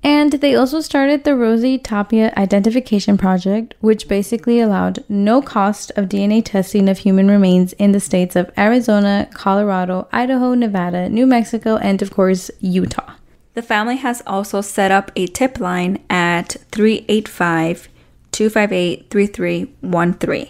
And 0.03 0.33
they 0.33 0.53
also 0.53 0.81
started 0.81 1.23
the 1.23 1.35
Rosie 1.35 1.79
Tapia 1.79 2.33
Identification 2.35 3.17
Project, 3.17 3.73
which 3.79 4.09
basically 4.09 4.59
allowed 4.59 5.03
no 5.07 5.41
cost 5.41 5.91
of 5.95 6.09
DNA 6.09 6.43
testing 6.43 6.89
of 6.89 6.99
human 6.99 7.29
remains 7.29 7.71
in 7.73 7.93
the 7.93 8.01
states 8.01 8.35
of 8.35 8.51
Arizona, 8.57 9.29
Colorado, 9.33 10.09
Idaho, 10.11 10.53
Nevada, 10.55 11.07
New 11.07 11.25
Mexico, 11.25 11.77
and 11.77 12.01
of 12.01 12.11
course, 12.11 12.51
Utah. 12.59 13.13
The 13.53 13.61
family 13.61 13.95
has 13.97 14.21
also 14.27 14.59
set 14.59 14.91
up 14.91 15.11
a 15.15 15.27
tip 15.27 15.59
line 15.59 16.03
at 16.09 16.57
385 16.71 17.87
258 18.33 19.09
3313. 19.09 20.49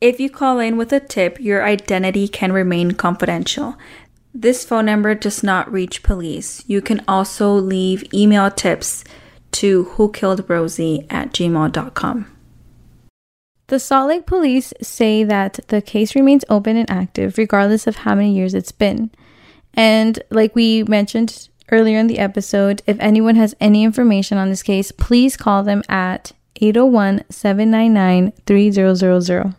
If 0.00 0.20
you 0.20 0.28
call 0.28 0.58
in 0.58 0.76
with 0.76 0.92
a 0.92 1.00
tip, 1.00 1.40
your 1.40 1.64
identity 1.64 2.28
can 2.28 2.52
remain 2.52 2.92
confidential. 2.92 3.76
This 4.34 4.64
phone 4.64 4.84
number 4.84 5.14
does 5.14 5.42
not 5.42 5.72
reach 5.72 6.02
police. 6.02 6.62
You 6.66 6.82
can 6.82 7.02
also 7.08 7.54
leave 7.54 8.12
email 8.12 8.50
tips 8.50 9.04
to 9.52 9.84
who 9.84 10.12
killed 10.12 10.48
Rosie 10.48 11.06
at 11.08 11.32
gmail.com. 11.32 12.30
The 13.68 13.80
Salt 13.80 14.08
Lake 14.08 14.26
police 14.26 14.72
say 14.82 15.24
that 15.24 15.58
the 15.68 15.80
case 15.80 16.14
remains 16.14 16.44
open 16.48 16.76
and 16.76 16.88
active 16.90 17.38
regardless 17.38 17.86
of 17.86 17.96
how 17.96 18.14
many 18.14 18.34
years 18.34 18.54
it's 18.54 18.72
been. 18.72 19.10
And 19.74 20.22
like 20.30 20.54
we 20.54 20.84
mentioned 20.84 21.48
earlier 21.72 21.98
in 21.98 22.06
the 22.06 22.18
episode, 22.18 22.82
if 22.86 22.96
anyone 23.00 23.36
has 23.36 23.56
any 23.58 23.82
information 23.82 24.38
on 24.38 24.50
this 24.50 24.62
case, 24.62 24.92
please 24.92 25.36
call 25.36 25.62
them 25.62 25.82
at 25.88 26.32
801 26.60 27.24
799 27.28 28.32
3000. 28.44 29.54